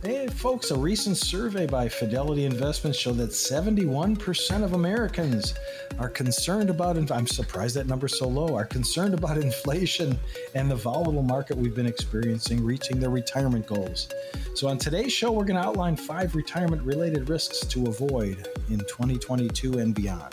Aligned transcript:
Hey, 0.00 0.28
folks, 0.28 0.70
a 0.70 0.78
recent 0.78 1.16
survey 1.16 1.66
by 1.66 1.88
Fidelity 1.88 2.44
Investments 2.44 2.96
showed 2.96 3.16
that 3.16 3.30
71% 3.30 4.62
of 4.62 4.74
Americans 4.74 5.54
are 5.98 6.08
concerned 6.08 6.70
about, 6.70 6.96
I'm 7.10 7.26
surprised 7.26 7.74
that 7.74 7.88
number's 7.88 8.16
so 8.16 8.28
low, 8.28 8.54
are 8.54 8.64
concerned 8.64 9.12
about 9.12 9.38
inflation 9.42 10.16
and 10.54 10.70
the 10.70 10.76
volatile 10.76 11.24
market 11.24 11.56
we've 11.56 11.74
been 11.74 11.86
experiencing 11.86 12.62
reaching 12.62 13.00
their 13.00 13.10
retirement 13.10 13.66
goals. 13.66 14.08
So, 14.54 14.68
on 14.68 14.78
today's 14.78 15.12
show, 15.12 15.32
we're 15.32 15.44
going 15.44 15.60
to 15.60 15.66
outline 15.66 15.96
five 15.96 16.36
retirement 16.36 16.80
related 16.82 17.28
risks 17.28 17.66
to 17.66 17.86
avoid 17.86 18.46
in 18.70 18.78
2022 18.78 19.80
and 19.80 19.96
beyond. 19.96 20.32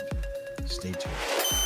Stay 0.66 0.92
tuned. 0.92 1.65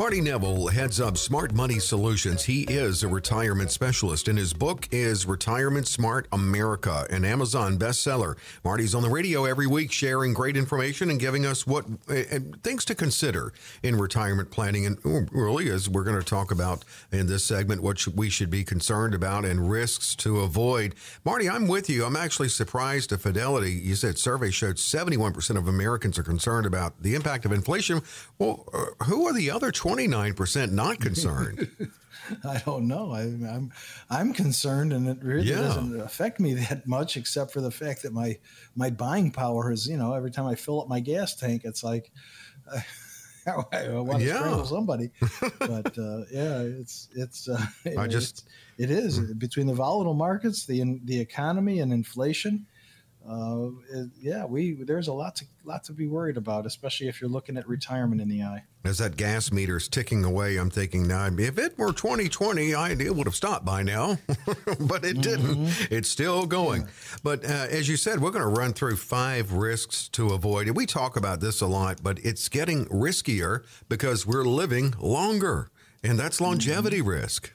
Marty 0.00 0.22
Neville 0.22 0.68
heads 0.68 0.98
up 0.98 1.18
Smart 1.18 1.52
Money 1.52 1.78
Solutions. 1.78 2.42
He 2.42 2.62
is 2.62 3.02
a 3.02 3.08
retirement 3.08 3.70
specialist, 3.70 4.28
and 4.28 4.38
his 4.38 4.54
book 4.54 4.88
is 4.90 5.26
Retirement 5.26 5.86
Smart 5.86 6.26
America, 6.32 7.06
an 7.10 7.22
Amazon 7.22 7.78
bestseller. 7.78 8.36
Marty's 8.64 8.94
on 8.94 9.02
the 9.02 9.10
radio 9.10 9.44
every 9.44 9.66
week 9.66 9.92
sharing 9.92 10.32
great 10.32 10.56
information 10.56 11.10
and 11.10 11.20
giving 11.20 11.44
us 11.44 11.66
what 11.66 11.84
things 12.62 12.86
to 12.86 12.94
consider 12.94 13.52
in 13.82 13.98
retirement 13.98 14.50
planning. 14.50 14.86
And 14.86 14.96
really, 15.32 15.68
as 15.68 15.86
we're 15.86 16.04
going 16.04 16.18
to 16.18 16.24
talk 16.24 16.50
about 16.50 16.82
in 17.12 17.26
this 17.26 17.44
segment, 17.44 17.82
what 17.82 18.02
we 18.06 18.30
should 18.30 18.48
be 18.48 18.64
concerned 18.64 19.12
about 19.12 19.44
and 19.44 19.70
risks 19.70 20.14
to 20.16 20.40
avoid. 20.40 20.94
Marty, 21.26 21.46
I'm 21.46 21.68
with 21.68 21.90
you. 21.90 22.06
I'm 22.06 22.16
actually 22.16 22.48
surprised 22.48 23.12
at 23.12 23.20
Fidelity. 23.20 23.72
You 23.72 23.96
said 23.96 24.16
survey 24.16 24.50
showed 24.50 24.76
71% 24.76 25.58
of 25.58 25.68
Americans 25.68 26.18
are 26.18 26.22
concerned 26.22 26.64
about 26.64 27.02
the 27.02 27.14
impact 27.14 27.44
of 27.44 27.52
inflation. 27.52 28.00
Well, 28.38 28.64
uh, 28.72 29.04
who 29.04 29.26
are 29.26 29.34
the 29.34 29.50
other 29.50 29.70
20? 29.70 29.89
29% 29.96 30.72
not 30.72 31.00
concerned. 31.00 31.68
I 32.44 32.62
don't 32.64 32.86
know. 32.86 33.12
I, 33.12 33.22
am 33.22 33.44
I'm, 33.44 33.72
I'm 34.08 34.32
concerned, 34.32 34.92
and 34.92 35.08
it 35.08 35.18
really 35.22 35.48
yeah. 35.48 35.62
doesn't 35.62 36.00
affect 36.00 36.38
me 36.38 36.54
that 36.54 36.86
much, 36.86 37.16
except 37.16 37.52
for 37.52 37.60
the 37.60 37.70
fact 37.70 38.02
that 38.02 38.12
my 38.12 38.38
my 38.76 38.90
buying 38.90 39.30
power 39.30 39.72
is, 39.72 39.86
you 39.86 39.96
know, 39.96 40.14
every 40.14 40.30
time 40.30 40.46
I 40.46 40.54
fill 40.54 40.80
up 40.80 40.88
my 40.88 41.00
gas 41.00 41.34
tank, 41.34 41.62
it's 41.64 41.82
like 41.82 42.12
uh, 42.72 42.80
I 43.72 43.88
want 43.88 44.20
to 44.20 44.26
yeah. 44.26 44.38
strangle 44.38 44.64
somebody. 44.64 45.10
but 45.58 45.98
uh, 45.98 46.22
yeah, 46.30 46.60
it's 46.60 47.08
it's. 47.14 47.48
Uh, 47.48 47.64
I 47.98 48.06
just 48.06 48.46
it's, 48.78 48.90
it 48.90 48.90
is 48.90 49.18
mm. 49.18 49.38
between 49.38 49.66
the 49.66 49.74
volatile 49.74 50.14
markets, 50.14 50.66
the 50.66 51.00
the 51.04 51.18
economy, 51.18 51.80
and 51.80 51.92
inflation 51.92 52.66
uh, 53.28 53.68
yeah, 54.18 54.44
we 54.44 54.72
there's 54.72 55.08
a 55.08 55.12
lot 55.12 55.36
to 55.36 55.44
lot 55.64 55.84
to 55.84 55.92
be 55.92 56.06
worried 56.06 56.36
about, 56.36 56.66
especially 56.66 57.08
if 57.08 57.20
you're 57.20 57.30
looking 57.30 57.56
at 57.56 57.68
retirement 57.68 58.20
in 58.20 58.28
the 58.28 58.42
eye. 58.42 58.64
As 58.84 58.98
that 58.98 59.16
gas 59.16 59.52
meter's 59.52 59.88
ticking 59.88 60.24
away, 60.24 60.56
I'm 60.56 60.70
thinking 60.70 61.06
now, 61.06 61.26
if 61.26 61.58
it 61.58 61.78
were 61.78 61.92
2020, 61.92 62.74
I 62.74 62.90
it 62.92 63.14
would 63.14 63.26
have 63.26 63.34
stopped 63.34 63.64
by 63.64 63.82
now, 63.82 64.18
but 64.80 65.04
it 65.04 65.20
didn't. 65.20 65.66
Mm-hmm. 65.66 65.94
It's 65.94 66.08
still 66.08 66.46
going. 66.46 66.82
Yeah. 66.82 66.88
But 67.22 67.44
uh, 67.44 67.66
as 67.70 67.88
you 67.88 67.96
said, 67.96 68.20
we're 68.20 68.30
going 68.30 68.42
to 68.42 68.60
run 68.60 68.72
through 68.72 68.96
five 68.96 69.52
risks 69.52 70.08
to 70.10 70.30
avoid. 70.30 70.66
And 70.66 70.76
we 70.76 70.86
talk 70.86 71.16
about 71.16 71.40
this 71.40 71.60
a 71.60 71.66
lot, 71.66 72.02
but 72.02 72.18
it's 72.24 72.48
getting 72.48 72.86
riskier 72.86 73.64
because 73.88 74.26
we're 74.26 74.44
living 74.44 74.94
longer, 74.98 75.68
and 76.02 76.18
that's 76.18 76.40
longevity 76.40 77.00
mm-hmm. 77.00 77.08
risk. 77.08 77.52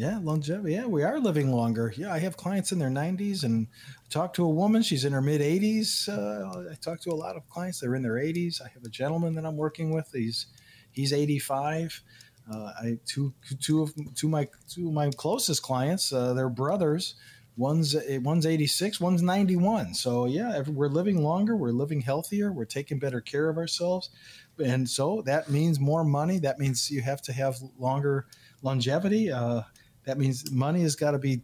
Yeah, 0.00 0.18
longevity. 0.22 0.72
Yeah, 0.72 0.86
we 0.86 1.02
are 1.02 1.20
living 1.20 1.52
longer. 1.52 1.92
Yeah, 1.94 2.10
I 2.10 2.20
have 2.20 2.34
clients 2.34 2.72
in 2.72 2.78
their 2.78 2.88
90s 2.88 3.44
and 3.44 3.66
I 3.98 4.08
talk 4.08 4.32
to 4.32 4.46
a 4.46 4.48
woman, 4.48 4.80
she's 4.80 5.04
in 5.04 5.12
her 5.12 5.20
mid 5.20 5.42
80s. 5.42 6.08
Uh, 6.08 6.70
I 6.70 6.74
talk 6.76 7.02
to 7.02 7.10
a 7.10 7.14
lot 7.14 7.36
of 7.36 7.46
clients, 7.50 7.80
they're 7.80 7.94
in 7.94 8.00
their 8.00 8.14
80s. 8.14 8.62
I 8.62 8.68
have 8.72 8.82
a 8.82 8.88
gentleman 8.88 9.34
that 9.34 9.44
I'm 9.44 9.58
working 9.58 9.90
with. 9.90 10.08
He's 10.10 10.46
he's 10.90 11.12
85. 11.12 12.02
Uh, 12.50 12.72
I 12.82 12.98
two 13.04 13.34
two 13.60 13.82
of 13.82 13.92
two 14.14 14.28
of 14.28 14.32
my 14.32 14.48
two 14.70 14.88
of 14.88 14.94
my 14.94 15.10
closest 15.10 15.62
clients, 15.62 16.14
uh, 16.14 16.32
they're 16.32 16.48
brothers. 16.48 17.16
One's 17.58 17.94
one's 18.22 18.46
86, 18.46 19.02
one's 19.02 19.20
91. 19.20 19.92
So 19.92 20.24
yeah, 20.24 20.62
we're 20.66 20.88
living 20.88 21.22
longer, 21.22 21.54
we're 21.54 21.72
living 21.72 22.00
healthier, 22.00 22.50
we're 22.50 22.64
taking 22.64 22.98
better 22.98 23.20
care 23.20 23.50
of 23.50 23.58
ourselves, 23.58 24.08
and 24.64 24.88
so 24.88 25.20
that 25.26 25.50
means 25.50 25.78
more 25.78 26.04
money. 26.04 26.38
That 26.38 26.58
means 26.58 26.90
you 26.90 27.02
have 27.02 27.20
to 27.22 27.34
have 27.34 27.58
longer 27.78 28.24
longevity. 28.62 29.30
Uh, 29.30 29.60
that 30.04 30.18
means 30.18 30.50
money 30.50 30.80
has 30.82 30.96
got 30.96 31.10
to 31.10 31.18
be 31.18 31.42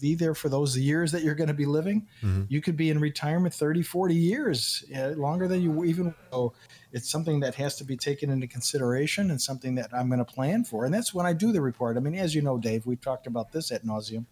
be 0.00 0.14
there 0.14 0.34
for 0.34 0.48
those 0.48 0.76
years 0.78 1.12
that 1.12 1.22
you're 1.22 1.34
going 1.34 1.48
to 1.48 1.54
be 1.54 1.66
living. 1.66 2.06
Mm-hmm. 2.22 2.44
You 2.48 2.60
could 2.62 2.76
be 2.76 2.88
in 2.88 2.98
retirement 2.98 3.54
30, 3.54 3.82
40 3.82 4.14
years, 4.14 4.84
longer 5.16 5.46
than 5.46 5.60
you 5.60 5.84
even 5.84 6.14
know. 6.32 6.54
It's 6.92 7.10
something 7.10 7.40
that 7.40 7.54
has 7.56 7.76
to 7.76 7.84
be 7.84 7.96
taken 7.96 8.30
into 8.30 8.46
consideration 8.46 9.30
and 9.30 9.40
something 9.40 9.74
that 9.74 9.90
I'm 9.92 10.08
going 10.08 10.18
to 10.18 10.24
plan 10.24 10.64
for. 10.64 10.84
And 10.84 10.92
that's 10.92 11.12
when 11.12 11.26
I 11.26 11.32
do 11.32 11.52
the 11.52 11.60
report. 11.60 11.96
I 11.96 12.00
mean, 12.00 12.14
as 12.14 12.34
you 12.34 12.42
know, 12.42 12.58
Dave, 12.58 12.86
we've 12.86 13.00
talked 13.00 13.26
about 13.26 13.52
this 13.52 13.70
at 13.70 13.84
nauseum. 13.84 14.26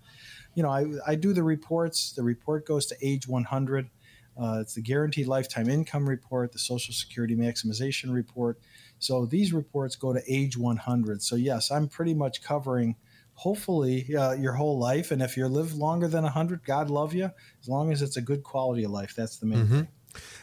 You 0.54 0.62
know, 0.62 0.70
I, 0.70 0.86
I 1.06 1.14
do 1.14 1.32
the 1.32 1.42
reports. 1.42 2.12
The 2.12 2.22
report 2.22 2.66
goes 2.66 2.86
to 2.86 2.96
age 3.02 3.28
100. 3.28 3.90
Uh, 4.40 4.58
it's 4.60 4.74
the 4.74 4.80
guaranteed 4.80 5.26
lifetime 5.26 5.68
income 5.68 6.08
report, 6.08 6.52
the 6.52 6.58
Social 6.58 6.94
Security 6.94 7.36
maximization 7.36 8.12
report. 8.12 8.58
So 8.98 9.26
these 9.26 9.52
reports 9.52 9.96
go 9.96 10.12
to 10.14 10.22
age 10.26 10.56
100. 10.56 11.22
So, 11.22 11.36
yes, 11.36 11.70
I'm 11.70 11.88
pretty 11.88 12.14
much 12.14 12.42
covering– 12.42 12.96
hopefully 13.40 14.14
uh, 14.14 14.32
your 14.32 14.52
whole 14.52 14.78
life. 14.78 15.10
And 15.10 15.22
if 15.22 15.34
you 15.34 15.46
live 15.46 15.72
longer 15.74 16.08
than 16.08 16.24
100, 16.24 16.62
God 16.62 16.90
love 16.90 17.14
you, 17.14 17.30
as 17.62 17.68
long 17.68 17.90
as 17.90 18.02
it's 18.02 18.18
a 18.18 18.20
good 18.20 18.42
quality 18.42 18.84
of 18.84 18.90
life. 18.90 19.14
That's 19.16 19.38
the 19.38 19.46
main 19.46 19.64
mm-hmm. 19.64 19.76
thing. 19.76 19.88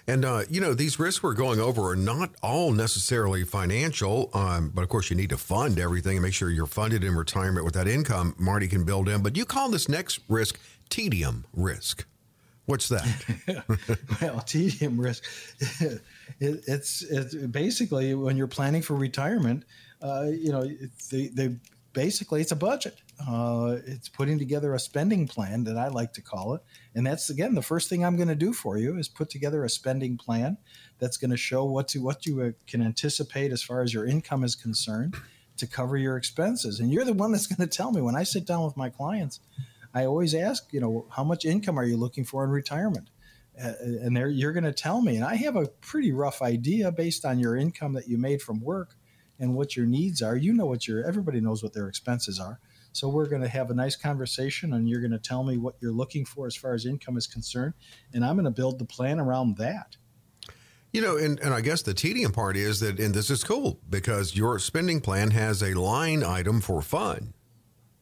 And, 0.08 0.26
uh, 0.26 0.44
you 0.50 0.60
know, 0.60 0.74
these 0.74 0.98
risks 0.98 1.22
we're 1.22 1.36
going 1.36 1.60
over 1.60 1.92
are 1.92 1.96
not 1.96 2.32
all 2.42 2.72
necessarily 2.72 3.44
financial, 3.44 4.32
um, 4.34 4.72
but 4.74 4.82
of 4.82 4.90
course, 4.90 5.12
you 5.12 5.16
need 5.16 5.30
to 5.30 5.38
fund 5.38 5.78
everything 5.78 6.18
and 6.18 6.24
make 6.24 6.34
sure 6.34 6.50
you're 6.50 6.66
funded 6.66 7.04
in 7.04 7.14
retirement 7.14 7.66
with 7.66 7.76
that 7.76 7.88
income 7.88 8.34
Marty 8.40 8.68
can 8.68 8.84
build 8.84 9.08
in. 9.08 9.22
But 9.22 9.38
you 9.38 9.46
call 9.46 9.70
this 9.70 9.88
next 9.88 10.20
risk 10.28 10.60
tedium 10.90 11.46
risk. 11.54 12.04
What's 12.66 12.90
that? 12.90 14.02
well, 14.22 14.40
tedium 14.40 15.00
risk. 15.00 15.24
it, 15.60 16.02
it's, 16.40 17.04
it's 17.04 17.36
basically 17.36 18.16
when 18.16 18.38
you're 18.38 18.48
planning 18.48 18.82
for 18.82 18.96
retirement, 18.96 19.66
uh, 20.02 20.26
you 20.32 20.52
know, 20.52 20.64
the, 21.12 21.28
the 21.30 21.58
basically 21.98 22.42
it's 22.42 22.52
a 22.52 22.56
budget. 22.56 23.02
Uh, 23.28 23.78
it's 23.88 24.08
putting 24.08 24.38
together 24.38 24.76
a 24.76 24.80
spending 24.80 25.28
plan 25.28 25.64
that 25.64 25.78
I 25.78 25.88
like 25.88 26.14
to 26.14 26.22
call 26.22 26.54
it, 26.54 26.62
and 26.94 27.08
that's 27.08 27.32
again 27.32 27.56
the 27.56 27.64
first 27.64 27.90
thing 27.90 28.06
I'm 28.06 28.16
going 28.16 28.28
to 28.28 28.36
do 28.36 28.54
for 28.54 28.78
you 28.78 29.00
is 29.00 29.08
put 29.08 29.32
together 29.32 29.64
a 29.64 29.70
spending 29.70 30.16
plan 30.16 30.58
that's 31.00 31.18
going 31.18 31.32
to 31.32 31.38
show 31.38 31.66
what 31.66 31.88
to 31.90 32.00
what 32.00 32.28
you 32.28 32.40
uh, 32.40 32.52
can 32.68 32.84
anticipate 32.84 33.52
as 33.52 33.64
far 33.64 33.82
as 33.82 33.96
your 33.96 34.06
income 34.06 34.44
is 34.44 34.54
concerned 34.54 35.16
to 35.58 35.66
cover 35.66 35.98
your 35.98 36.18
expenses. 36.18 36.80
And 36.80 36.92
you're 36.92 37.04
the 37.04 37.14
one 37.14 37.32
that's 37.32 37.48
going 37.54 37.68
to 37.68 37.78
tell 37.78 37.92
me 37.92 38.02
when 38.02 38.16
I 38.16 38.22
sit 38.22 38.46
down 38.46 38.64
with 38.64 38.78
my 38.78 38.90
clients. 38.90 39.40
I 39.92 40.06
always 40.06 40.36
ask, 40.36 40.72
you 40.72 40.80
know, 40.80 41.08
how 41.10 41.24
much 41.24 41.46
income 41.46 41.80
are 41.80 41.86
you 41.86 41.98
looking 41.98 42.26
for 42.26 42.44
in 42.44 42.52
retirement? 42.52 43.10
Uh, 43.60 43.74
and 43.82 44.16
you're 44.38 44.54
going 44.54 44.66
to 44.66 44.72
tell 44.72 45.02
me, 45.02 45.16
and 45.16 45.26
I 45.26 45.34
have 45.34 45.56
a 45.56 45.66
pretty 45.66 46.12
rough 46.12 46.44
idea 46.44 46.92
based 46.92 47.26
on 47.26 47.40
your 47.40 47.56
income 47.56 47.94
that 47.94 48.08
you 48.08 48.20
made 48.20 48.44
from 48.44 48.62
work 48.62 48.97
and 49.40 49.54
what 49.54 49.76
your 49.76 49.86
needs 49.86 50.22
are. 50.22 50.36
You 50.36 50.54
know 50.54 50.66
what 50.66 50.88
your 50.88 51.06
everybody 51.06 51.40
knows 51.40 51.64
what 51.64 51.74
their 51.74 51.88
expenses 51.88 52.40
are. 52.40 52.60
So 52.92 53.08
we're 53.10 53.28
going 53.28 53.44
to 53.44 53.48
have 53.48 53.70
a 53.70 53.76
nice 53.76 53.96
conversation, 53.96 54.74
and 54.74 54.90
you're 54.90 55.02
going 55.02 55.12
to 55.12 55.20
tell 55.20 55.44
me 55.44 55.58
what 55.58 55.76
you're 55.80 55.92
looking 55.92 56.26
for 56.26 56.48
as 56.48 56.56
far 56.56 56.74
as 56.74 56.86
income 56.86 57.18
is 57.18 57.28
concerned, 57.28 57.74
and 58.14 58.26
I'm 58.26 58.36
going 58.36 58.46
to 58.46 58.52
build 58.52 58.80
the 58.80 58.86
plan 58.86 59.20
around 59.20 59.58
that. 59.58 59.98
You 60.94 61.02
know, 61.02 61.18
and, 61.18 61.40
and 61.42 61.54
I 61.54 61.62
guess 61.62 61.82
the 61.84 61.94
tedium 61.94 62.32
part 62.32 62.58
is 62.58 62.80
that, 62.80 63.00
and 63.00 63.14
this 63.14 63.30
is 63.30 63.44
cool 63.44 63.80
because 63.90 64.36
your 64.36 64.58
spending 64.58 65.00
plan 65.02 65.32
has 65.32 65.62
a 65.62 65.74
line 65.74 66.24
item 66.24 66.62
for 66.62 66.82
fun. 66.82 67.34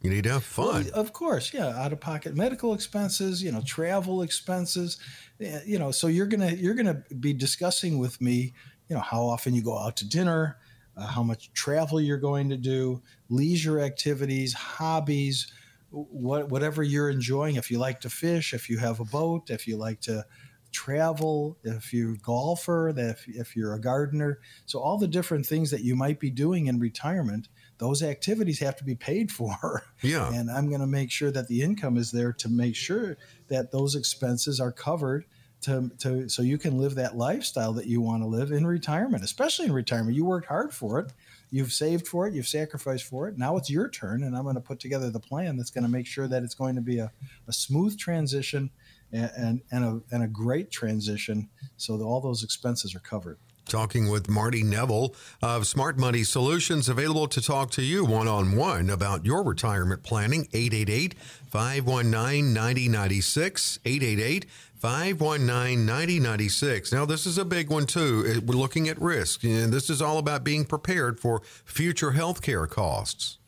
You 0.01 0.11
need 0.11 0.25
to 0.25 0.33
have 0.33 0.43
fun. 0.43 0.85
Well, 0.85 0.93
of 0.93 1.11
course, 1.13 1.51
yeah. 1.51 1.69
Out 1.69 1.91
of 1.91 1.99
pocket 1.99 2.35
medical 2.35 2.75
expenses, 2.75 3.41
you 3.41 3.51
know, 3.51 3.61
travel 3.65 4.21
expenses, 4.21 4.99
eh, 5.41 5.61
you 5.65 5.79
know. 5.79 5.89
So 5.89 6.05
you're 6.05 6.27
gonna 6.27 6.51
you're 6.51 6.75
gonna 6.75 7.03
be 7.19 7.33
discussing 7.33 7.97
with 7.97 8.21
me, 8.21 8.53
you 8.87 8.95
know, 8.95 9.01
how 9.01 9.23
often 9.23 9.55
you 9.55 9.63
go 9.63 9.77
out 9.77 9.97
to 9.97 10.07
dinner, 10.07 10.57
uh, 10.97 11.07
how 11.07 11.23
much 11.23 11.51
travel 11.53 11.99
you're 11.99 12.17
going 12.17 12.49
to 12.49 12.57
do, 12.57 13.01
leisure 13.29 13.79
activities, 13.79 14.53
hobbies, 14.53 15.51
what, 15.89 16.49
whatever 16.49 16.83
you're 16.83 17.09
enjoying. 17.09 17.55
If 17.55 17.71
you 17.71 17.77
like 17.77 18.01
to 18.01 18.09
fish, 18.09 18.53
if 18.53 18.69
you 18.69 18.77
have 18.79 18.99
a 18.99 19.05
boat, 19.05 19.49
if 19.49 19.67
you 19.67 19.77
like 19.77 20.01
to 20.01 20.25
travel, 20.71 21.57
if 21.63 21.93
you're 21.93 22.13
a 22.13 22.17
golfer, 22.17 22.89
if, 22.89 23.25
if 23.27 23.55
you're 23.55 23.73
a 23.73 23.79
gardener. 23.79 24.39
So, 24.65 24.79
all 24.79 24.97
the 24.97 25.07
different 25.07 25.45
things 25.45 25.71
that 25.71 25.81
you 25.81 25.95
might 25.95 26.19
be 26.19 26.29
doing 26.29 26.67
in 26.67 26.79
retirement, 26.79 27.47
those 27.77 28.03
activities 28.03 28.59
have 28.59 28.75
to 28.77 28.83
be 28.83 28.95
paid 28.95 29.31
for. 29.31 29.83
Yeah. 30.01 30.31
And 30.31 30.51
I'm 30.51 30.67
going 30.67 30.81
to 30.81 30.87
make 30.87 31.09
sure 31.09 31.31
that 31.31 31.47
the 31.47 31.61
income 31.63 31.97
is 31.97 32.11
there 32.11 32.31
to 32.33 32.49
make 32.49 32.75
sure 32.75 33.17
that 33.47 33.71
those 33.71 33.95
expenses 33.95 34.59
are 34.59 34.71
covered 34.71 35.25
to, 35.65 35.91
to 35.99 36.29
so 36.29 36.41
you 36.41 36.57
can 36.57 36.77
live 36.77 36.95
that 36.95 37.17
lifestyle 37.17 37.73
that 37.73 37.87
you 37.87 38.01
want 38.01 38.23
to 38.23 38.27
live 38.27 38.51
in 38.51 38.65
retirement, 38.65 39.23
especially 39.23 39.65
in 39.65 39.73
retirement. 39.73 40.15
You 40.15 40.25
worked 40.25 40.47
hard 40.47 40.73
for 40.73 40.99
it, 40.99 41.11
you've 41.51 41.71
saved 41.71 42.07
for 42.07 42.27
it, 42.27 42.33
you've 42.33 42.47
sacrificed 42.47 43.05
for 43.05 43.27
it. 43.27 43.37
Now 43.37 43.57
it's 43.57 43.69
your 43.69 43.89
turn, 43.89 44.23
and 44.23 44.35
I'm 44.35 44.43
going 44.43 44.55
to 44.55 44.61
put 44.61 44.79
together 44.79 45.09
the 45.09 45.19
plan 45.19 45.57
that's 45.57 45.71
going 45.71 45.83
to 45.83 45.89
make 45.89 46.07
sure 46.07 46.27
that 46.27 46.43
it's 46.43 46.55
going 46.55 46.75
to 46.75 46.81
be 46.81 46.99
a, 46.99 47.11
a 47.47 47.53
smooth 47.53 47.97
transition 47.97 48.69
and 49.11 49.31
and, 49.37 49.61
and 49.71 49.83
a 49.85 50.15
and 50.15 50.23
a 50.23 50.27
great 50.27 50.71
transition, 50.71 51.49
so 51.77 51.97
that 51.97 52.03
all 52.03 52.21
those 52.21 52.43
expenses 52.43 52.95
are 52.95 52.99
covered. 52.99 53.37
Talking 53.67 54.09
with 54.09 54.29
Marty 54.29 54.61
Neville 54.61 55.15
of 55.41 55.65
Smart 55.65 55.97
Money 55.97 56.23
Solutions, 56.23 56.87
available 56.87 57.27
to 57.27 57.41
talk 57.41 57.71
to 57.71 57.81
you 57.81 58.05
one 58.05 58.27
on 58.27 58.55
one 58.55 58.91
about 58.91 59.25
your 59.25 59.43
retirement 59.43 60.03
planning. 60.03 60.47
888 60.53 61.15
519 61.49 62.53
9096. 62.53 63.79
888 63.83 64.45
519 64.75 65.85
9096. 65.85 66.93
Now, 66.93 67.05
this 67.05 67.25
is 67.25 67.39
a 67.39 67.45
big 67.45 67.71
one, 67.71 67.87
too. 67.87 68.39
We're 68.45 68.53
looking 68.53 68.87
at 68.87 69.01
risk, 69.01 69.43
and 69.43 69.73
this 69.73 69.89
is 69.89 69.99
all 69.99 70.19
about 70.19 70.43
being 70.43 70.65
prepared 70.65 71.19
for 71.19 71.41
future 71.65 72.11
healthcare 72.11 72.69
costs. 72.69 73.39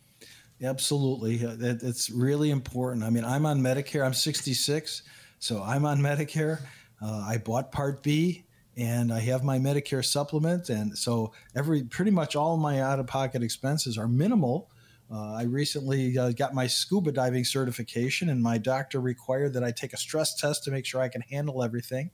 Absolutely. 0.63 1.35
It's 1.35 2.09
really 2.09 2.49
important. 2.49 3.03
I 3.03 3.11
mean, 3.11 3.23
I'm 3.23 3.45
on 3.45 3.61
Medicare, 3.61 4.03
I'm 4.03 4.15
66, 4.15 5.03
so 5.37 5.61
I'm 5.61 5.85
on 5.85 5.99
Medicare. 5.99 6.61
Uh, 6.99 7.23
I 7.27 7.37
bought 7.37 7.71
Part 7.71 8.01
B 8.01 8.46
and 8.77 9.11
I 9.11 9.19
have 9.21 9.43
my 9.43 9.57
Medicare 9.57 10.05
supplement, 10.05 10.69
and 10.69 10.95
so 10.95 11.33
every 11.55 11.83
pretty 11.83 12.11
much 12.11 12.35
all 12.35 12.57
my 12.57 12.79
out 12.79 12.99
of 12.99 13.07
pocket 13.07 13.41
expenses 13.41 13.97
are 13.97 14.07
minimal. 14.07 14.69
Uh, 15.11 15.33
I 15.33 15.43
recently 15.43 16.17
uh, 16.17 16.31
got 16.31 16.53
my 16.53 16.67
scuba 16.67 17.11
diving 17.11 17.43
certification, 17.43 18.29
and 18.29 18.41
my 18.41 18.59
doctor 18.59 18.99
required 18.99 19.53
that 19.53 19.63
I 19.63 19.71
take 19.71 19.93
a 19.93 19.97
stress 19.97 20.35
test 20.35 20.65
to 20.65 20.71
make 20.71 20.85
sure 20.85 21.01
I 21.01 21.09
can 21.09 21.21
handle 21.21 21.63
everything. 21.63 22.11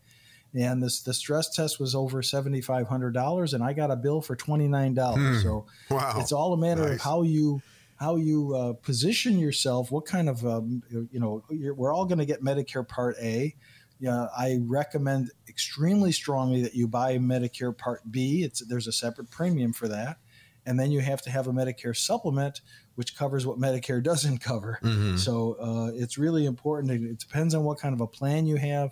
And 0.56 0.81
this 0.81 1.01
the 1.01 1.13
stress 1.13 1.50
test 1.50 1.80
was 1.80 1.95
over 1.95 2.21
seventy 2.21 2.62
five 2.62 2.88
hundred 2.88 3.13
dollars, 3.13 3.54
and 3.54 3.63
I 3.63 3.74
got 3.74 3.92
a 3.92 3.95
bill 3.95 4.21
for 4.21 4.36
twenty 4.36 4.68
nine 4.68 4.94
dollars. 4.94 5.38
Hmm. 5.38 5.42
So 5.42 5.65
wow. 5.89 6.15
it's 6.19 6.31
all 6.31 6.54
a 6.54 6.57
matter 6.57 6.83
nice. 6.83 6.94
of 6.94 7.01
how 7.01 7.24
you 7.24 7.62
how 7.95 8.15
you 8.15 8.56
uh, 8.56 8.74
position 8.74 9.39
yourself. 9.39 9.92
What 9.92 10.06
kind 10.06 10.30
of 10.30 10.45
um, 10.45 10.83
you 10.89 11.19
know 11.19 11.44
we're 11.50 11.94
all 11.94 12.06
going 12.06 12.19
to 12.19 12.25
get 12.25 12.42
Medicare 12.42 12.88
Part 12.88 13.15
A 13.19 13.56
yeah, 14.00 14.28
I 14.38 14.60
recommend 14.62 15.31
extremely 15.48 16.12
strongly 16.12 16.62
that 16.63 16.74
you 16.74 16.88
buy 16.88 17.18
Medicare 17.18 17.78
Part 17.78 18.12
B. 18.12 18.44
It's 18.44 18.66
there's 18.66 18.88
a 18.88 18.92
separate 18.92 19.30
premium 19.30 19.74
for 19.74 19.88
that, 19.88 20.18
and 20.66 20.80
then 20.80 20.92
you 20.92 21.00
have 21.00 21.22
to 21.24 21.30
have 21.30 21.48
a 21.48 21.51
Medicare 21.51 21.95
supplement, 21.95 22.62
which 22.95 23.16
covers 23.16 23.45
what 23.45 23.60
Medicare 23.60 24.04
doesn't 24.12 24.40
cover. 24.40 24.80
Mm-hmm. 24.84 25.18
So 25.18 25.54
uh, 25.60 25.92
it's 25.94 26.18
really 26.18 26.45
important. 26.45 26.92
It 26.92 27.19
depends 27.19 27.56
on 27.56 27.63
what 27.63 27.80
kind 27.80 27.94
of 27.94 28.01
a 28.01 28.07
plan 28.07 28.45
you 28.45 28.57
have. 28.57 28.92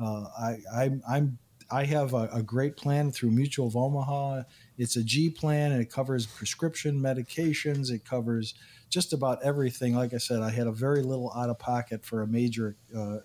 Uh, 0.00 0.24
I, 0.38 0.58
I 0.74 0.90
I'm 1.08 1.38
I 1.72 1.84
have 1.84 2.12
a, 2.12 2.28
a, 2.32 2.42
great 2.42 2.76
plan 2.76 3.10
through 3.10 3.30
Mutual 3.30 3.66
of 3.66 3.76
Omaha. 3.76 4.42
It's 4.76 4.96
a 4.96 5.02
G 5.02 5.30
plan 5.30 5.72
and 5.72 5.80
it 5.80 5.90
covers 5.90 6.26
prescription 6.26 7.00
medications. 7.00 7.90
It 7.90 8.04
covers 8.04 8.54
just 8.90 9.14
about 9.14 9.42
everything. 9.42 9.94
Like 9.94 10.12
I 10.12 10.18
said, 10.18 10.42
I 10.42 10.50
had 10.50 10.66
a 10.66 10.72
very 10.72 11.02
little 11.02 11.32
out 11.34 11.48
of 11.48 11.58
pocket 11.58 12.04
for 12.04 12.22
a 12.22 12.26
major 12.26 12.76
uh, 12.94 13.18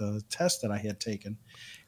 uh, 0.00 0.18
test 0.30 0.62
that 0.62 0.70
I 0.70 0.78
had 0.78 1.00
taken, 1.00 1.36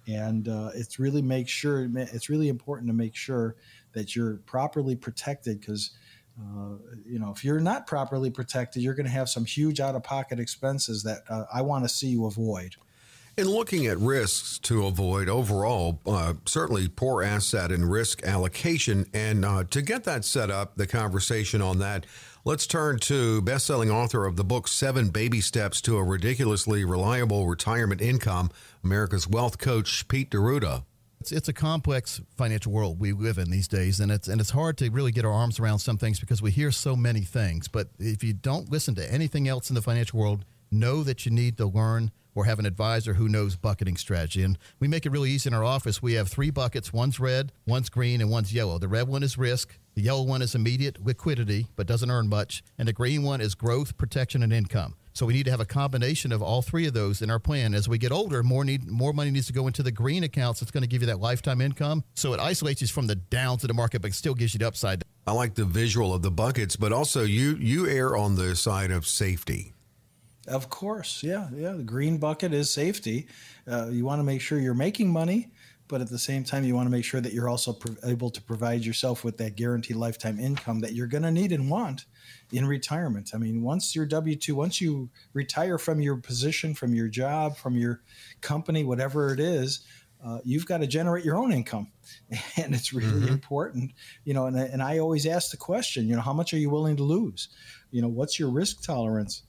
and 0.07 0.49
uh, 0.49 0.71
it's 0.75 0.99
really 0.99 1.23
make 1.23 1.49
sure 1.49 1.89
it's 1.95 2.29
really 2.29 2.49
important 2.49 2.89
to 2.89 2.95
make 2.95 3.17
sure 3.17 3.57
that 3.93 4.15
you're 4.17 4.37
properly 4.47 4.97
protected 4.97 5.61
because. 5.61 5.91
Uh, 6.41 6.77
you 7.05 7.19
know, 7.19 7.31
if 7.31 7.45
you're 7.45 7.61
not 7.61 7.87
properly 7.87 8.31
protected, 8.31 8.83
you're 8.83 8.95
going 8.95 9.05
to 9.05 9.13
have 9.13 9.29
some 9.29 9.45
huge 9.45 9.79
out 9.79 9.95
of 9.95 10.03
pocket 10.03 10.41
expenses 10.41 11.03
that 11.03 11.23
uh, 11.29 11.45
I 11.53 11.61
want 11.61 11.85
to 11.85 11.89
see 11.89 12.07
you 12.07 12.25
avoid. 12.25 12.77
In 13.37 13.49
looking 13.49 13.87
at 13.87 13.99
risks 13.99 14.59
to 14.61 14.87
avoid 14.87 15.29
overall, 15.29 16.01
uh, 16.05 16.35
certainly 16.47 16.89
poor 16.89 17.23
asset 17.23 17.71
and 17.71 17.91
risk 17.91 18.23
allocation. 18.25 19.07
And 19.13 19.45
uh, 19.45 19.65
to 19.71 19.83
get 19.83 20.05
that 20.05 20.25
set 20.25 20.51
up, 20.51 20.77
the 20.77 20.87
conversation 20.87 21.63
on 21.63 21.79
that, 21.79 22.07
Let's 22.43 22.67
turn 22.67 23.01
to 23.01 23.43
best-selling 23.43 23.91
author 23.91 24.25
of 24.25 24.37
the 24.37 24.45
book 24.45 24.67
Seven 24.67 25.11
Baby 25.11 25.43
Steps 25.43 25.83
to 25.83 25.99
a 25.99 26.03
Ridiculously 26.03 26.87
Reliable 26.87 27.47
Retirement 27.47 28.01
Income, 28.01 28.51
America's 28.83 29.29
Wealth 29.29 29.59
Coach 29.59 30.09
Pete 30.09 30.31
D'Arruda. 30.31 30.85
It's, 31.21 31.33
it's 31.33 31.49
a 31.51 31.53
complex 31.53 32.23
financial 32.39 32.73
world 32.73 32.99
we 32.99 33.13
live 33.13 33.37
in 33.37 33.51
these 33.51 33.69
days, 33.69 34.01
and 34.01 34.11
it's 34.11 34.27
and 34.27 34.41
it's 34.41 34.49
hard 34.49 34.79
to 34.79 34.89
really 34.89 35.13
get 35.13 35.27
our 35.27 35.31
arms 35.31 35.61
around 35.61 35.81
some 35.81 35.99
things 35.99 36.19
because 36.19 36.41
we 36.41 36.51
hear 36.51 36.71
so 36.71 36.97
many 36.97 37.21
things. 37.21 37.69
But 37.69 37.91
if 37.99 38.25
you 38.25 38.33
don't 38.33 38.71
listen 38.71 38.95
to 38.95 39.13
anything 39.13 39.47
else 39.47 39.69
in 39.69 39.75
the 39.75 39.83
financial 39.83 40.19
world, 40.19 40.47
know 40.71 41.03
that 41.03 41.27
you 41.27 41.33
need 41.33 41.59
to 41.59 41.67
learn 41.67 42.11
or 42.35 42.47
have 42.47 42.59
an 42.59 42.65
advisor 42.65 43.13
who 43.13 43.29
knows 43.29 43.57
bucketing 43.57 43.99
strategy. 43.99 44.43
And 44.43 44.57
we 44.79 44.89
make 44.89 45.05
it 45.05 45.13
really 45.13 45.31
easy 45.31 45.49
in 45.49 45.53
our 45.53 45.65
office. 45.65 46.01
We 46.01 46.15
have 46.15 46.29
three 46.29 46.51
buckets 46.51 46.91
one's 46.91 47.21
red, 47.21 47.53
one's 47.67 47.91
green, 47.91 48.23
and 48.23 48.31
one's 48.31 48.55
yellow. 48.55 48.79
The 48.79 48.89
red 48.89 49.09
one 49.09 49.23
is 49.23 49.37
risk, 49.37 49.79
the 49.95 50.03
yellow 50.03 50.23
one 50.23 50.43
is 50.43 50.55
immediate 50.55 51.05
liquidity, 51.05 51.67
but 51.77 51.87
doesn't 51.87 52.11
earn 52.11 52.29
much, 52.29 52.63
and 52.79 52.87
the 52.87 52.93
green 52.93 53.23
one 53.23 53.41
is 53.41 53.55
growth, 53.55 53.97
protection, 53.97 54.43
and 54.43 54.53
income. 54.53 54.95
So 55.13 55.27
we 55.27 55.35
need 55.35 55.45
to 55.45 55.51
have 55.51 55.61
a 55.61 55.67
combination 55.67 56.33
of 56.33 56.41
all 56.43 56.63
three 56.63 56.87
of 56.87 56.95
those 56.95 57.21
in 57.21 57.31
our 57.31 57.41
plan. 57.41 57.75
As 57.75 57.89
we 57.89 57.99
get 57.99 58.13
older, 58.13 58.43
more 58.43 58.65
need 58.65 58.87
more 58.87 59.13
money 59.13 59.31
needs 59.31 59.49
to 59.49 59.53
go 59.53 59.67
into 59.67 59.83
the 59.83 59.91
green 59.91 60.23
accounts. 60.23 60.63
It's 60.63 60.71
going 60.71 60.83
to 60.83 60.89
give 60.89 61.03
you 61.03 61.07
that 61.07 61.21
lifetime 61.21 61.61
income. 61.61 62.05
So 62.15 62.33
it 62.33 62.41
isolates 62.41 62.81
you 62.81 62.87
from 62.89 63.09
the 63.09 63.17
downs 63.17 63.65
of 63.65 63.69
the 63.69 63.75
market, 63.75 64.03
but 64.03 64.15
still 64.15 64.35
gives 64.35 64.55
you 64.55 64.59
the 64.59 64.69
upside. 64.69 65.03
I 65.27 65.33
like 65.33 65.55
the 65.55 65.65
visual 65.65 66.15
of 66.15 66.23
the 66.23 66.31
buckets, 66.31 66.77
but 66.77 66.93
also 66.93 67.25
you 67.25 67.57
you 67.57 67.89
err 67.89 68.17
on 68.17 68.37
the 68.37 68.55
side 68.55 68.91
of 68.91 69.07
safety. 69.07 69.75
Of 70.47 70.71
course, 70.71 71.23
yeah, 71.23 71.49
yeah. 71.55 71.73
The 71.73 71.83
green 71.83 72.19
bucket 72.19 72.55
is 72.55 72.71
safety. 72.71 73.27
Uh, 73.71 73.89
you 73.89 74.05
want 74.05 74.21
to 74.21 74.25
make 74.25 74.41
sure 74.41 74.59
you're 74.59 74.75
making 74.75 75.11
money, 75.13 75.49
but 75.91 76.01
at 76.01 76.09
the 76.09 76.19
same 76.19 76.45
time, 76.45 76.65
you 76.65 76.75
want 76.75 76.87
to 76.87 76.91
make 76.91 77.05
sure 77.05 77.21
that 77.21 77.33
you're 77.33 77.49
also 77.49 77.73
pro- 77.73 77.97
able 78.05 78.31
to 78.31 78.41
provide 78.41 78.85
yourself 78.85 79.25
with 79.25 79.37
that 79.39 79.57
guaranteed 79.57 79.97
lifetime 79.97 80.39
income 80.39 80.81
that 80.81 80.93
you're 80.93 81.09
going 81.09 81.25
to 81.25 81.31
need 81.31 81.51
and 81.51 81.69
want 81.69 82.05
in 82.53 82.65
retirement. 82.67 83.33
I 83.35 83.39
mean, 83.39 83.63
once 83.63 83.95
you're 83.95 84.07
W 84.07 84.37
two, 84.37 84.55
once 84.55 84.81
you 84.81 85.11
retire 85.33 85.79
from 85.79 86.01
your 86.01 86.17
position, 86.17 86.75
from 86.75 86.95
your 86.95 87.09
job, 87.09 87.57
from 87.57 87.77
your 87.77 88.03
company, 88.41 88.85
whatever 88.85 89.35
it 89.35 89.41
is, 89.41 89.85
uh, 90.25 90.39
you've 90.45 90.67
got 90.67 90.79
to 90.79 90.87
generate 90.87 91.25
your 91.25 91.37
own 91.37 91.51
income 91.51 91.91
and 92.57 92.75
it's 92.75 92.93
really 92.93 93.09
mm-hmm. 93.09 93.33
important 93.33 93.91
you 94.25 94.35
know 94.35 94.47
and, 94.47 94.57
and 94.57 94.83
i 94.83 94.99
always 94.99 95.25
ask 95.25 95.51
the 95.51 95.57
question 95.57 96.07
you 96.07 96.15
know 96.15 96.21
how 96.21 96.33
much 96.35 96.53
are 96.53 96.59
you 96.59 96.69
willing 96.69 96.95
to 96.95 97.03
lose 97.03 97.49
you 97.91 98.03
know 98.03 98.09
what's 98.09 98.39
your 98.39 98.51
risk 98.51 98.83
tolerance 98.83 99.45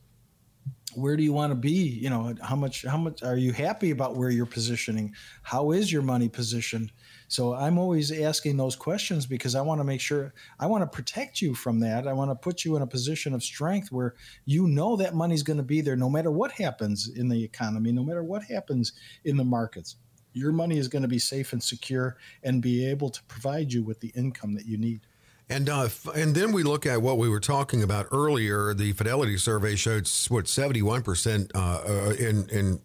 where 0.96 1.16
do 1.16 1.24
you 1.24 1.34
want 1.34 1.52
to 1.52 1.56
be? 1.56 1.72
You 1.72 2.10
know 2.10 2.36
how 2.42 2.56
much 2.56 2.84
how 2.86 2.98
much 2.98 3.24
are 3.24 3.38
you 3.38 3.52
happy 3.52 3.92
about 3.92 4.16
where 4.16 4.30
you're 4.30 4.46
positioning? 4.46 5.14
How 5.44 5.72
is 5.72 5.92
your 5.92 6.02
money 6.02 6.30
positioned? 6.30 6.92
So 7.28 7.54
i'm 7.54 7.78
always 7.78 8.12
asking 8.12 8.58
those 8.58 8.76
questions 8.76 9.26
because 9.26 9.56
i 9.56 9.62
want 9.62 9.80
to 9.80 9.86
make 9.86 10.02
sure 10.02 10.34
i 10.60 10.66
want 10.66 10.82
to 10.82 10.96
protect 10.96 11.42
you 11.42 11.56
from 11.56 11.80
that. 11.80 12.06
I 12.08 12.14
want 12.14 12.30
to 12.30 12.36
put 12.36 12.66
you 12.66 12.76
in 12.76 12.82
a 12.82 12.88
position 12.88 13.34
of 13.34 13.42
strength 13.42 13.92
where 13.92 14.16
you 14.46 14.68
know 14.68 14.98
that 14.98 15.16
money's 15.16 15.44
going 15.44 15.58
to 15.58 15.64
be 15.64 15.80
there 15.80 15.96
no 15.96 16.10
matter 16.10 16.30
what 16.30 16.52
happens 16.52 17.08
in 17.08 17.30
the 17.30 17.42
economy 17.42 17.92
no 17.94 18.04
matter 18.04 18.24
what 18.24 18.44
happens 18.44 18.94
in 19.24 19.38
the 19.38 19.46
markets. 19.46 19.96
Your 20.34 20.52
money 20.52 20.78
is 20.78 20.88
going 20.88 21.02
to 21.02 21.08
be 21.08 21.20
safe 21.20 21.54
and 21.54 21.64
secure 21.64 22.18
and 22.44 22.62
be 22.62 22.86
able 22.86 23.10
to 23.10 23.24
provide 23.24 23.72
you 23.72 23.84
with 23.84 24.00
the 24.00 24.12
income 24.16 24.54
that 24.56 24.66
you 24.66 24.78
need 24.78 25.02
and 25.50 25.70
uh, 25.70 25.90
and 26.16 26.36
then 26.36 26.52
we 26.52 26.64
look 26.64 26.86
at 26.86 27.02
what 27.02 27.18
we 27.18 27.30
were 27.30 27.40
talking 27.40 27.84
about 27.84 28.08
earlier. 28.12 28.74
The 28.74 28.94
Fidelity 28.94 29.38
survey 29.38 29.76
showed 29.76 30.10
what 30.30 30.48
seventy 30.48 30.82
one 30.82 31.02
percent 31.04 31.52
uh, 31.54 31.82
uh, 31.86 32.16
in 32.18 32.50
in 32.50 32.82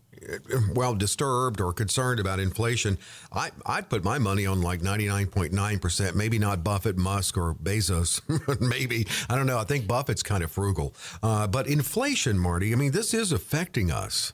well 0.75 0.94
disturbed 0.94 1.60
or 1.60 1.72
concerned 1.72 2.20
about 2.20 2.40
inflation. 2.40 2.98
I 3.32 3.50
I'd 3.64 3.88
put 3.88 4.04
my 4.04 4.18
money 4.18 4.46
on 4.46 4.62
like 4.62 4.82
ninety 4.82 5.06
nine 5.06 5.26
point 5.26 5.52
nine 5.52 5.78
percent. 5.78 6.16
Maybe 6.16 6.38
not 6.38 6.64
Buffett, 6.64 6.96
Musk, 6.96 7.36
or 7.36 7.54
Bezos. 7.54 8.20
maybe 8.60 9.06
I 9.28 9.36
don't 9.36 9.46
know. 9.46 9.58
I 9.58 9.64
think 9.64 9.86
Buffett's 9.86 10.22
kind 10.22 10.42
of 10.42 10.50
frugal. 10.50 10.94
Uh, 11.22 11.46
but 11.46 11.66
inflation, 11.66 12.38
Marty. 12.38 12.72
I 12.72 12.76
mean, 12.76 12.92
this 12.92 13.14
is 13.14 13.32
affecting 13.32 13.90
us. 13.90 14.32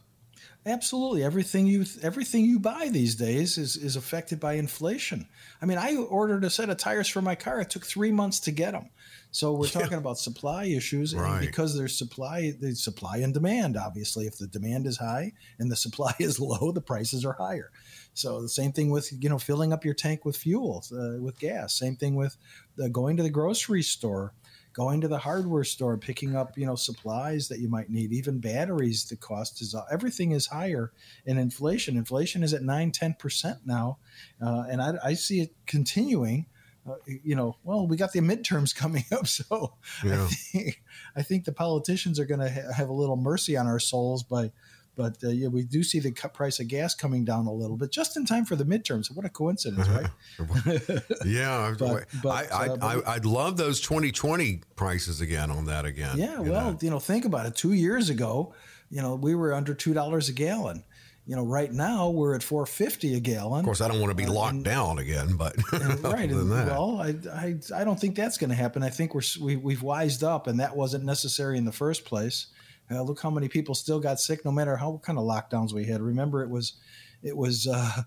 Absolutely, 0.65 1.25
everything 1.25 1.67
you 1.67 1.85
everything 2.03 2.45
you 2.45 2.61
buy 2.61 2.89
these 2.89 3.17
days 3.17 3.59
is 3.59 3.77
is 3.77 3.97
affected 3.97 4.39
by 4.39 4.53
inflation. 4.53 5.27
I 5.61 5.67
mean, 5.67 5.77
I 5.77 5.97
ordered 5.97 6.45
a 6.45 6.51
set 6.51 6.71
of 6.71 6.77
tires 6.77 7.09
for 7.09 7.21
my 7.21 7.35
car. 7.35 7.61
It 7.61 7.71
took 7.71 7.85
three 7.85 8.13
months 8.13 8.39
to 8.41 8.53
get 8.53 8.71
them. 8.71 8.91
So 9.33 9.55
we're 9.55 9.67
talking 9.67 9.93
yeah. 9.93 9.99
about 9.99 10.19
supply 10.19 10.67
issues, 10.67 11.17
right. 11.17 11.31
and 11.31 11.41
because 11.41 11.77
there's 11.77 11.99
supply, 11.99 12.53
the 12.61 12.77
supply 12.77 13.17
and 13.17 13.35
demand. 13.35 13.77
Obviously, 13.77 14.27
if 14.27 14.39
the 14.39 14.47
demand 14.47 14.87
is 14.87 14.99
high 14.99 15.33
and 15.59 15.69
the 15.69 15.77
supply 15.87 16.15
is 16.21 16.39
low, 16.39 16.71
the 16.71 16.81
prices 16.81 17.25
are 17.25 17.33
higher. 17.33 17.73
So 18.15 18.41
the 18.41 18.49
same 18.49 18.71
thing 18.71 18.91
with 18.91 19.11
you 19.21 19.29
know 19.29 19.39
filling 19.39 19.73
up 19.73 19.85
your 19.85 19.95
tank 19.95 20.25
with 20.25 20.37
fuel, 20.37 20.85
uh, 20.93 21.21
with 21.21 21.41
gas. 21.41 21.75
Same 21.75 21.97
thing 21.97 22.15
with 22.15 22.37
the, 22.77 22.89
going 22.89 23.17
to 23.17 23.25
the 23.25 23.31
grocery 23.31 23.83
store 23.83 24.33
going 24.73 25.01
to 25.01 25.09
the 25.09 25.19
hardware 25.19 25.65
store, 25.65 25.97
picking 25.99 26.35
up, 26.35 26.57
you 26.57 26.67
know, 26.67 26.75
supplies 26.75 27.49
that 27.49 27.59
you 27.59 27.69
might 27.69 27.91
need, 27.91 28.13
even 28.13 28.39
batteries, 28.39 29.05
the 29.05 29.17
cost 29.17 29.61
is 29.61 29.75
everything 29.91 30.33
is 30.33 30.47
higher 30.47 30.93
in 31.27 31.39
inflation. 31.39 31.97
Inflation 31.97 32.43
is 32.43 32.55
at 32.55 32.63
nine, 32.63 32.91
10% 32.91 33.59
now. 33.67 33.99
Uh, 34.41 34.65
and 34.71 34.81
I, 34.81 34.95
I, 35.05 35.15
see 35.15 35.41
it 35.41 35.55
continuing. 35.67 36.47
Uh, 36.89 36.95
you 37.07 37.37
know, 37.37 37.57
well, 37.63 37.87
we 37.87 37.97
got 37.97 38.13
the 38.13 38.21
midterms 38.21 38.75
coming 38.77 39.05
up, 39.13 39.27
so 39.27 39.75
yeah. 40.05 40.25
I, 40.25 40.27
think, 40.27 40.83
I 41.17 41.23
think 41.23 41.45
the 41.45 41.53
politicians 41.53 42.19
are 42.19 42.25
going 42.27 42.41
to 42.41 42.51
ha- 42.51 42.73
have 42.75 42.89
a 42.89 42.95
little 42.95 43.17
mercy 43.17 43.57
on 43.57 43.67
our 43.67 43.79
souls 43.79 44.23
by 44.23 44.53
but 44.95 45.17
uh, 45.25 45.29
yeah, 45.29 45.49
we 45.49 45.63
do 45.63 45.83
see 45.83 46.01
the 46.01 46.13
price 46.13 46.61
of 46.61 46.69
gas 46.69 46.95
coming 46.95 47.25
down 47.25 47.47
a 47.47 47.53
little 47.53 47.77
bit 47.77 47.91
just 47.91 48.17
in 48.17 48.27
time 48.27 48.45
for 48.45 48.57
the 48.57 48.65
midterms. 48.65 49.15
What 49.15 49.25
a 49.25 49.31
coincidence, 49.31 49.89
right? 49.89 50.07
yeah, 51.27 51.75
but, 51.79 52.05
but, 52.23 52.53
I, 52.53 52.67
I, 52.67 52.69
uh, 52.69 53.01
I, 53.07 53.15
would 53.15 53.25
love 53.25 53.57
those 53.57 53.81
2020 53.81 54.61
prices 54.77 55.21
again 55.21 55.51
on 55.51 55.65
that 55.67 55.87
again. 55.87 56.19
Yeah, 56.19 56.41
well, 56.41 56.73
know. 56.73 56.79
you 56.83 56.91
know, 56.91 56.99
think 56.99 57.25
about 57.25 57.47
it. 57.47 57.57
Two 57.57 57.73
years 57.73 58.11
ago, 58.11 58.55
you 58.91 59.01
know, 59.01 59.15
we 59.15 59.35
were 59.35 59.55
under 59.55 59.73
two 59.73 59.95
dollars 59.95 60.29
a 60.29 60.35
gallon. 60.35 60.85
you 61.27 61.37
know, 61.37 61.45
right 61.45 61.73
now 61.73 62.11
we're 62.11 62.35
at 62.35 62.43
450 62.43 63.15
a 63.15 63.21
gallon. 63.21 63.61
Of 63.61 63.65
course, 63.65 63.81
I 63.81 63.89
don't 63.89 64.01
want 64.01 64.11
to 64.11 64.17
be 64.17 64.27
locked 64.27 64.57
and, 64.57 64.65
down 64.65 64.99
again, 64.99 65.37
but 65.37 65.57
right. 66.03 66.31
And, 66.31 66.51
well, 66.51 67.01
I, 67.01 67.15
I, 67.33 67.55
I 67.75 67.85
don't 67.85 67.99
think 67.99 68.15
that's 68.15 68.37
going 68.37 68.51
to 68.51 68.57
happen. 68.57 68.83
I 68.83 68.91
think 68.91 69.15
we're 69.15 69.23
we, 69.41 69.57
we've 69.57 69.83
wised 69.83 70.23
up, 70.23 70.49
and 70.49 70.61
that 70.61 70.77
wasn't 70.77 71.05
necessary 71.05 71.57
in 71.57 71.65
the 71.65 71.73
first 71.73 72.05
place. 72.05 72.49
Uh, 72.91 73.03
look 73.03 73.21
how 73.21 73.31
many 73.31 73.49
people 73.49 73.75
still 73.75 74.01
got 74.01 74.21
sick, 74.21 74.45
no 74.45 74.53
matter 74.53 74.77
how 74.77 75.01
kind 75.03 75.19
of 75.19 75.25
lockdowns 75.25 75.73
we 75.73 75.85
had. 75.85 76.01
Remember, 76.01 76.43
it 76.43 76.51
was 76.51 76.75
it 77.23 77.37
was 77.37 77.67
uh, 77.67 78.03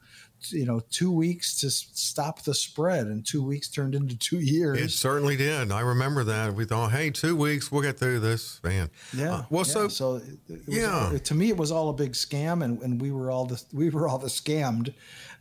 you 0.50 0.66
know 0.66 0.82
two 0.90 1.12
weeks 1.12 1.60
to 1.62 1.70
stop 1.70 2.44
the 2.44 2.54
spread, 2.54 3.08
and 3.08 3.26
two 3.26 3.44
weeks 3.44 3.70
turned 3.70 3.96
into 3.96 4.18
two 4.20 4.40
years. 4.40 4.80
It 4.80 4.92
certainly 4.92 5.36
did. 5.36 5.72
I 5.72 5.82
remember 5.82 6.24
that. 6.26 6.54
We 6.54 6.66
thought, 6.66 6.92
hey, 6.92 7.10
two 7.10 7.36
weeks, 7.36 7.72
we'll 7.72 7.82
get 7.82 7.98
through 7.98 8.20
this, 8.20 8.60
man. 8.64 8.90
Yeah. 9.16 9.36
Uh, 9.36 9.44
well, 9.50 9.66
yeah. 9.66 9.74
so 9.74 9.88
so 9.88 10.14
was, 10.14 10.24
yeah. 10.68 11.18
To 11.24 11.36
me, 11.36 11.50
it 11.50 11.58
was 11.58 11.72
all 11.72 11.90
a 11.90 11.94
big 11.94 12.14
scam, 12.14 12.64
and, 12.64 12.82
and 12.82 13.02
we 13.02 13.12
were 13.12 13.32
all 13.32 13.46
the 13.46 13.62
we 13.74 13.90
were 13.90 14.08
all 14.08 14.20
the 14.20 14.28
scammed, 14.28 14.94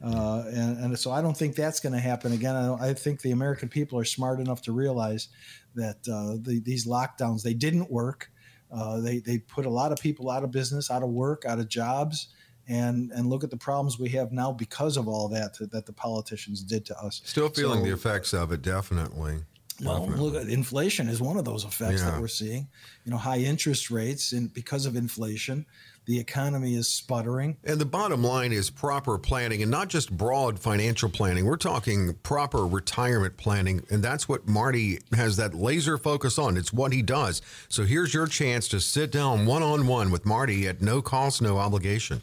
uh, 0.03 0.45
and, 0.47 0.79
and 0.79 0.99
so 0.99 1.11
I 1.11 1.21
don't 1.21 1.37
think 1.37 1.57
that's 1.57 1.81
going 1.81 1.95
to 1.95 2.01
happen 2.01 2.33
again. 2.33 2.55
I, 2.55 2.91
I, 2.91 2.95
think 2.95 3.23
the 3.23 3.33
American 3.33 3.69
people 3.69 3.99
are 3.99 4.05
smart 4.05 4.41
enough 4.41 4.63
to 4.63 4.73
realize 4.73 5.29
that 5.75 5.97
uh, 6.09 6.37
the, 6.41 6.61
these 6.65 6.87
lockdowns 6.87 7.43
they 7.43 7.55
didn't 7.55 7.91
work. 7.91 8.31
Uh, 8.75 9.01
they 9.01 9.19
they 9.19 9.39
put 9.39 9.67
a 9.67 9.71
lot 9.71 9.93
of 9.93 10.01
people 10.01 10.31
out 10.31 10.43
of 10.43 10.51
business, 10.51 10.91
out 10.91 11.03
of 11.03 11.11
work, 11.11 11.45
out 11.47 11.59
of 11.59 11.69
jobs 11.69 12.29
and 12.69 13.11
and 13.13 13.29
look 13.29 13.45
at 13.45 13.51
the 13.51 13.57
problems 13.57 13.99
we 13.99 14.09
have 14.11 14.33
now 14.33 14.53
because 14.53 14.97
of 14.97 15.09
all 15.09 15.29
that 15.29 15.57
that 15.71 15.87
the 15.87 15.93
politicians 15.93 16.63
did 16.63 16.85
to 16.87 16.99
us. 16.99 17.21
Still 17.25 17.49
feeling 17.49 17.81
so, 17.81 17.87
the 17.87 17.93
effects 17.93 18.33
of 18.33 18.53
it, 18.53 18.63
definitely. 18.63 19.41
Well, 19.83 20.07
definitely. 20.07 20.31
look, 20.31 20.49
inflation 20.49 21.09
is 21.09 21.21
one 21.21 21.37
of 21.37 21.45
those 21.45 21.65
effects 21.65 22.01
yeah. 22.01 22.13
that 22.13 22.21
we're 22.21 22.29
seeing. 22.29 22.69
You 23.05 23.11
know, 23.11 23.17
high 23.17 23.39
interest 23.39 23.91
rates, 23.91 24.33
and 24.33 24.53
because 24.53 24.87
of 24.87 24.97
inflation, 24.97 25.67
the 26.07 26.19
economy 26.19 26.75
is 26.75 26.89
sputtering. 26.89 27.57
And 27.65 27.81
the 27.81 27.87
bottom 27.87 28.23
line 28.23 28.53
is 28.53 28.71
proper 28.71 29.19
planning, 29.19 29.63
and 29.63 29.71
not 29.71 29.89
just 29.89 30.15
broad 30.17 30.59
financial 30.59 31.09
planning. 31.09 31.47
We're 31.47 31.57
talking 31.57 32.15
proper 32.23 32.67
retirement 32.67 33.37
planning, 33.37 33.85
and 33.91 34.03
that's 34.03 34.29
what 34.29 34.47
Marty 34.47 34.99
has 35.15 35.37
that 35.37 35.55
laser 35.55 35.97
focus 35.97 36.39
on. 36.39 36.57
It's 36.57 36.73
what 36.73 36.93
he 36.93 37.03
does. 37.03 37.41
So 37.69 37.85
here's 37.85 38.13
your 38.13 38.27
chance 38.27 38.69
to 38.69 38.81
sit 38.81 39.11
down 39.11 39.47
one 39.47 39.63
on 39.63 39.87
one 39.87 40.11
with 40.11 40.27
Marty 40.27 40.69
at 40.69 40.83
no 40.83 41.01
cost, 41.01 41.41
no 41.41 41.59
obligation. 41.59 42.23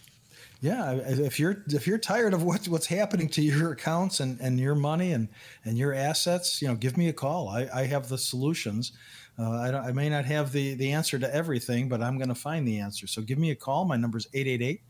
Yeah, 0.61 0.93
if 0.93 1.39
you're 1.39 1.63
if 1.69 1.87
you're 1.87 1.97
tired 1.97 2.35
of 2.35 2.43
what's 2.43 2.67
what's 2.67 2.85
happening 2.85 3.29
to 3.29 3.41
your 3.41 3.71
accounts 3.71 4.19
and, 4.19 4.39
and 4.39 4.59
your 4.59 4.75
money 4.75 5.11
and, 5.11 5.27
and 5.65 5.75
your 5.75 5.91
assets, 5.91 6.61
you 6.61 6.67
know, 6.67 6.75
give 6.75 6.97
me 6.97 7.09
a 7.09 7.13
call. 7.13 7.49
I, 7.49 7.67
I 7.73 7.85
have 7.87 8.09
the 8.09 8.17
solutions. 8.19 8.91
Uh, 9.39 9.51
I, 9.51 9.87
I, 9.87 9.91
may 9.91 10.09
not 10.09 10.25
have 10.25 10.51
the, 10.51 10.73
the 10.75 10.91
answer 10.91 11.17
to 11.17 11.33
everything, 11.33 11.89
but 11.89 12.01
I'm 12.01 12.17
going 12.17 12.29
to 12.29 12.35
find 12.35 12.67
the 12.67 12.79
answer. 12.79 13.07
So 13.07 13.21
give 13.21 13.37
me 13.37 13.51
a 13.51 13.55
call. 13.55 13.85
My 13.85 13.95
number 13.95 14.17
is 14.17 14.27
888 14.33 14.81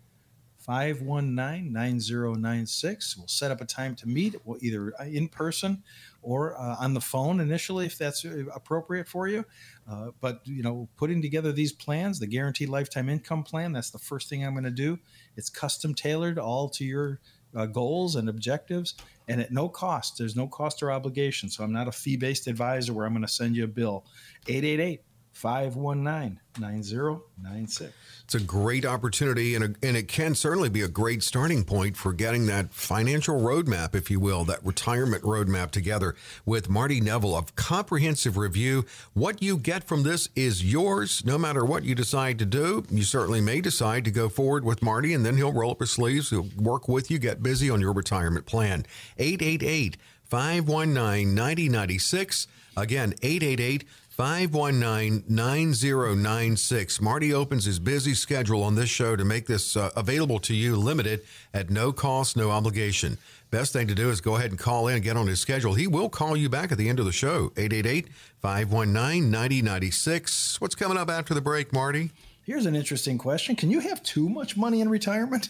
519 0.62 1.72
9096. 1.72 3.18
We'll 3.18 3.28
set 3.28 3.52
up 3.52 3.62
a 3.62 3.66
time 3.66 3.96
to 3.96 4.08
meet, 4.08 4.36
we'll 4.46 4.60
either 4.62 4.92
in 5.06 5.28
person 5.28 5.84
or 6.22 6.56
uh, 6.56 6.76
on 6.80 6.94
the 6.94 7.02
phone 7.02 7.40
initially, 7.40 7.88
if 7.88 7.98
that's 7.98 8.24
uh, 8.24 8.46
appropriate 8.54 9.08
for 9.08 9.28
you. 9.28 9.44
Uh, 9.90 10.12
but 10.20 10.42
you 10.46 10.62
know, 10.62 10.88
putting 10.98 11.22
together 11.22 11.52
these 11.52 11.72
plans, 11.72 12.20
the 12.20 12.28
guaranteed 12.28 12.70
lifetime 12.70 13.10
income 13.10 13.44
plan, 13.44 13.72
that's 13.72 13.90
the 13.90 14.00
first 14.00 14.30
thing 14.30 14.46
I'm 14.46 14.54
going 14.54 14.64
to 14.64 14.72
do. 14.72 15.00
It's 15.36 15.50
custom 15.50 15.96
tailored 15.96 16.38
all 16.38 16.70
to 16.70 16.86
your 16.86 17.20
uh, 17.56 17.66
goals 17.66 18.16
and 18.16 18.30
objectives, 18.30 18.96
and 19.28 19.42
at 19.42 19.52
no 19.52 19.70
cost. 19.70 20.18
There's 20.18 20.36
no 20.36 20.48
cost 20.48 20.82
or 20.84 20.92
obligation. 20.92 21.50
So 21.50 21.64
I'm 21.64 21.74
not 21.74 21.88
a 21.88 21.92
fee 21.92 22.18
based 22.18 22.48
advisor 22.48 22.94
where 22.94 23.06
I'm 23.06 23.14
going 23.14 23.22
to 23.22 23.32
send 23.32 23.56
you 23.56 23.64
a 23.64 23.68
bill. 23.68 24.06
888 24.48 25.02
519 25.34 26.40
9096. 26.60 27.94
It's 28.26 28.36
a 28.36 28.40
great 28.40 28.86
opportunity, 28.86 29.56
and, 29.56 29.64
a, 29.64 29.88
and 29.88 29.96
it 29.96 30.08
can 30.08 30.36
certainly 30.36 30.70
be 30.70 30.82
a 30.82 30.88
great 30.88 31.24
starting 31.24 31.64
point 31.64 31.96
for 31.96 32.14
getting 32.14 32.46
that 32.48 32.74
financial 32.74 33.40
roadmap, 33.40 33.96
if 33.96 34.12
you 34.12 34.20
will, 34.20 34.44
that 34.46 34.66
retirement 34.66 35.24
roadmap 35.24 35.72
together 35.72 36.16
with 36.46 36.70
Marty 36.70 37.00
Neville. 37.00 37.36
of 37.36 37.56
comprehensive 37.56 38.38
review. 38.38 38.86
What 39.14 39.42
you 39.42 39.58
get 39.58 39.84
from 39.86 40.04
this 40.04 40.30
is 40.36 40.64
yours, 40.70 41.24
no 41.26 41.38
matter 41.38 41.66
what 41.66 41.84
you 41.84 41.96
decide 41.96 42.38
to 42.40 42.46
do. 42.46 42.84
You 42.90 43.04
certainly 43.04 43.42
may 43.42 43.62
decide 43.62 44.06
to 44.06 44.12
go 44.12 44.30
forward 44.30 44.66
with 44.66 44.84
Marty, 44.84 45.14
and 45.14 45.26
then 45.26 45.38
he'll 45.38 45.54
roll 45.54 45.72
up 45.72 45.80
his 45.80 45.92
sleeves, 45.92 46.30
he'll 46.30 46.50
work 46.58 46.88
with 46.88 47.10
you, 47.10 47.20
get 47.20 47.42
busy 47.42 47.70
on 47.70 47.82
your 47.82 47.94
retirement 47.94 48.46
plan. 48.46 48.86
888 49.18 49.98
519 50.26 51.34
9096. 51.36 52.48
Again, 52.78 53.14
888 53.22 53.84
519 54.12 55.24
9096. 55.30 57.00
Marty 57.00 57.34
opens 57.34 57.64
his 57.64 57.80
busy 57.80 58.14
schedule 58.14 58.62
on 58.62 58.76
this 58.76 58.90
show 58.90 59.16
to 59.16 59.24
make 59.24 59.48
this 59.48 59.78
uh, 59.78 59.90
available 59.96 60.38
to 60.40 60.54
you, 60.54 60.76
limited 60.76 61.22
at 61.54 61.70
no 61.70 61.94
cost, 61.94 62.36
no 62.36 62.52
obligation. 62.52 63.18
Best 63.52 63.72
thing 63.72 63.88
to 63.88 63.96
do 63.96 64.10
is 64.10 64.20
go 64.20 64.36
ahead 64.36 64.52
and 64.52 64.60
call 64.60 64.90
in 64.90 64.96
and 64.96 65.04
get 65.04 65.16
on 65.16 65.28
his 65.28 65.40
schedule. 65.40 65.76
He 65.76 65.88
will 65.88 66.10
call 66.10 66.36
you 66.36 66.50
back 66.50 66.74
at 66.74 66.78
the 66.78 66.90
end 66.90 67.00
of 67.00 67.06
the 67.06 67.14
show, 67.14 67.54
888 67.56 68.10
519 68.42 69.32
9096. 69.32 70.60
What's 70.60 70.76
coming 70.76 70.98
up 70.98 71.10
after 71.10 71.34
the 71.34 71.42
break, 71.42 71.72
Marty? 71.72 72.12
Here's 72.52 72.66
an 72.66 72.76
interesting 72.76 73.18
question. 73.18 73.56
Can 73.56 73.72
you 73.72 73.80
have 73.80 74.04
too 74.04 74.28
much 74.28 74.58
money 74.58 74.82
in 74.82 74.90
retirement? 74.90 75.48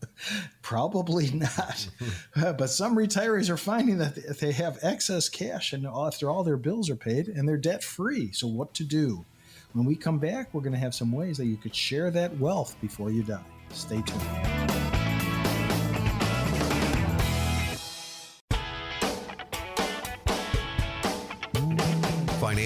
Probably 0.62 1.30
not. 1.30 1.88
but 2.36 2.66
some 2.66 2.98
retirees 2.98 3.48
are 3.48 3.56
finding 3.56 3.96
that 3.96 4.14
they 4.40 4.52
have 4.52 4.78
excess 4.82 5.30
cash 5.30 5.72
and 5.72 5.86
after 5.86 6.28
all 6.28 6.44
their 6.44 6.58
bills 6.58 6.90
are 6.90 6.96
paid 6.96 7.28
and 7.28 7.48
they're 7.48 7.56
debt 7.56 7.82
free. 7.82 8.30
So, 8.32 8.46
what 8.46 8.74
to 8.74 8.84
do? 8.84 9.24
When 9.72 9.86
we 9.86 9.96
come 9.96 10.18
back, 10.18 10.52
we're 10.52 10.60
going 10.60 10.74
to 10.74 10.78
have 10.78 10.94
some 10.94 11.12
ways 11.12 11.38
that 11.38 11.46
you 11.46 11.56
could 11.56 11.74
share 11.74 12.10
that 12.10 12.36
wealth 12.36 12.76
before 12.82 13.10
you 13.10 13.22
die. 13.22 13.40
Stay 13.70 14.02
tuned. 14.02 14.63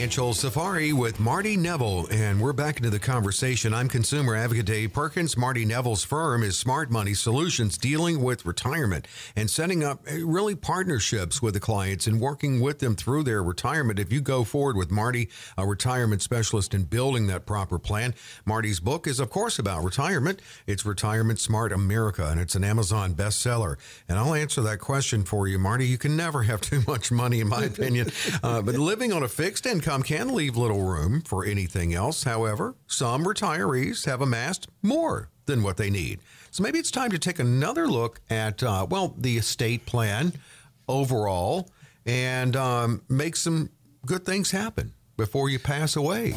Financial 0.08 0.32
Safari 0.32 0.94
with 0.94 1.20
Marty 1.20 1.54
Neville, 1.54 2.08
and 2.10 2.40
we're 2.40 2.54
back 2.54 2.78
into 2.78 2.88
the 2.88 2.98
conversation. 2.98 3.74
I'm 3.74 3.88
consumer 3.88 4.34
advocate 4.34 4.64
Dave 4.64 4.94
Perkins. 4.94 5.36
Marty 5.36 5.66
Neville's 5.66 6.02
firm 6.02 6.42
is 6.42 6.56
Smart 6.56 6.90
Money 6.90 7.12
Solutions, 7.12 7.76
dealing 7.76 8.22
with 8.22 8.46
retirement 8.46 9.06
and 9.36 9.50
setting 9.50 9.84
up 9.84 10.00
eh, 10.06 10.20
really 10.24 10.54
partnerships 10.54 11.42
with 11.42 11.52
the 11.52 11.60
clients 11.60 12.06
and 12.06 12.22
working 12.22 12.58
with 12.58 12.78
them 12.78 12.96
through 12.96 13.24
their 13.24 13.42
retirement. 13.42 13.98
If 13.98 14.10
you 14.10 14.22
go 14.22 14.44
forward 14.44 14.78
with 14.78 14.90
Marty, 14.90 15.28
a 15.58 15.66
retirement 15.66 16.22
specialist, 16.22 16.72
in 16.72 16.84
building 16.84 17.26
that 17.26 17.44
proper 17.44 17.78
plan, 17.78 18.14
Marty's 18.46 18.80
book 18.80 19.06
is, 19.06 19.20
of 19.20 19.28
course, 19.28 19.58
about 19.58 19.84
retirement. 19.84 20.40
It's 20.66 20.86
Retirement 20.86 21.38
Smart 21.38 21.70
America, 21.70 22.30
and 22.30 22.40
it's 22.40 22.54
an 22.54 22.64
Amazon 22.64 23.14
bestseller. 23.14 23.76
And 24.08 24.18
I'll 24.18 24.32
answer 24.32 24.62
that 24.62 24.78
question 24.78 25.24
for 25.24 25.46
you, 25.46 25.58
Marty. 25.58 25.86
You 25.86 25.98
can 25.98 26.16
never 26.16 26.44
have 26.44 26.62
too 26.62 26.82
much 26.86 27.12
money, 27.12 27.40
in 27.40 27.48
my 27.48 27.64
opinion, 27.64 28.10
uh, 28.42 28.62
but 28.62 28.74
living 28.76 29.12
on 29.12 29.22
a 29.22 29.28
fixed 29.28 29.66
income 29.66 29.97
income 29.98 30.18
can 30.18 30.34
leave 30.34 30.56
little 30.56 30.82
room 30.82 31.20
for 31.22 31.44
anything 31.44 31.94
else. 31.94 32.24
However, 32.24 32.74
some 32.86 33.24
retirees 33.24 34.06
have 34.06 34.20
amassed 34.20 34.68
more 34.82 35.30
than 35.46 35.62
what 35.62 35.76
they 35.76 35.90
need. 35.90 36.20
So 36.50 36.62
maybe 36.62 36.78
it's 36.78 36.90
time 36.90 37.10
to 37.10 37.18
take 37.18 37.38
another 37.38 37.86
look 37.86 38.20
at, 38.30 38.62
uh, 38.62 38.86
well, 38.88 39.14
the 39.16 39.38
estate 39.38 39.86
plan 39.86 40.32
overall 40.88 41.70
and 42.06 42.54
um, 42.56 43.02
make 43.08 43.36
some 43.36 43.70
good 44.06 44.24
things 44.24 44.50
happen 44.50 44.92
before 45.16 45.48
you 45.48 45.58
pass 45.58 45.96
away. 45.96 46.34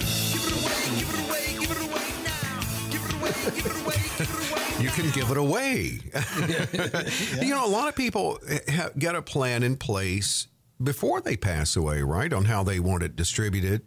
you 4.80 4.90
can 4.90 5.12
give 5.12 5.30
it 5.30 5.38
away. 5.38 6.00
You 7.42 7.56
know, 7.56 7.66
a 7.66 7.70
lot 7.70 7.90
of 7.90 7.96
people 7.96 8.40
get 8.98 9.16
a 9.16 9.22
plan 9.22 9.64
in 9.64 9.76
place 9.78 10.48
before 10.84 11.22
they 11.22 11.38
pass 11.38 11.76
away, 11.76 12.02
right? 12.02 12.32
On 12.34 12.46
how 12.46 12.64
they 12.64 12.80
want 12.80 13.04
it 13.04 13.16
distributed. 13.16 13.84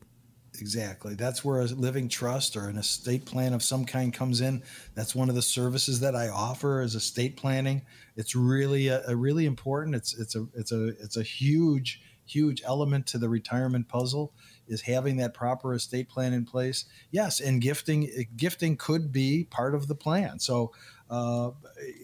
Exactly. 0.61 1.15
That's 1.15 1.45
where 1.45 1.61
a 1.61 1.65
living 1.65 2.09
trust 2.09 2.57
or 2.57 2.69
an 2.69 2.77
estate 2.77 3.25
plan 3.25 3.53
of 3.53 3.63
some 3.63 3.85
kind 3.85 4.13
comes 4.13 4.41
in. 4.41 4.63
That's 4.95 5.15
one 5.15 5.29
of 5.29 5.35
the 5.35 5.43
services 5.43 6.01
that 6.01 6.15
I 6.15 6.29
offer 6.29 6.81
as 6.81 6.95
estate 6.95 7.37
planning. 7.37 7.83
It's 8.17 8.37
really 8.37 8.89
a, 8.89 9.03
a 9.09 9.17
really 9.17 9.47
important. 9.47 9.97
It's 9.97 10.17
it's 10.17 10.37
a 10.37 10.47
it's 10.55 10.71
a 10.71 10.89
it's 11.01 11.17
a 11.17 11.23
huge 11.23 12.01
huge 12.27 12.63
element 12.65 13.07
to 13.09 13.19
the 13.19 13.29
retirement 13.29 13.89
puzzle 13.89 14.33
is 14.69 14.83
having 14.83 15.17
that 15.19 15.35
proper 15.35 15.75
estate 15.75 16.09
plan 16.09 16.33
in 16.33 16.45
place. 16.45 16.87
Yes, 17.11 17.41
and 17.41 17.61
gifting 17.61 18.27
gifting 18.37 18.77
could 18.77 19.13
be 19.13 19.45
part 19.45 19.75
of 19.75 19.89
the 19.89 19.95
plan. 19.95 20.39
So 20.39 20.73
uh, 21.11 21.51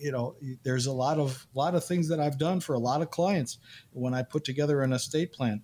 you 0.01 0.13
know, 0.13 0.37
there's 0.63 0.87
a 0.87 0.93
lot 0.93 1.19
of 1.19 1.47
lot 1.55 1.75
of 1.75 1.85
things 1.85 2.09
that 2.09 2.21
I've 2.21 2.39
done 2.39 2.61
for 2.61 2.75
a 2.75 2.79
lot 2.79 3.03
of 3.03 3.11
clients 3.11 3.59
when 3.93 4.15
I 4.15 4.23
put 4.23 4.45
together 4.45 4.83
an 4.83 4.93
estate 4.93 5.33
plan, 5.33 5.63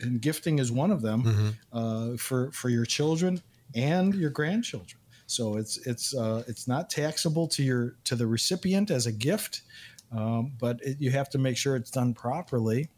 and 0.00 0.20
gifting 0.20 0.58
is 0.58 0.70
one 0.70 0.90
of 0.90 1.02
them 1.02 1.22
mm-hmm. 1.22 1.48
uh, 1.72 2.16
for 2.16 2.52
for 2.52 2.68
your 2.68 2.84
children 2.84 3.42
and 3.74 4.14
your 4.14 4.30
grandchildren. 4.30 5.00
So 5.26 5.56
it's 5.56 5.78
it's 5.86 6.14
uh, 6.14 6.44
it's 6.46 6.68
not 6.68 6.88
taxable 6.88 7.48
to 7.48 7.62
your 7.62 7.96
to 8.04 8.14
the 8.14 8.26
recipient 8.26 8.90
as 8.90 9.06
a 9.06 9.12
gift, 9.12 9.62
um, 10.12 10.52
but 10.60 10.80
it, 10.82 10.98
you 11.00 11.10
have 11.10 11.30
to 11.30 11.38
make 11.38 11.56
sure 11.56 11.74
it's 11.74 11.90
done 11.90 12.14
properly, 12.14 12.90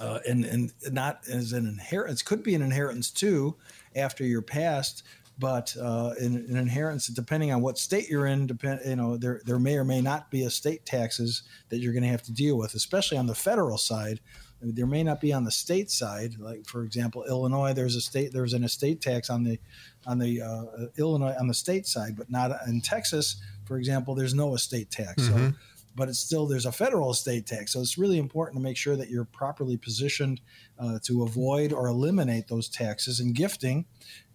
uh, 0.00 0.20
and 0.28 0.44
and 0.44 0.72
not 0.90 1.20
as 1.28 1.52
an 1.52 1.66
inheritance. 1.66 2.22
Could 2.22 2.42
be 2.42 2.54
an 2.54 2.62
inheritance 2.62 3.10
too 3.10 3.56
after 3.94 4.24
you're 4.24 4.42
passed 4.42 5.02
but 5.38 5.74
uh, 5.80 6.12
in, 6.20 6.44
in 6.48 6.56
inheritance, 6.56 7.06
depending 7.08 7.52
on 7.52 7.62
what 7.62 7.78
state 7.78 8.08
you're 8.08 8.26
in, 8.26 8.46
depend 8.46 8.80
you 8.84 8.96
know 8.96 9.16
there 9.16 9.40
there 9.44 9.58
may 9.58 9.76
or 9.76 9.84
may 9.84 10.00
not 10.00 10.30
be 10.30 10.42
estate 10.42 10.84
taxes 10.84 11.42
that 11.68 11.78
you're 11.78 11.92
going 11.92 12.02
to 12.02 12.08
have 12.08 12.22
to 12.22 12.32
deal 12.32 12.56
with, 12.56 12.74
especially 12.74 13.18
on 13.18 13.26
the 13.26 13.34
federal 13.34 13.78
side. 13.78 14.20
There 14.60 14.86
may 14.86 15.02
not 15.02 15.20
be 15.20 15.32
on 15.32 15.42
the 15.42 15.50
state 15.50 15.90
side, 15.90 16.38
like 16.38 16.66
for 16.66 16.84
example, 16.84 17.24
Illinois. 17.24 17.72
There's 17.72 17.96
a 17.96 18.00
state 18.00 18.32
there's 18.32 18.52
an 18.52 18.62
estate 18.62 19.00
tax 19.00 19.30
on 19.30 19.42
the 19.42 19.58
on 20.06 20.18
the 20.18 20.42
uh, 20.42 20.64
Illinois 20.96 21.34
on 21.38 21.48
the 21.48 21.54
state 21.54 21.86
side, 21.86 22.16
but 22.16 22.30
not 22.30 22.52
in 22.68 22.80
Texas. 22.80 23.42
For 23.64 23.78
example, 23.78 24.14
there's 24.14 24.34
no 24.34 24.54
estate 24.54 24.90
tax. 24.90 25.24
Mm-hmm. 25.24 25.48
So 25.48 25.54
but 25.94 26.08
it's 26.08 26.18
still 26.18 26.46
there's 26.46 26.66
a 26.66 26.72
federal 26.72 27.10
estate 27.10 27.46
tax. 27.46 27.72
So 27.72 27.80
it's 27.80 27.98
really 27.98 28.18
important 28.18 28.56
to 28.56 28.62
make 28.62 28.76
sure 28.76 28.96
that 28.96 29.10
you're 29.10 29.24
properly 29.24 29.76
positioned 29.76 30.40
uh, 30.78 30.98
to 31.04 31.22
avoid 31.22 31.72
or 31.72 31.86
eliminate 31.86 32.48
those 32.48 32.68
taxes. 32.68 33.20
And 33.20 33.34
gifting, 33.34 33.86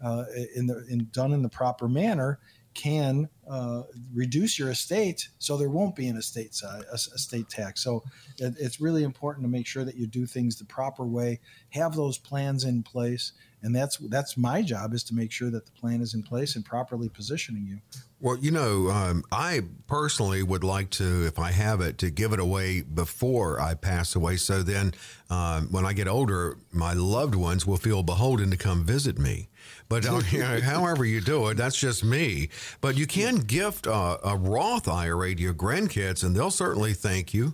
uh, 0.04 0.26
in 0.56 0.68
the 0.68 0.86
in, 0.90 1.10
done 1.12 1.34
in 1.34 1.42
the 1.42 1.50
proper 1.50 1.88
manner, 1.88 2.40
can 2.78 3.28
uh, 3.50 3.82
reduce 4.14 4.60
your 4.60 4.70
estate, 4.70 5.30
so 5.40 5.58
there 5.58 5.70
won't 5.70 5.96
be 5.96 6.08
an 6.08 6.16
estate 6.16 6.54
side, 6.54 6.84
a, 6.92 6.94
estate 6.94 7.50
tax. 7.50 7.84
So 7.84 8.04
it, 8.38 8.54
it's 8.60 8.80
really 8.80 9.04
important 9.04 9.44
to 9.46 9.50
make 9.50 9.66
sure 9.66 9.84
that 9.84 9.96
you 9.96 10.06
do 10.06 10.28
things 10.28 10.58
the 10.58 10.66
proper 10.66 11.04
way, 11.04 11.40
have 11.70 11.96
those 11.96 12.20
plans 12.20 12.66
in 12.66 12.84
place, 12.84 13.34
and 13.64 13.76
that's 13.76 13.98
that's 13.98 14.38
my 14.38 14.62
job 14.62 14.94
is 14.94 15.04
to 15.06 15.16
make 15.16 15.32
sure 15.32 15.50
that 15.50 15.66
the 15.66 15.72
plan 15.72 16.02
is 16.02 16.14
in 16.14 16.24
place 16.24 16.56
and 16.56 16.64
properly 16.64 17.10
positioning 17.10 17.66
you. 17.68 17.80
Well, 18.20 18.38
you 18.38 18.50
know, 18.50 18.90
um, 18.90 19.24
I 19.32 19.62
personally 19.86 20.42
would 20.42 20.64
like 20.64 20.90
to, 20.92 21.28
if 21.28 21.38
I 21.38 21.52
have 21.52 21.82
it, 21.82 22.00
to 22.00 22.10
give 22.10 22.34
it 22.34 22.40
away 22.40 22.82
before 22.82 23.62
I 23.62 23.76
pass 23.76 24.16
away. 24.16 24.38
So 24.38 24.64
then, 24.64 24.94
um, 25.30 25.68
when 25.72 25.86
I 25.86 25.94
get 25.94 26.08
older, 26.08 26.58
my 26.72 26.94
loved 26.94 27.36
ones 27.36 27.68
will 27.68 27.78
feel 27.78 28.02
beholden 28.02 28.50
to 28.50 28.58
come 28.58 28.84
visit 28.84 29.20
me. 29.20 29.50
But 29.88 30.08
uh, 30.08 30.22
you 30.32 30.40
know, 30.40 30.60
however 30.62 31.06
you 31.06 31.22
do 31.22 31.48
it, 31.50 31.58
that's 31.58 31.78
just 31.78 32.04
me. 32.04 32.50
But 32.82 32.98
you 32.98 33.06
can 33.06 33.38
gift 33.38 33.86
a, 33.86 34.20
a 34.28 34.36
Roth 34.36 34.88
IRA 34.88 35.36
to 35.36 35.42
your 35.42 35.54
grandkids, 35.54 36.24
and 36.24 36.36
they'll 36.36 36.52
certainly 36.52 36.94
thank 36.94 37.34
you. 37.34 37.54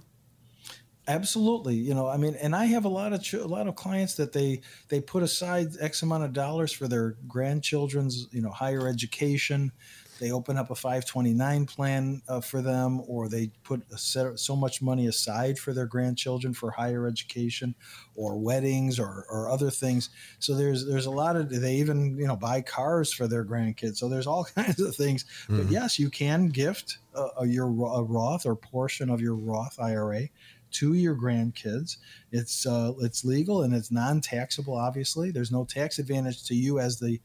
Absolutely, 1.08 1.76
you 1.76 1.94
know, 1.94 2.08
I 2.08 2.16
mean, 2.16 2.36
and 2.36 2.56
I 2.56 2.66
have 2.66 2.86
a 2.86 2.90
lot 2.90 3.12
of 3.12 3.22
ch- 3.22 3.34
a 3.34 3.46
lot 3.46 3.68
of 3.68 3.76
clients 3.76 4.16
that 4.16 4.32
they 4.32 4.62
they 4.88 5.02
put 5.02 5.22
aside 5.22 5.74
X 5.82 6.02
amount 6.02 6.24
of 6.24 6.32
dollars 6.32 6.72
for 6.72 6.88
their 6.88 7.18
grandchildren's, 7.28 8.28
you 8.32 8.42
know, 8.42 8.52
higher 8.52 8.88
education. 8.88 9.74
They 10.20 10.32
open 10.32 10.58
up 10.58 10.70
a 10.72 10.76
529 10.76 11.66
plan 11.66 12.22
uh, 12.30 12.40
for 12.40 12.62
them, 12.62 13.02
or 13.08 13.28
they 13.28 13.52
put 13.64 13.82
set, 14.00 14.40
so 14.40 14.56
much 14.56 14.82
money 14.82 15.08
aside 15.08 15.60
for 15.60 15.74
their 15.74 15.86
grandchildren 15.86 16.54
for 16.54 16.72
higher 16.72 17.06
education, 17.08 17.76
or 18.16 18.38
weddings, 18.38 19.00
or, 19.00 19.26
or 19.30 19.50
other 19.50 19.70
things. 19.70 20.10
So 20.40 20.56
there's 20.56 20.86
there's 20.86 21.08
a 21.08 21.12
lot 21.12 21.36
of 21.36 21.50
they 21.50 21.76
even 21.76 22.18
you 22.18 22.28
know 22.28 22.38
buy 22.38 22.62
cars 22.62 23.12
for 23.12 23.28
their 23.28 23.44
grandkids. 23.44 23.98
So 23.98 24.08
there's 24.08 24.28
all 24.28 24.46
kinds 24.56 24.80
of 24.80 24.96
things. 24.96 25.24
Mm-hmm. 25.24 25.58
But 25.58 25.72
yes, 25.72 26.00
you 26.00 26.10
can 26.10 26.48
gift 26.48 27.00
uh, 27.14 27.44
your 27.44 27.66
a 27.66 28.04
Roth 28.04 28.46
or 28.46 28.56
portion 28.56 29.10
of 29.10 29.20
your 29.20 29.36
Roth 29.36 29.78
IRA 29.80 30.30
to 30.74 30.94
your 30.94 31.16
grandkids. 31.16 31.98
It's 32.32 32.66
uh, 32.66 32.94
it's 33.00 33.26
legal 33.26 33.64
and 33.64 33.74
it's 33.74 33.92
non-taxable. 33.92 34.76
Obviously, 34.76 35.32
there's 35.32 35.52
no 35.52 35.66
tax 35.66 36.00
advantage 36.00 36.44
to 36.46 36.56
you 36.56 36.80
as 36.80 37.00
the 37.00 37.20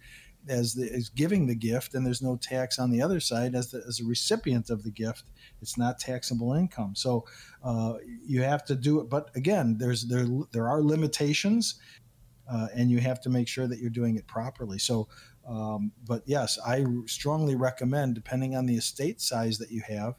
as 0.49 0.75
the 0.75 0.91
as 0.93 1.09
giving 1.09 1.47
the 1.47 1.55
gift, 1.55 1.95
and 1.95 2.07
there's 2.07 2.23
no 2.23 2.37
tax 2.37 2.79
on 2.79 2.91
the 2.91 3.03
other 3.03 3.21
side 3.21 3.55
as 3.55 3.71
the 3.71 3.83
as 3.87 4.01
a 4.01 4.05
recipient 4.05 4.71
of 4.71 4.83
the 4.83 4.91
gift. 4.91 5.25
It's 5.61 5.77
not 5.77 5.99
taxable 5.99 6.53
income. 6.55 6.95
So 6.95 7.25
uh, 7.63 7.95
you 8.27 8.43
have 8.43 8.65
to 8.67 8.75
do 8.75 9.01
it. 9.01 9.11
But 9.11 9.31
again, 9.35 9.77
there's 9.79 10.07
there 10.07 10.27
there 10.53 10.69
are 10.69 10.83
limitations. 10.83 11.81
Uh, 12.51 12.67
and 12.75 12.91
you 12.91 12.99
have 12.99 13.21
to 13.21 13.29
make 13.29 13.47
sure 13.47 13.67
that 13.67 13.79
you're 13.79 13.91
doing 13.91 14.17
it 14.17 14.27
properly. 14.27 14.79
So, 14.79 15.07
um, 15.47 15.93
but 16.07 16.23
yes, 16.25 16.59
I 16.67 16.83
strongly 17.05 17.57
recommend, 17.57 18.15
depending 18.15 18.57
on 18.57 18.65
the 18.65 18.77
estate 18.77 19.21
size 19.21 19.59
that 19.59 19.71
you 19.71 19.83
have, 19.87 20.15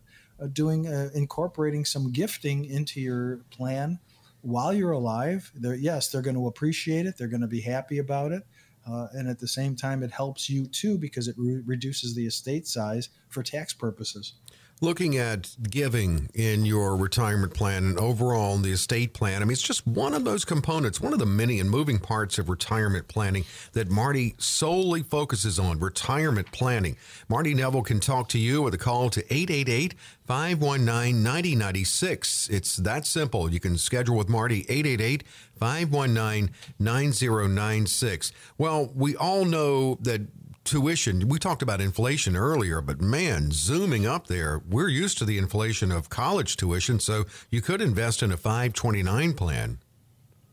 doing 0.48 0.88
uh, 0.88 1.10
incorporating 1.14 1.86
some 1.86 2.12
gifting 2.12 2.66
into 2.66 3.02
your 3.02 3.42
plan 3.52 4.00
while 4.42 4.74
you're 4.74 4.92
alive. 4.92 5.52
They're, 5.56 5.76
yes, 5.76 6.10
they're 6.10 6.22
going 6.22 6.36
to 6.36 6.48
appreciate 6.48 7.06
it. 7.06 7.18
They're 7.18 7.28
going 7.28 7.42
to 7.42 7.48
be 7.48 7.62
happy 7.62 7.98
about 7.98 8.32
it. 8.32 8.44
Uh, 8.90 9.08
and 9.12 9.28
at 9.30 9.40
the 9.40 9.48
same 9.48 9.76
time, 9.76 10.02
it 10.02 10.12
helps 10.12 10.50
you 10.50 10.66
too 10.66 10.98
because 10.98 11.28
it 11.28 11.36
re- 11.38 11.62
reduces 11.66 12.16
the 12.16 12.26
estate 12.26 12.66
size 12.66 13.10
for 13.28 13.44
tax 13.44 13.74
purposes. 13.74 14.34
Looking 14.82 15.18
at 15.18 15.58
giving 15.62 16.30
in 16.34 16.64
your 16.66 16.96
retirement 16.96 17.54
plan 17.54 17.84
and 17.84 18.00
overall 18.00 18.56
in 18.56 18.62
the 18.62 18.72
estate 18.72 19.14
plan, 19.14 19.42
I 19.42 19.46
mean, 19.46 19.52
it's 19.52 19.62
just 19.62 19.86
one 19.86 20.14
of 20.14 20.24
those 20.24 20.46
components, 20.46 21.02
one 21.02 21.12
of 21.12 21.20
the 21.20 21.26
many 21.26 21.60
and 21.60 21.70
moving 21.70 22.00
parts 22.00 22.40
of 22.40 22.48
retirement 22.48 23.10
planning 23.10 23.44
that 23.74 23.90
Marty 23.90 24.36
solely 24.38 25.04
focuses 25.04 25.60
on 25.60 25.80
retirement 25.80 26.54
planning. 26.54 26.96
Marty 27.28 27.54
Neville 27.54 27.82
can 27.82 28.00
talk 28.00 28.30
to 28.30 28.40
you 28.40 28.62
with 28.62 28.74
a 28.74 28.78
call 28.78 29.10
to 29.10 29.20
888 29.34 29.96
519 30.26 31.24
9096. 31.24 32.48
It's 32.50 32.78
that 32.78 33.06
simple. 33.06 33.52
You 33.52 33.60
can 33.60 33.78
schedule 33.78 34.16
with 34.16 34.30
Marty 34.30 34.62
888 34.70 35.24
519 35.58 36.52
9096. 36.80 38.32
Well, 38.58 38.94
we 38.96 39.14
all 39.18 39.44
know 39.44 39.96
that 39.96 40.22
tuition. 40.70 41.28
We 41.28 41.40
talked 41.40 41.62
about 41.64 41.82
inflation 41.82 42.36
earlier, 42.36 42.80
but 42.80 43.02
man, 43.02 43.50
zooming 43.52 44.06
up 44.06 44.28
there, 44.28 44.62
we're 44.70 44.88
used 44.88 45.18
to 45.18 45.26
the 45.26 45.38
inflation 45.38 45.92
of 45.92 46.10
college 46.10 46.58
tuition, 46.58 47.00
so 47.00 47.26
you 47.50 47.62
could 47.62 47.82
invest 47.82 48.22
in 48.22 48.32
a 48.32 48.38
529 48.38 49.34
plan. 49.34 49.80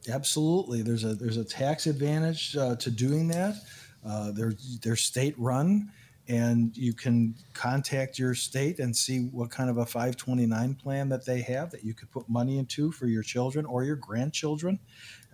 Absolutely, 0.08 0.82
there's 0.82 1.04
a 1.04 1.14
there's 1.14 1.36
a 1.36 1.44
tax 1.44 1.86
advantage 1.86 2.56
uh, 2.56 2.76
to 2.76 2.90
doing 2.90 3.28
that. 3.28 3.56
Uh, 4.06 4.30
they're 4.30 4.54
they're 4.82 4.96
state 4.96 5.34
run, 5.36 5.90
and 6.28 6.76
you 6.76 6.92
can 6.92 7.34
contact 7.52 8.18
your 8.18 8.34
state 8.34 8.80
and 8.80 8.96
see 8.96 9.20
what 9.20 9.50
kind 9.50 9.70
of 9.70 9.78
a 9.78 9.86
529 9.86 10.74
plan 10.74 11.08
that 11.08 11.24
they 11.24 11.40
have 11.42 11.70
that 11.70 11.84
you 11.84 11.94
could 11.94 12.10
put 12.10 12.28
money 12.28 12.58
into 12.58 12.90
for 12.90 13.06
your 13.06 13.22
children 13.22 13.64
or 13.64 13.84
your 13.84 13.96
grandchildren. 13.96 14.80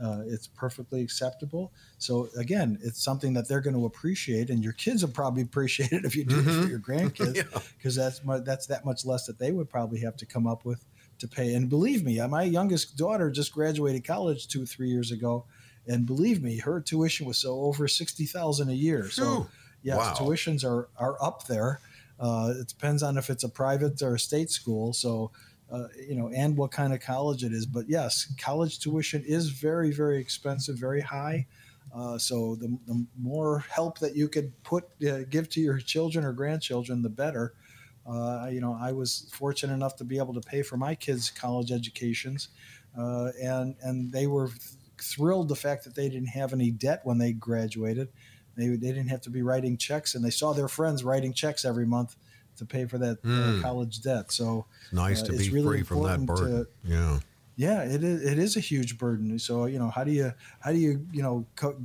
Uh, 0.03 0.23
it's 0.27 0.47
perfectly 0.47 1.01
acceptable. 1.01 1.73
So 1.99 2.29
again, 2.37 2.79
it's 2.83 3.03
something 3.03 3.33
that 3.35 3.49
they're 3.49 3.61
going 3.61 3.77
to 3.77 3.87
appreciate, 3.87 4.51
and 4.51 4.63
your 4.63 4.75
kids 4.75 5.05
will 5.05 5.13
probably 5.13 5.43
appreciate 5.51 5.93
it 5.93 6.05
if 6.05 6.15
you 6.15 6.25
do 6.25 6.37
mm-hmm. 6.37 6.49
it 6.49 6.53
for 6.53 6.61
mm-hmm. 6.61 6.71
your 6.71 6.81
grandkids, 6.81 7.69
because 7.79 7.97
yeah. 7.97 8.05
that's 8.05 8.21
that's 8.45 8.67
that 8.67 8.85
much 8.85 9.07
less 9.07 9.27
that 9.27 9.39
they 9.39 9.53
would 9.53 9.71
probably 9.71 10.01
have 10.01 10.17
to 10.19 10.27
come 10.27 10.47
up 10.47 10.65
with 10.65 10.85
to 11.21 11.29
pay. 11.29 11.55
And 11.55 11.71
believe 11.71 12.05
me, 12.05 12.21
uh, 12.21 12.29
my 12.29 12.43
youngest 12.43 12.97
daughter 12.97 13.31
just 13.31 13.53
graduated 13.53 14.05
college 14.05 14.49
two 14.49 14.67
three 14.67 14.91
years 14.91 15.11
ago, 15.11 15.47
and 15.87 16.05
believe 16.05 16.43
me, 16.43 16.59
her 16.59 16.81
tuition 16.81 17.25
was 17.27 17.39
so 17.39 17.61
over 17.63 17.89
sixty 17.89 18.27
thousand 18.27 18.69
a 18.69 18.75
year. 18.75 19.09
So 19.09 19.49
yes, 19.83 19.99
wow. 19.99 20.15
tuitions 20.17 20.65
are 20.65 20.89
are 20.99 21.23
up 21.23 21.47
there. 21.47 21.81
Uh, 22.19 22.55
it 22.61 22.69
depends 22.69 23.03
on 23.03 23.19
if 23.19 23.31
it's 23.31 23.45
a 23.45 23.49
private 23.49 24.01
or 24.03 24.15
a 24.15 24.19
state 24.19 24.51
school. 24.51 24.93
So 24.93 25.31
uh, 25.73 25.89
you 26.07 26.15
know, 26.15 26.29
and 26.29 26.57
what 26.57 26.71
kind 26.71 26.93
of 26.93 27.01
college 27.01 27.43
it 27.43 27.53
is. 27.53 27.65
But 27.65 27.89
yes, 27.89 28.33
college 28.39 28.79
tuition 28.79 29.25
is 29.27 29.49
very, 29.49 29.91
very 29.91 30.19
expensive, 30.19 30.77
very 30.77 31.01
high. 31.01 31.47
Uh, 31.95 32.19
so 32.19 32.57
the, 32.57 32.77
the, 32.87 33.07
more 33.19 33.61
help 33.71 33.99
that 33.99 34.15
you 34.15 34.29
could 34.29 34.53
put 34.65 34.85
uh, 35.07 35.21
give 35.31 35.49
to 35.51 35.61
your 35.61 35.79
children 35.79 36.25
or 36.25 36.33
grandchildren, 36.33 37.03
the 37.03 37.09
better. 37.09 37.55
Uh, 38.07 38.49
you 38.51 38.61
know, 38.61 38.77
I 38.81 38.93
was 38.93 39.31
fortunate 39.33 39.75
enough 39.75 39.97
to 39.97 40.05
be 40.05 40.19
able 40.19 40.35
to 40.35 40.41
pay 40.41 40.63
for 40.63 40.77
my 40.77 40.95
kids' 40.95 41.31
college 41.31 41.71
educations, 41.71 42.49
uh, 42.99 43.31
and 43.41 43.77
and 43.83 44.13
they 44.13 44.27
were 44.27 44.51
thrilled 45.01 45.49
the 45.49 45.57
fact 45.57 45.85
that 45.85 45.95
they 45.95 46.09
didn't 46.09 46.29
have 46.29 46.53
any 46.53 46.71
debt 46.71 47.01
when 47.05 47.19
they 47.19 47.33
graduated. 47.33 48.09
They, 48.57 48.69
they 48.69 48.89
didn't 48.89 49.09
have 49.09 49.23
to 49.23 49.31
be 49.31 49.43
writing 49.43 49.77
checks, 49.77 50.15
and 50.15 50.25
they 50.25 50.31
saw 50.31 50.53
their 50.53 50.69
friends 50.69 51.05
writing 51.05 51.33
checks 51.33 51.65
every 51.65 51.87
month 51.87 52.17
to 52.57 52.67
pay 52.67 52.85
for 52.85 52.99
that 52.99 53.23
mm. 53.23 53.39
uh, 53.39 53.53
hmm. 53.53 53.63
college 53.63 54.03
debt. 54.03 54.31
So 54.31 54.67
nice 54.93 55.23
uh, 55.23 55.27
to 55.27 55.33
be 55.33 55.51
really 55.51 55.79
free 55.79 55.83
from 55.83 56.03
that 56.05 56.25
burden. 56.27 56.65
To, 56.65 56.69
yeah. 56.85 57.19
Yeah, 57.57 57.83
it 57.83 58.03
is, 58.03 58.23
it 58.25 58.39
is 58.39 58.57
a 58.57 58.61
huge 58.61 58.99
burden. 58.99 59.39
So, 59.39 59.67
you 59.67 59.79
know, 59.79 59.91
how 59.91 60.05
do 60.05 60.11
you, 60.11 60.33
how 60.61 60.73
do 60.73 60.79
you, 60.79 61.07
you 61.13 61.23
know, 61.23 61.47
co- 61.55 61.81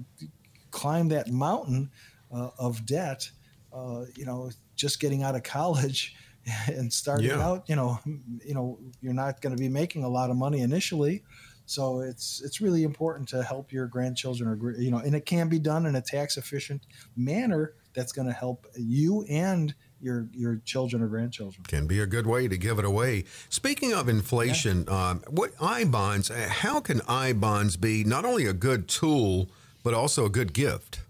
climb 0.72 1.10
that 1.10 1.30
mountain 1.30 1.92
uh, 2.34 2.50
of 2.58 2.86
debt, 2.86 3.30
uh, 3.74 4.06
you 4.16 4.26
know, 4.26 4.50
just 4.76 5.00
getting 5.00 5.24
out 5.24 5.36
of 5.36 5.44
college 5.44 6.16
and 6.68 6.92
starting 6.92 7.28
yeah. 7.28 7.46
out, 7.46 7.68
you 7.68 7.76
know, 7.76 8.00
you 8.06 8.54
know, 8.54 8.80
you're 9.02 9.14
not 9.14 9.42
going 9.42 9.56
to 9.56 9.60
be 9.60 9.70
making 9.70 10.04
a 10.04 10.10
lot 10.10 10.30
of 10.30 10.38
money 10.38 10.62
initially. 10.62 11.24
So 11.68 12.00
it's 12.00 12.42
it's 12.42 12.62
really 12.62 12.84
important 12.84 13.28
to 13.30 13.44
help 13.44 13.74
your 13.74 13.88
grandchildren 13.88 14.50
or 14.50 14.72
you 14.80 14.90
know, 14.90 15.00
and 15.00 15.14
it 15.14 15.26
can 15.26 15.50
be 15.50 15.60
done 15.60 15.86
in 15.86 15.98
a 15.98 16.02
tax 16.02 16.38
efficient 16.38 16.88
manner 17.16 17.74
that's 17.94 18.14
going 18.14 18.28
to 18.28 18.34
help 18.34 18.66
you 18.76 19.26
and 19.30 19.76
your 20.00 20.30
your 20.32 20.62
children 20.64 21.02
or 21.02 21.08
grandchildren. 21.08 21.66
Can 21.68 21.86
be 21.86 22.00
a 22.00 22.06
good 22.06 22.26
way 22.26 22.48
to 22.48 22.58
give 22.58 22.80
it 22.80 22.86
away. 22.86 23.26
Speaking 23.50 23.94
of 23.94 24.08
inflation, 24.08 24.86
yeah. 24.88 25.10
um, 25.10 25.24
what 25.30 25.52
I 25.60 25.84
bonds? 25.84 26.32
Uh, 26.32 26.48
how 26.50 26.80
can 26.80 27.02
I 27.06 27.34
bonds 27.34 27.76
be 27.76 28.06
not 28.06 28.24
only 28.24 28.46
a 28.46 28.54
good 28.54 28.88
tool 28.88 29.50
but 29.84 29.94
also 29.94 30.26
a 30.26 30.30
good 30.30 30.54
gift? 30.54 31.02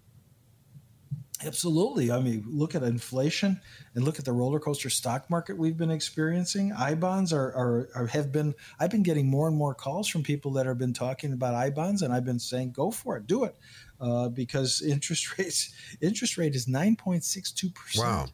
Absolutely. 1.46 2.12
I 2.12 2.20
mean, 2.20 2.44
look 2.48 2.74
at 2.74 2.82
inflation 2.84 3.62
and 3.94 4.04
look 4.04 4.18
at 4.18 4.26
the 4.26 4.32
roller 4.32 4.60
coaster 4.60 4.90
stock 4.90 5.30
market 5.30 5.56
we've 5.58 5.78
been 5.78 5.92
experiencing. 5.92 6.74
I 6.74 6.96
bonds 6.96 7.32
are, 7.32 7.54
are, 7.56 7.90
are, 7.96 8.08
have 8.08 8.32
been. 8.32 8.56
I've 8.80 8.90
been 8.90 9.04
getting 9.04 9.28
more 9.30 9.48
and 9.48 9.56
more 9.56 9.76
calls 9.76 10.08
from 10.08 10.24
people 10.24 10.52
that 10.54 10.66
have 10.66 10.80
been 10.80 10.94
talking 10.94 11.34
about 11.34 11.54
I 11.54 11.70
bonds, 11.70 12.02
and 12.02 12.12
I've 12.12 12.26
been 12.26 12.40
saying, 12.40 12.72
"Go 12.72 12.90
for 12.90 13.18
it, 13.18 13.28
do 13.28 13.44
it." 13.44 13.56
uh, 14.02 14.30
because 14.30 14.82
interest 14.88 15.38
rates 15.38 15.74
interest 16.02 16.38
rate 16.38 16.56
is 16.56 16.66
9.62 16.68 17.74
percent 17.74 18.06
Wow. 18.08 18.26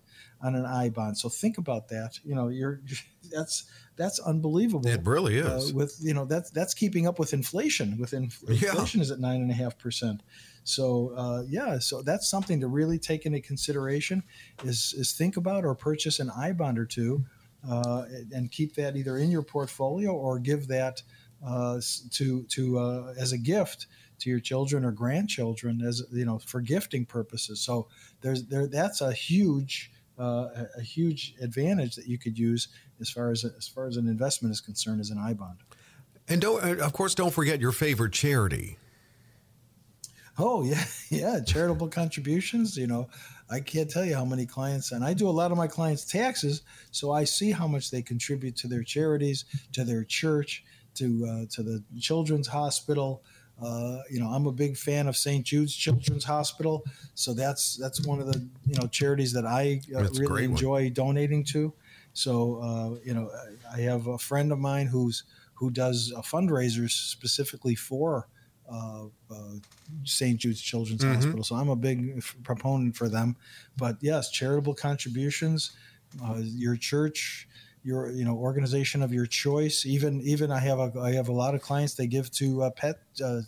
on 0.42 0.56
an 0.56 0.66
I 0.66 0.90
bond. 0.90 1.18
So 1.18 1.28
think 1.30 1.58
about 1.58 1.90
that. 1.90 2.20
You 2.24 2.36
know, 2.36 2.48
you're 2.48 2.80
that's 3.32 3.66
that's 3.98 4.20
unbelievable. 4.20 4.88
It 4.88 5.02
really 5.06 5.42
Uh, 5.42 5.58
is. 5.58 5.74
with 5.74 5.98
you 6.02 6.14
know 6.14 6.24
that's 6.26 6.52
that's 6.52 6.74
keeping 6.74 7.06
up 7.06 7.20
with 7.20 7.34
inflation. 7.34 7.98
With 7.98 8.14
inf- 8.14 8.44
Yeah. 8.48 8.70
inflation 8.70 9.02
is 9.02 9.12
at 9.12 9.20
nine 9.20 9.42
and 9.42 9.52
a 9.52 9.56
half 9.56 9.78
percent. 9.78 10.22
So 10.64 11.14
uh, 11.16 11.44
yeah, 11.48 11.80
so 11.80 12.02
that's 12.02 12.30
something 12.30 12.60
to 12.62 12.68
really 12.68 12.98
take 12.98 13.26
into 13.26 13.42
consideration. 13.42 14.24
Is 14.64 14.94
is 14.98 15.14
think 15.14 15.38
about 15.38 15.66
or 15.66 15.76
purchase 15.76 16.20
an 16.20 16.30
I 16.30 16.54
bond 16.54 16.80
or 16.80 16.86
two, 16.86 17.26
uh, 17.70 18.06
and 18.32 18.52
keep 18.52 18.76
that 18.76 18.96
either 18.96 19.18
in 19.18 19.32
your 19.32 19.44
portfolio 19.44 20.12
or 20.12 20.40
give 20.40 20.68
that 20.68 21.02
uh, 21.46 21.82
to 22.12 22.44
to 22.44 22.80
uh, 22.80 23.14
as 23.18 23.32
a 23.32 23.38
gift 23.38 23.88
to 24.20 24.30
your 24.30 24.40
children 24.40 24.86
or 24.86 24.92
grandchildren 24.92 25.82
as 25.82 26.02
you 26.12 26.26
know 26.26 26.40
for 26.40 26.62
gifting 26.62 27.06
purposes. 27.06 27.62
So 27.62 27.88
there's 28.22 28.46
there 28.46 28.68
that's 28.68 29.02
a 29.02 29.12
huge 29.12 29.92
uh, 30.18 30.66
a, 30.78 30.82
huge 30.82 31.34
advantage 31.42 31.96
that 31.96 32.08
you 32.08 32.18
could 32.18 32.38
use 32.38 32.70
as 33.02 33.10
far 33.10 33.32
as 33.32 33.44
as 33.44 33.68
far 33.68 33.88
as 33.88 33.98
an 33.98 34.08
investment 34.08 34.54
is 34.54 34.62
concerned 34.62 35.02
as 35.02 35.10
an 35.10 35.18
I 35.18 35.34
bond. 35.34 35.58
And 36.30 36.42
don't, 36.42 36.80
of 36.80 36.94
course, 36.94 37.16
don't 37.16 37.34
forget 37.34 37.60
your 37.60 37.74
favorite 37.74 38.14
charity. 38.14 38.78
Oh 40.38 40.64
yeah, 40.64 40.84
yeah, 41.10 41.40
charitable 41.40 41.90
contributions. 41.90 42.78
You 42.78 42.88
know, 42.88 43.10
I 43.50 43.60
can't 43.60 43.90
tell 43.90 44.06
you 44.06 44.16
how 44.16 44.26
many 44.26 44.46
clients, 44.46 44.92
and 44.92 45.04
I 45.04 45.14
do 45.14 45.28
a 45.28 45.32
lot 45.32 45.52
of 45.52 45.58
my 45.58 45.68
clients' 45.68 46.06
taxes, 46.06 46.62
so 46.92 47.12
I 47.12 47.24
see 47.24 47.52
how 47.52 47.68
much 47.68 47.92
they 47.92 48.02
contribute 48.02 48.56
to 48.58 48.68
their 48.68 48.84
charities, 48.84 49.46
to 49.74 49.84
their 49.84 50.04
church, 50.04 50.64
to 50.96 51.26
uh, 51.26 51.46
to 51.52 51.64
the 51.64 51.84
children's 52.00 52.48
hospital. 52.48 53.24
Uh, 53.62 54.00
you 54.10 54.20
know, 54.20 54.28
I'm 54.28 54.48
a 54.48 54.52
big 54.52 54.76
fan 54.76 55.08
of 55.08 55.16
St. 55.16 55.46
Jude's 55.46 55.76
Children's 55.76 56.24
Hospital, 56.24 56.84
so 57.14 57.34
that's 57.34 57.78
that's 57.78 58.06
one 58.06 58.20
of 58.20 58.28
the 58.28 58.40
you 58.66 58.76
know 58.80 58.88
charities 58.88 59.34
that 59.34 59.46
I 59.46 59.82
uh, 59.96 60.00
really 60.00 60.26
great 60.26 60.50
one. 60.50 60.58
enjoy 60.58 60.90
donating 60.90 61.44
to. 61.46 61.74
So 62.14 62.60
uh, 62.62 63.00
you 63.06 63.14
know, 63.14 63.30
I 63.72 63.82
have 63.82 64.08
a 64.08 64.18
friend 64.18 64.52
of 64.52 64.60
mine 64.60 64.88
who's 64.88 65.24
who 65.54 65.70
does 65.70 66.12
uh, 66.16 66.22
fundraisers 66.22 66.92
specifically 66.92 67.76
for 67.76 68.28
uh, 68.70 69.06
uh, 69.32 69.54
St. 70.04 70.40
Jude's 70.40 70.62
Children's 70.62 71.04
Mhm. 71.04 71.14
Hospital. 71.16 71.44
So 71.44 71.56
I'm 71.56 71.70
a 71.70 71.76
big 71.76 72.18
f- 72.18 72.36
proponent 72.44 72.96
for 72.96 73.10
them. 73.10 73.36
But 73.78 73.98
yes, 74.02 74.32
charitable 74.32 74.76
contributions, 74.76 75.72
uh, 76.24 76.42
your 76.44 76.76
church, 76.76 77.48
your 77.84 78.12
you 78.12 78.24
know 78.24 78.36
organization 78.38 79.02
of 79.04 79.12
your 79.14 79.26
choice. 79.26 79.86
Even 79.86 80.22
even 80.22 80.52
I 80.52 80.60
have 80.60 80.80
a 80.80 81.00
I 81.00 81.12
have 81.14 81.28
a 81.28 81.34
lot 81.34 81.54
of 81.56 81.62
clients 81.62 81.96
they 81.96 82.08
give 82.08 82.32
to 82.32 82.64
uh, 82.64 82.70
pet 82.72 83.02
uh, 83.24 83.42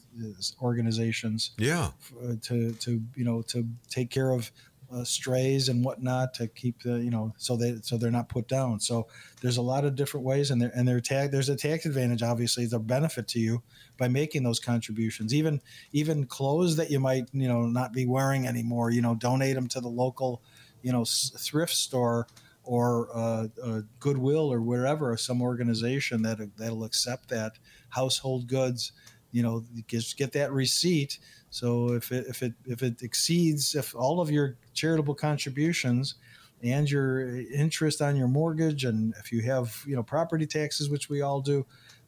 organizations 0.61 1.51
Yeah. 1.57 1.91
uh, 2.21 2.35
to 2.43 2.73
to 2.73 3.01
you 3.15 3.23
know 3.23 3.41
to 3.43 3.67
take 3.89 4.09
care 4.09 4.31
of 4.31 4.51
uh, 4.95 5.03
strays 5.03 5.67
and 5.67 5.83
whatnot 5.83 6.33
to 6.33 6.47
keep 6.47 6.81
the 6.83 6.99
you 6.99 7.09
know 7.09 7.33
so 7.37 7.57
they 7.57 7.75
so 7.81 7.97
they're 7.97 8.11
not 8.11 8.29
put 8.29 8.47
down. 8.47 8.79
So 8.79 9.07
there's 9.41 9.57
a 9.57 9.61
lot 9.61 9.83
of 9.83 9.95
different 9.95 10.25
ways, 10.25 10.51
and 10.51 10.61
there 10.61 10.71
and 10.73 10.87
they're 10.87 11.01
tag. 11.01 11.31
There's 11.31 11.49
a 11.49 11.55
tax 11.55 11.85
advantage, 11.85 12.23
obviously, 12.23 12.65
the 12.65 12.79
benefit 12.79 13.27
to 13.29 13.39
you 13.39 13.61
by 13.97 14.07
making 14.07 14.43
those 14.43 14.59
contributions. 14.59 15.33
Even 15.33 15.61
even 15.91 16.25
clothes 16.25 16.77
that 16.77 16.89
you 16.89 16.99
might 16.99 17.27
you 17.33 17.47
know 17.47 17.63
not 17.63 17.91
be 17.91 18.05
wearing 18.05 18.47
anymore, 18.47 18.89
you 18.91 19.01
know, 19.01 19.15
donate 19.15 19.55
them 19.55 19.67
to 19.69 19.81
the 19.81 19.89
local 19.89 20.41
you 20.81 20.91
know 20.91 21.03
thrift 21.03 21.73
store 21.73 22.27
or 22.63 23.09
uh, 23.13 23.47
uh, 23.63 23.81
Goodwill 23.99 24.51
or 24.51 24.61
wherever, 24.61 25.15
some 25.17 25.41
organization 25.41 26.21
that 26.23 26.39
that'll 26.57 26.83
accept 26.83 27.29
that 27.29 27.53
household 27.89 28.47
goods. 28.47 28.91
You 29.35 29.43
know, 29.43 29.65
just 29.87 30.17
get 30.17 30.31
that 30.31 30.53
receipt. 30.53 31.19
So 31.49 31.91
if 31.91 32.11
it 32.11 32.25
if 32.27 32.41
it 32.41 32.53
if 32.65 32.81
it 32.81 33.01
exceeds 33.01 33.75
if 33.75 33.93
all 33.95 34.21
of 34.21 34.31
your 34.31 34.55
charitable 34.73 35.15
contributions 35.15 36.15
and 36.63 36.89
your 36.89 37.37
interest 37.37 38.01
on 38.01 38.15
your 38.15 38.27
mortgage 38.27 38.85
and 38.85 39.13
if 39.19 39.31
you 39.31 39.41
have 39.41 39.83
you 39.85 39.95
know 39.95 40.03
property 40.03 40.45
taxes 40.45 40.89
which 40.89 41.09
we 41.09 41.21
all 41.21 41.41
do 41.41 41.65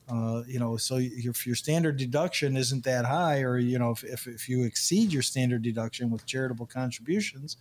uh, 0.09 0.41
you 0.47 0.57
know 0.59 0.77
so 0.77 0.97
if 0.99 1.45
your 1.45 1.55
standard 1.55 1.97
deduction 1.97 2.55
isn't 2.55 2.83
that 2.83 3.05
high 3.05 3.41
or 3.41 3.57
you 3.57 3.77
know 3.77 3.91
if, 3.91 4.03
if, 4.03 4.27
if 4.27 4.49
you 4.49 4.63
exceed 4.63 5.11
your 5.11 5.21
standard 5.21 5.61
deduction 5.61 6.09
with 6.09 6.25
charitable 6.25 6.65
contributions 6.65 7.57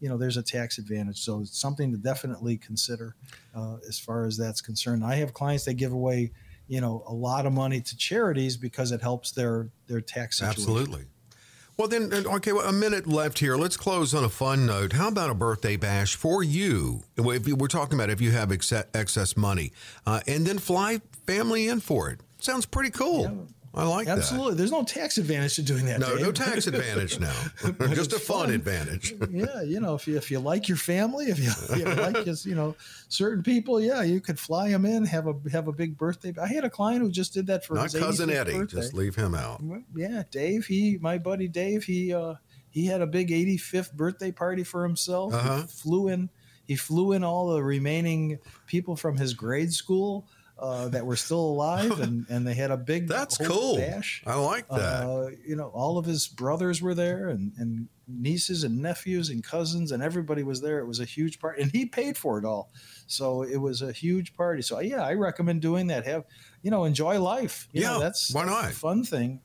you 0.00 0.08
know 0.08 0.16
there's 0.16 0.38
a 0.38 0.42
tax 0.42 0.78
advantage 0.78 1.20
so 1.20 1.40
it's 1.40 1.58
something 1.58 1.92
to 1.92 1.98
definitely 1.98 2.56
consider 2.56 3.14
uh, 3.54 3.76
as 3.86 3.98
far 3.98 4.24
as 4.24 4.36
that's 4.36 4.60
concerned 4.60 5.04
i 5.04 5.14
have 5.14 5.34
clients 5.34 5.64
that 5.66 5.74
give 5.74 5.92
away 5.92 6.32
you 6.70 6.80
know 6.80 7.02
a 7.06 7.12
lot 7.12 7.46
of 7.46 7.52
money 7.52 7.80
to 7.80 7.96
charities 7.96 8.56
because 8.56 8.92
it 8.92 9.02
helps 9.02 9.32
their 9.32 9.68
their 9.88 10.00
tax 10.00 10.38
situation. 10.38 10.62
Absolutely. 10.62 11.04
Well, 11.76 11.88
then, 11.88 12.12
okay, 12.12 12.52
well, 12.52 12.68
a 12.68 12.72
minute 12.72 13.06
left 13.06 13.38
here. 13.38 13.56
Let's 13.56 13.78
close 13.78 14.12
on 14.12 14.22
a 14.22 14.28
fun 14.28 14.66
note. 14.66 14.92
How 14.92 15.08
about 15.08 15.30
a 15.30 15.34
birthday 15.34 15.76
bash 15.76 16.14
for 16.14 16.42
you? 16.42 17.04
If 17.16 17.46
We're 17.46 17.68
talking 17.68 17.94
about 17.94 18.10
if 18.10 18.20
you 18.20 18.32
have 18.32 18.52
excess 18.52 19.34
money, 19.34 19.72
uh, 20.06 20.20
and 20.26 20.46
then 20.46 20.58
fly 20.58 21.00
family 21.26 21.68
in 21.68 21.80
for 21.80 22.10
it. 22.10 22.20
Sounds 22.38 22.66
pretty 22.66 22.90
cool. 22.90 23.22
Yeah. 23.22 23.30
I 23.72 23.86
like 23.86 24.06
that. 24.06 24.18
Absolutely. 24.18 24.54
There's 24.54 24.72
no 24.72 24.82
tax 24.82 25.16
advantage 25.16 25.54
to 25.54 25.62
doing 25.62 25.86
that. 25.86 26.00
No, 26.00 26.16
no 26.16 26.32
tax 26.32 26.66
advantage 26.66 27.20
now. 27.20 27.34
Just 27.94 28.12
a 28.12 28.18
fun 28.18 28.46
fun. 28.46 28.50
advantage. 28.50 29.14
yeah, 29.30 29.62
you 29.62 29.78
know, 29.78 29.94
if 29.94 30.08
you 30.08 30.16
if 30.16 30.30
you 30.30 30.40
like 30.40 30.68
your 30.68 30.76
family, 30.76 31.26
if 31.26 31.38
you, 31.38 31.50
if 31.50 31.78
you 31.78 31.84
like 31.84 32.24
his, 32.26 32.44
you 32.44 32.56
know, 32.56 32.74
certain 33.08 33.44
people, 33.44 33.80
yeah, 33.80 34.02
you 34.02 34.20
could 34.20 34.40
fly 34.40 34.70
them 34.70 34.84
in, 34.84 35.04
have 35.04 35.28
a 35.28 35.34
have 35.52 35.68
a 35.68 35.72
big 35.72 35.96
birthday. 35.96 36.34
I 36.40 36.48
had 36.48 36.64
a 36.64 36.70
client 36.70 37.02
who 37.02 37.10
just 37.10 37.32
did 37.32 37.46
that 37.46 37.64
for 37.64 37.74
Not 37.74 37.92
his 37.92 38.00
cousin 38.00 38.28
85th 38.28 38.34
Eddie. 38.34 38.52
Birthday. 38.54 38.76
Just 38.80 38.94
leave 38.94 39.14
him 39.14 39.34
out. 39.34 39.62
Yeah, 39.94 40.24
Dave. 40.30 40.66
He, 40.66 40.98
my 41.00 41.18
buddy 41.18 41.46
Dave. 41.46 41.84
He 41.84 42.12
uh, 42.12 42.34
he 42.70 42.86
had 42.86 43.02
a 43.02 43.06
big 43.06 43.30
85th 43.30 43.92
birthday 43.92 44.32
party 44.32 44.64
for 44.64 44.82
himself. 44.82 45.32
Uh-huh. 45.32 45.62
He 45.62 45.66
flew 45.68 46.08
in. 46.08 46.28
He 46.66 46.76
flew 46.76 47.12
in 47.12 47.24
all 47.24 47.52
the 47.54 47.62
remaining 47.62 48.38
people 48.66 48.96
from 48.96 49.16
his 49.16 49.34
grade 49.34 49.72
school 49.72 50.28
uh, 50.60 50.88
that 50.90 51.04
were 51.06 51.16
still 51.16 51.40
alive, 51.40 51.98
and, 52.00 52.26
and 52.28 52.46
they 52.46 52.54
had 52.54 52.70
a 52.70 52.76
big 52.76 53.08
That's 53.16 53.38
cool. 53.38 53.76
bash. 53.78 54.22
I 54.26 54.34
like 54.34 54.68
that. 54.68 55.02
Uh, 55.06 55.30
you 55.46 55.56
know, 55.56 55.68
all 55.68 55.96
of 55.98 56.04
his 56.04 56.28
brothers 56.28 56.82
were 56.82 56.94
there, 56.94 57.28
and, 57.28 57.52
and 57.56 57.88
nieces 58.06 58.62
and 58.64 58.82
nephews 58.82 59.30
and 59.30 59.42
cousins, 59.42 59.90
and 59.90 60.02
everybody 60.02 60.42
was 60.42 60.60
there. 60.60 60.78
It 60.80 60.86
was 60.86 61.00
a 61.00 61.04
huge 61.04 61.40
party, 61.40 61.62
and 61.62 61.72
he 61.72 61.86
paid 61.86 62.16
for 62.18 62.38
it 62.38 62.44
all. 62.44 62.70
So 63.06 63.42
it 63.42 63.56
was 63.56 63.80
a 63.82 63.90
huge 63.90 64.34
party. 64.34 64.62
So 64.62 64.78
yeah, 64.80 65.02
I 65.04 65.14
recommend 65.14 65.62
doing 65.62 65.86
that. 65.88 66.04
Have 66.06 66.24
you 66.62 66.70
know, 66.70 66.84
enjoy 66.84 67.20
life. 67.20 67.66
You 67.72 67.80
know, 67.82 67.94
Yeah, 67.94 67.98
that's 68.04 68.32
why 68.34 68.44
that's 68.44 68.54
not? 68.62 68.70
a 68.70 68.74
fun 68.74 69.02
thing. 69.04 69.40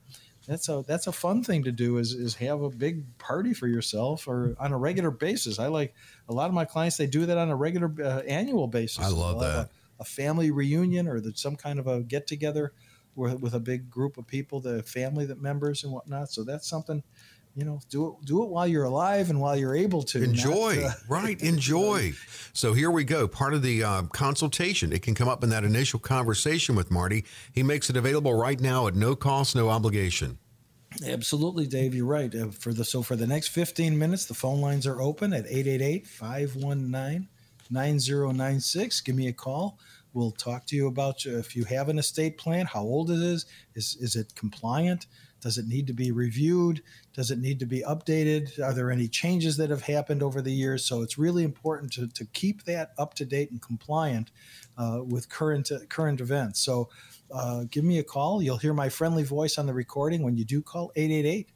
That's 0.47 0.69
a 0.69 0.84
that's 0.88 1.08
a 1.08 1.12
fun 1.12 1.43
thing 1.43 1.63
to 1.63 1.71
do 1.71 1.97
is 1.97 2.12
is 2.13 2.36
have 2.36 2.62
a 2.62 2.69
big 2.69 3.17
party 3.17 3.54
for 3.54 3.67
yourself 3.67 4.28
or 4.28 4.56
on 4.60 4.73
a 4.73 4.78
regular 4.78 5.10
basis. 5.10 5.58
I 5.58 5.67
like 5.67 5.95
a 6.30 6.34
lot 6.34 6.49
of 6.49 6.54
my 6.54 6.65
clients 6.65 6.97
they 6.97 7.08
do 7.08 7.25
that 7.25 7.38
on 7.38 7.49
a 7.49 7.56
regular 7.56 7.91
uh, 8.04 8.19
annual 8.28 8.67
basis. 8.67 9.04
I 9.04 9.08
love 9.10 9.39
that. 9.39 9.69
A, 9.99 10.05
family 10.05 10.51
reunion 10.51 11.08
or 11.08 11.21
some 11.34 11.55
kind 11.55 11.79
of 11.79 11.88
a 11.88 12.03
get 12.03 12.27
together 12.27 12.73
with, 13.15 13.39
with 13.39 13.53
a 13.53 13.60
big 13.60 13.89
group 13.89 14.17
of 14.17 14.27
people, 14.27 14.60
the 14.60 14.84
family 14.84 15.25
that 15.25 15.41
members 15.41 15.84
and 15.84 15.91
whatnot. 15.91 16.29
So 16.29 16.43
that's 16.43 16.67
something, 16.67 17.01
you 17.55 17.65
know, 17.65 17.79
do 17.89 18.08
it 18.08 18.25
do 18.25 18.43
it 18.43 18.49
while 18.49 18.67
you're 18.67 18.84
alive 18.84 19.29
and 19.29 19.39
while 19.39 19.55
you're 19.55 19.75
able 19.75 20.03
to. 20.03 20.19
not, 20.19 20.27
Enjoy, 20.27 20.84
uh, 20.84 20.91
right? 21.10 21.41
Enjoy. 21.41 22.12
So 22.53 22.73
here 22.73 22.91
we 22.91 23.03
go. 23.03 23.27
Part 23.27 23.53
of 23.53 23.62
the 23.62 23.84
uh, 23.84 24.03
consultation. 24.03 24.91
It 24.91 25.01
can 25.01 25.15
come 25.15 25.29
up 25.29 25.43
in 25.43 25.49
that 25.49 25.63
initial 25.63 25.99
conversation 25.99 26.75
with 26.75 26.91
Marty. 26.91 27.25
He 27.51 27.63
makes 27.63 27.89
it 27.89 27.97
available 27.97 28.34
right 28.34 28.60
now 28.60 28.88
at 28.88 28.95
no 28.95 29.15
cost, 29.15 29.55
no 29.55 29.69
obligation. 29.69 30.38
Absolutely, 31.05 31.67
Dave. 31.67 31.93
You're 31.93 32.05
right. 32.05 32.34
Uh, 32.34 32.51
for 32.51 32.73
the 32.73 32.86
so 32.86 33.01
for 33.01 33.15
the 33.15 33.27
next 33.27 33.49
15 33.49 33.97
minutes, 33.97 34.25
the 34.25 34.34
phone 34.34 34.62
lines 34.62 34.88
are 34.88 35.01
open 35.01 35.34
at 35.34 35.45
888-519-9096. 37.71 39.04
Give 39.04 39.15
me 39.15 39.28
a 39.28 39.34
call. 39.34 39.80
We'll 40.13 40.32
talk 40.32 40.65
to 40.67 40.75
you 40.75 40.88
about 40.88 41.25
if 41.25 41.56
you 41.56 41.65
have 41.65 41.89
an 41.89 41.99
estate 41.99 42.38
plan, 42.38 42.65
how 42.65 42.82
old 42.82 43.12
it 43.12 43.19
is, 43.19 43.45
is 43.75 43.97
is 43.99 44.15
it 44.15 44.34
compliant? 44.34 45.08
Does 45.41 45.58
it 45.58 45.67
need 45.67 45.86
to 45.88 45.93
be 45.93 46.12
reviewed? 46.12 46.82
Does 47.13 47.30
it 47.30 47.38
need 47.38 47.60
to 47.60 47.65
be 47.65 47.82
updated? 47.82 48.60
Are 48.60 48.73
there 48.73 48.91
any 48.91 49.08
changes 49.08 49.58
that 49.58 49.69
have 49.69 49.84
happened 49.84 50.23
over 50.23 50.41
the 50.41 50.51
years? 50.51 50.86
So 50.86 51.01
it's 51.04 51.17
really 51.19 51.43
important 51.43 51.93
to, 51.93 52.08
to 52.08 52.25
keep 52.25 52.63
that 52.63 52.93
up 52.97 53.13
to 53.15 53.25
date 53.25 53.51
and 53.51 53.62
compliant 53.62 54.32
uh, 54.78 55.01
with 55.04 55.30
current 55.30 55.71
uh, 55.71 55.80
current 55.89 56.21
events. 56.21 56.62
So 56.62 56.89
uh, 57.30 57.65
give 57.69 57.84
me 57.84 57.99
a 57.99 58.04
call. 58.04 58.41
You'll 58.41 58.58
hear 58.58 58.73
my 58.73 58.89
friendly 58.89 59.23
voice 59.23 59.58
on 59.58 59.65
the 59.65 59.73
recording 59.73 60.23
when 60.23 60.38
you 60.38 60.45
do 60.45 60.62
call 60.62 60.91
888 60.95 61.49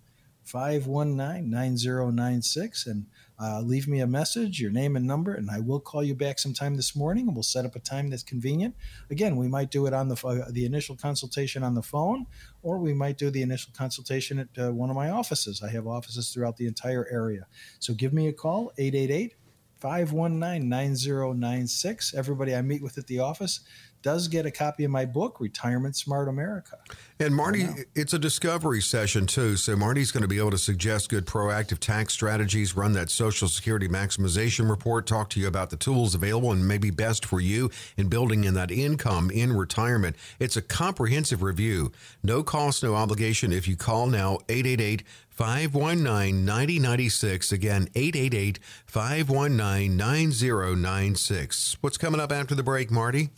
519 0.44 1.50
9096 1.50 2.88
and 2.88 3.06
uh, 3.42 3.62
leave 3.62 3.88
me 3.88 4.02
a 4.02 4.08
message, 4.08 4.60
your 4.60 4.72
name 4.72 4.96
and 4.96 5.08
number, 5.08 5.34
and 5.34 5.50
I 5.50 5.60
will 5.60 5.80
call 5.80 6.04
you 6.04 6.14
back 6.14 6.40
sometime 6.40 6.76
this 6.76 6.96
morning 6.96 7.28
and 7.28 7.36
we'll 7.36 7.44
set 7.44 7.66
up 7.66 7.76
a 7.76 7.80
time 7.80 8.10
that's 8.10 8.24
convenient. 8.24 8.76
Again, 9.10 9.38
we 9.38 9.48
might 9.48 9.72
do 9.72 9.86
it 9.86 9.94
on 9.94 10.10
the, 10.10 10.16
pho- 10.16 10.44
the 10.50 10.66
initial 10.66 10.96
consultation 10.96 11.64
on 11.64 11.74
the 11.74 11.82
phone 11.82 12.26
or 12.62 12.80
we 12.80 12.94
might 12.94 13.18
do 13.18 13.30
the 13.30 13.42
initial 13.42 13.72
consultation 13.76 14.40
at 14.40 14.50
uh, 14.58 14.72
one 14.72 14.90
of 14.90 14.96
my 14.96 15.10
offices. 15.10 15.64
I 15.64 15.70
have 15.70 15.88
offices 15.88 16.32
throughout 16.34 16.58
the 16.58 16.68
entire 16.68 17.08
area. 17.10 17.48
So 17.80 17.94
give 17.94 18.14
me 18.14 18.28
a 18.28 18.34
call, 18.34 18.72
888 18.78 19.36
519 19.80 20.68
9096. 20.68 22.14
Everybody 22.14 22.54
I 22.54 22.62
meet 22.62 22.84
with 22.84 22.98
at 22.98 23.08
the 23.08 23.20
office, 23.20 23.62
does 24.02 24.28
get 24.28 24.46
a 24.46 24.52
copy 24.52 24.84
of 24.84 24.92
my 24.92 25.06
book, 25.06 25.40
Retirement 25.40 25.96
Smart 25.96 26.28
America. 26.28 26.78
And 27.20 27.36
Marty, 27.36 27.68
it's 27.96 28.14
a 28.14 28.20
discovery 28.20 28.82
session 28.82 29.28
too. 29.28 29.58
So 29.58 29.76
Marty's 29.76 30.12
going 30.12 30.22
to 30.22 30.28
be 30.28 30.38
able 30.38 30.52
to 30.52 30.58
suggest 30.58 31.10
good 31.10 31.26
proactive 31.26 31.80
tax 31.80 32.14
strategies, 32.14 32.76
run 32.76 32.94
that 32.94 33.10
Social 33.10 33.48
Security 33.48 33.88
maximization 33.88 34.70
report, 34.70 35.06
talk 35.06 35.30
to 35.32 35.40
you 35.40 35.48
about 35.48 35.70
the 35.70 35.78
tools 35.78 36.16
available 36.16 36.52
and 36.52 36.68
maybe 36.68 36.92
best 36.92 37.26
for 37.26 37.42
you 37.42 37.70
in 37.98 38.08
building 38.08 38.46
in 38.46 38.54
that 38.54 38.72
income 38.72 39.30
in 39.32 39.54
retirement. 39.54 40.16
It's 40.40 40.56
a 40.56 40.62
comprehensive 40.62 41.42
review. 41.42 41.92
No 42.24 42.44
cost, 42.44 42.84
no 42.84 42.96
obligation. 42.96 43.52
If 43.52 43.68
you 43.68 43.76
call 43.76 44.08
now, 44.08 44.40
888 44.48 45.04
519 45.30 46.46
9096. 46.46 47.52
Again, 47.52 47.90
888 47.96 48.60
519 48.86 49.96
9096. 49.96 51.78
What's 51.82 51.98
coming 51.98 52.20
up 52.20 52.32
after 52.32 52.56
the 52.56 52.64
break, 52.64 52.92
Marty? 52.92 53.30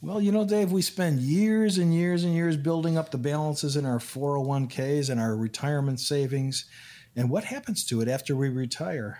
Well, 0.00 0.20
you 0.20 0.30
know, 0.30 0.44
Dave, 0.44 0.70
we 0.70 0.82
spend 0.82 1.18
years 1.18 1.76
and 1.76 1.92
years 1.92 2.22
and 2.22 2.32
years 2.32 2.56
building 2.56 2.96
up 2.96 3.10
the 3.10 3.18
balances 3.18 3.74
in 3.74 3.84
our 3.84 3.98
401ks 3.98 5.10
and 5.10 5.20
our 5.20 5.34
retirement 5.34 5.98
savings. 5.98 6.66
And 7.16 7.28
what 7.28 7.42
happens 7.42 7.84
to 7.86 8.00
it 8.00 8.06
after 8.06 8.36
we 8.36 8.48
retire? 8.48 9.18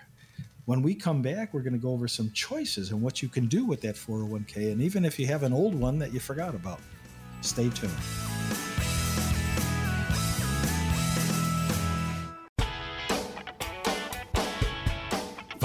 When 0.66 0.82
we 0.82 0.94
come 0.94 1.20
back, 1.20 1.52
we're 1.52 1.62
going 1.62 1.72
to 1.72 1.80
go 1.80 1.90
over 1.90 2.06
some 2.06 2.30
choices 2.30 2.92
and 2.92 3.02
what 3.02 3.22
you 3.22 3.28
can 3.28 3.46
do 3.46 3.64
with 3.64 3.80
that 3.80 3.96
401k. 3.96 4.70
And 4.70 4.80
even 4.80 5.04
if 5.04 5.18
you 5.18 5.26
have 5.26 5.42
an 5.42 5.52
old 5.52 5.74
one 5.74 5.98
that 5.98 6.12
you 6.12 6.20
forgot 6.20 6.54
about, 6.54 6.78
stay 7.40 7.70
tuned. 7.70 7.92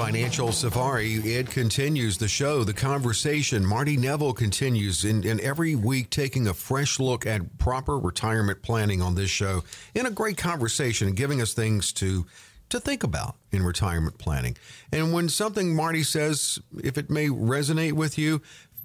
Financial 0.04 0.52
Safari, 0.52 1.14
it 1.14 1.48
continues 1.48 2.18
the 2.18 2.28
show, 2.28 2.62
the 2.62 2.74
conversation. 2.74 3.64
Marty 3.64 3.96
Neville 3.96 4.34
continues 4.34 5.02
in, 5.02 5.40
every 5.40 5.74
week 5.74 6.10
taking 6.10 6.46
a 6.46 6.52
fresh 6.52 7.00
look 7.00 7.24
at 7.24 7.56
proper 7.56 7.98
retirement 7.98 8.60
planning 8.60 9.00
on 9.00 9.14
this 9.14 9.30
show 9.30 9.64
in 9.94 10.04
a 10.04 10.10
great 10.10 10.36
conversation 10.36 11.08
and 11.08 11.16
giving 11.16 11.40
us 11.40 11.54
things 11.54 11.90
to 11.94 12.26
to 12.68 12.78
think 12.80 13.02
about 13.02 13.36
in 13.50 13.62
retirement 13.62 14.18
planning. 14.18 14.58
And 14.92 15.14
when 15.14 15.30
something 15.30 15.74
Marty 15.74 16.02
says, 16.02 16.58
if 16.82 16.98
it 16.98 17.08
may 17.08 17.28
resonate 17.28 17.92
with 17.92 18.18
you, 18.18 18.42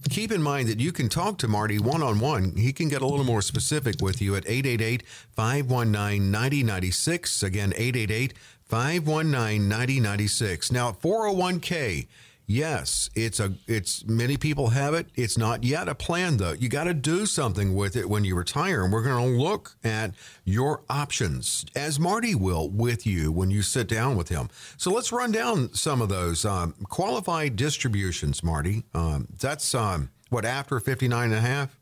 keep 0.09 0.31
in 0.31 0.41
mind 0.41 0.69
that 0.69 0.79
you 0.79 0.93
can 0.93 1.09
talk 1.09 1.37
to 1.39 1.49
Marty 1.49 1.79
one 1.79 2.01
on 2.01 2.19
one. 2.19 2.55
He 2.55 2.71
can 2.71 2.87
get 2.87 3.01
a 3.01 3.07
little 3.07 3.25
more 3.25 3.41
specific 3.41 3.95
with 4.01 4.21
you 4.21 4.37
at 4.37 4.47
888 4.47 5.03
519 5.35 6.31
9096. 6.31 7.43
Again, 7.43 7.73
888 7.75 8.33
519 8.69 9.67
9096. 9.67 10.71
Now, 10.71 10.91
401k, 10.91 12.07
yes, 12.45 13.09
it's 13.15 13.39
a 13.39 13.53
it's 13.67 14.05
many 14.05 14.37
people 14.37 14.69
have 14.69 14.93
it. 14.93 15.07
It's 15.15 15.39
not 15.39 15.63
yet 15.63 15.89
a 15.89 15.95
plan 15.95 16.37
though. 16.37 16.51
You 16.51 16.69
got 16.69 16.83
to 16.83 16.93
do 16.93 17.25
something 17.25 17.73
with 17.73 17.95
it 17.95 18.07
when 18.07 18.23
you 18.23 18.35
retire 18.35 18.83
and 18.83 18.93
we're 18.93 19.01
going 19.01 19.33
to 19.33 19.43
look 19.43 19.75
at 19.83 20.11
your 20.45 20.83
options 20.87 21.65
as 21.75 21.99
Marty 21.99 22.35
will 22.35 22.69
with 22.69 23.07
you 23.07 23.31
when 23.31 23.49
you 23.49 23.63
sit 23.63 23.87
down 23.87 24.15
with 24.15 24.29
him. 24.29 24.49
So 24.77 24.91
let's 24.91 25.11
run 25.11 25.31
down 25.31 25.73
some 25.73 25.99
of 25.99 26.09
those 26.09 26.45
um, 26.45 26.75
qualified 26.89 27.55
distributions, 27.55 28.43
Marty. 28.43 28.83
Um, 28.93 29.27
that's 29.39 29.73
um, 29.73 30.11
what 30.29 30.45
after 30.45 30.79
59 30.79 31.25
and 31.25 31.33
a 31.33 31.41
half? 31.41 31.75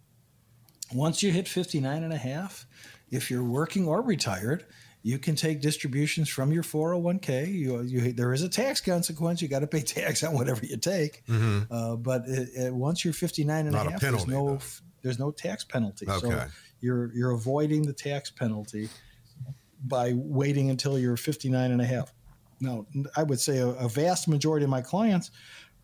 Once 0.93 1.21
you 1.21 1.33
hit 1.33 1.49
59 1.49 2.01
and 2.01 2.13
a 2.13 2.17
half, 2.17 2.65
if 3.11 3.29
you're 3.29 3.43
working 3.43 3.85
or 3.85 4.01
retired, 4.01 4.65
you 5.03 5.19
can 5.19 5.35
take 5.35 5.61
distributions 5.61 6.29
from 6.29 6.51
your 6.51 6.63
401k. 6.63 7.47
You, 7.53 7.81
you 7.81 8.13
there 8.13 8.33
is 8.33 8.41
a 8.41 8.49
tax 8.49 8.81
consequence. 8.81 9.41
You 9.41 9.47
got 9.47 9.59
to 9.59 9.67
pay 9.67 9.81
tax 9.81 10.23
on 10.23 10.33
whatever 10.33 10.65
you 10.65 10.77
take. 10.77 11.25
Mm-hmm. 11.27 11.71
Uh, 11.71 11.95
but 11.95 12.23
it, 12.27 12.49
it, 12.55 12.73
once 12.73 13.05
you're 13.05 13.13
59 13.13 13.65
and 13.65 13.71
Not 13.71 13.87
a 13.87 13.91
half, 13.91 14.01
a 14.01 14.05
penalty, 14.05 14.25
there's 14.25 14.37
no 14.37 14.49
though. 14.49 14.59
there's 15.03 15.19
no 15.19 15.31
tax 15.31 15.63
penalty. 15.63 16.07
Okay. 16.09 16.27
So 16.27 16.45
you're 16.81 17.11
you're 17.13 17.31
avoiding 17.31 17.83
the 17.83 17.93
tax 17.93 18.31
penalty 18.31 18.89
by 19.85 20.13
waiting 20.15 20.69
until 20.69 20.97
you're 20.97 21.17
59 21.17 21.71
and 21.71 21.81
a 21.81 21.85
half. 21.85 22.13
Now, 22.59 22.87
I 23.15 23.23
would 23.23 23.39
say 23.39 23.59
a, 23.59 23.67
a 23.67 23.87
vast 23.87 24.27
majority 24.27 24.63
of 24.63 24.69
my 24.69 24.81
clients 24.81 25.31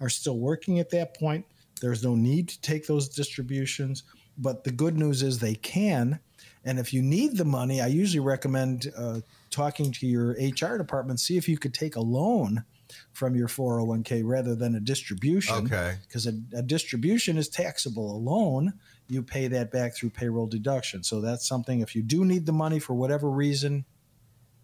are 0.01 0.09
still 0.09 0.37
working 0.37 0.79
at 0.79 0.89
that 0.89 1.17
point. 1.17 1.45
There's 1.81 2.03
no 2.03 2.15
need 2.15 2.49
to 2.49 2.61
take 2.61 2.87
those 2.87 3.09
distributions, 3.09 4.03
but 4.37 4.63
the 4.63 4.71
good 4.71 4.97
news 4.97 5.21
is 5.21 5.39
they 5.39 5.55
can 5.55 6.19
and 6.65 6.79
if 6.79 6.93
you 6.93 7.01
need 7.01 7.37
the 7.37 7.45
money, 7.45 7.81
I 7.81 7.87
usually 7.87 8.21
recommend 8.21 8.91
uh, 8.97 9.21
talking 9.49 9.91
to 9.93 10.07
your 10.07 10.31
HR 10.31 10.77
department, 10.77 11.19
see 11.19 11.37
if 11.37 11.49
you 11.49 11.57
could 11.57 11.73
take 11.73 11.95
a 11.95 12.01
loan 12.01 12.63
from 13.11 13.35
your 13.35 13.47
401k 13.47 14.21
rather 14.23 14.55
than 14.55 14.75
a 14.75 14.79
distribution. 14.79 15.65
Okay. 15.65 15.97
Because 16.07 16.25
a, 16.25 16.33
a, 16.53 16.61
distribution 16.61 17.37
is 17.37 17.49
taxable. 17.49 18.15
A 18.15 18.17
loan, 18.17 18.73
you 19.07 19.23
pay 19.23 19.47
that 19.47 19.71
back 19.71 19.95
through 19.95 20.11
payroll 20.11 20.47
deduction. 20.47 21.03
So 21.03 21.19
that's 21.19 21.47
something. 21.47 21.81
If 21.81 21.95
you 21.95 22.03
do 22.03 22.23
need 22.23 22.45
the 22.45 22.53
money 22.53 22.79
for 22.79 22.93
whatever 22.93 23.29
reason, 23.29 23.85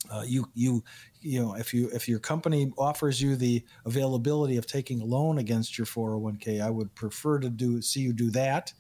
uh, 0.10 0.24
you 0.26 0.50
you 0.56 0.84
you 1.22 1.44
know 1.44 1.56
if 1.56 1.74
you 1.74 1.90
if 1.94 2.08
your 2.08 2.20
company 2.20 2.72
offers 2.78 3.22
you 3.22 3.36
the 3.36 3.64
availability 3.86 4.56
of 4.56 4.66
taking 4.66 5.02
a 5.02 5.06
loan 5.06 5.38
against 5.38 5.78
your 5.78 5.86
401k, 5.86 6.62
I 6.62 6.70
would 6.70 6.96
prefer 6.96 7.40
to 7.40 7.50
do 7.50 7.82
see 7.82 8.00
you 8.00 8.14
do 8.14 8.32
that 8.32 8.74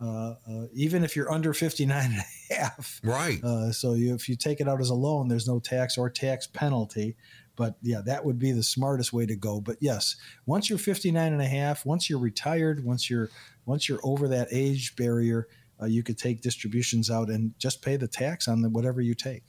uh, 0.00 0.34
uh, 0.48 0.66
even 0.72 1.02
if 1.02 1.16
you're 1.16 1.30
under 1.30 1.52
59 1.52 2.04
and 2.04 2.20
a 2.20 2.54
half. 2.54 3.00
Right. 3.02 3.42
Uh, 3.42 3.72
so 3.72 3.94
you, 3.94 4.14
if 4.14 4.28
you 4.28 4.36
take 4.36 4.60
it 4.60 4.68
out 4.68 4.80
as 4.80 4.90
a 4.90 4.94
loan, 4.94 5.28
there's 5.28 5.48
no 5.48 5.58
tax 5.58 5.98
or 5.98 6.08
tax 6.08 6.46
penalty. 6.46 7.16
But 7.56 7.76
yeah, 7.82 8.00
that 8.06 8.24
would 8.24 8.38
be 8.38 8.52
the 8.52 8.62
smartest 8.62 9.12
way 9.12 9.26
to 9.26 9.34
go. 9.34 9.60
But 9.60 9.78
yes, 9.80 10.16
once 10.46 10.70
you're 10.70 10.78
59 10.78 11.32
and 11.32 11.42
a 11.42 11.46
half, 11.46 11.84
once 11.84 12.08
you're 12.08 12.20
retired, 12.20 12.84
once 12.84 13.10
you're 13.10 13.30
once 13.66 13.88
you're 13.88 14.00
over 14.04 14.28
that 14.28 14.48
age 14.52 14.94
barrier, 14.96 15.48
uh, 15.82 15.86
you 15.86 16.02
could 16.02 16.16
take 16.16 16.40
distributions 16.40 17.10
out 17.10 17.28
and 17.28 17.52
just 17.58 17.82
pay 17.82 17.96
the 17.96 18.08
tax 18.08 18.48
on 18.48 18.62
the, 18.62 18.70
whatever 18.70 19.00
you 19.00 19.14
take 19.14 19.42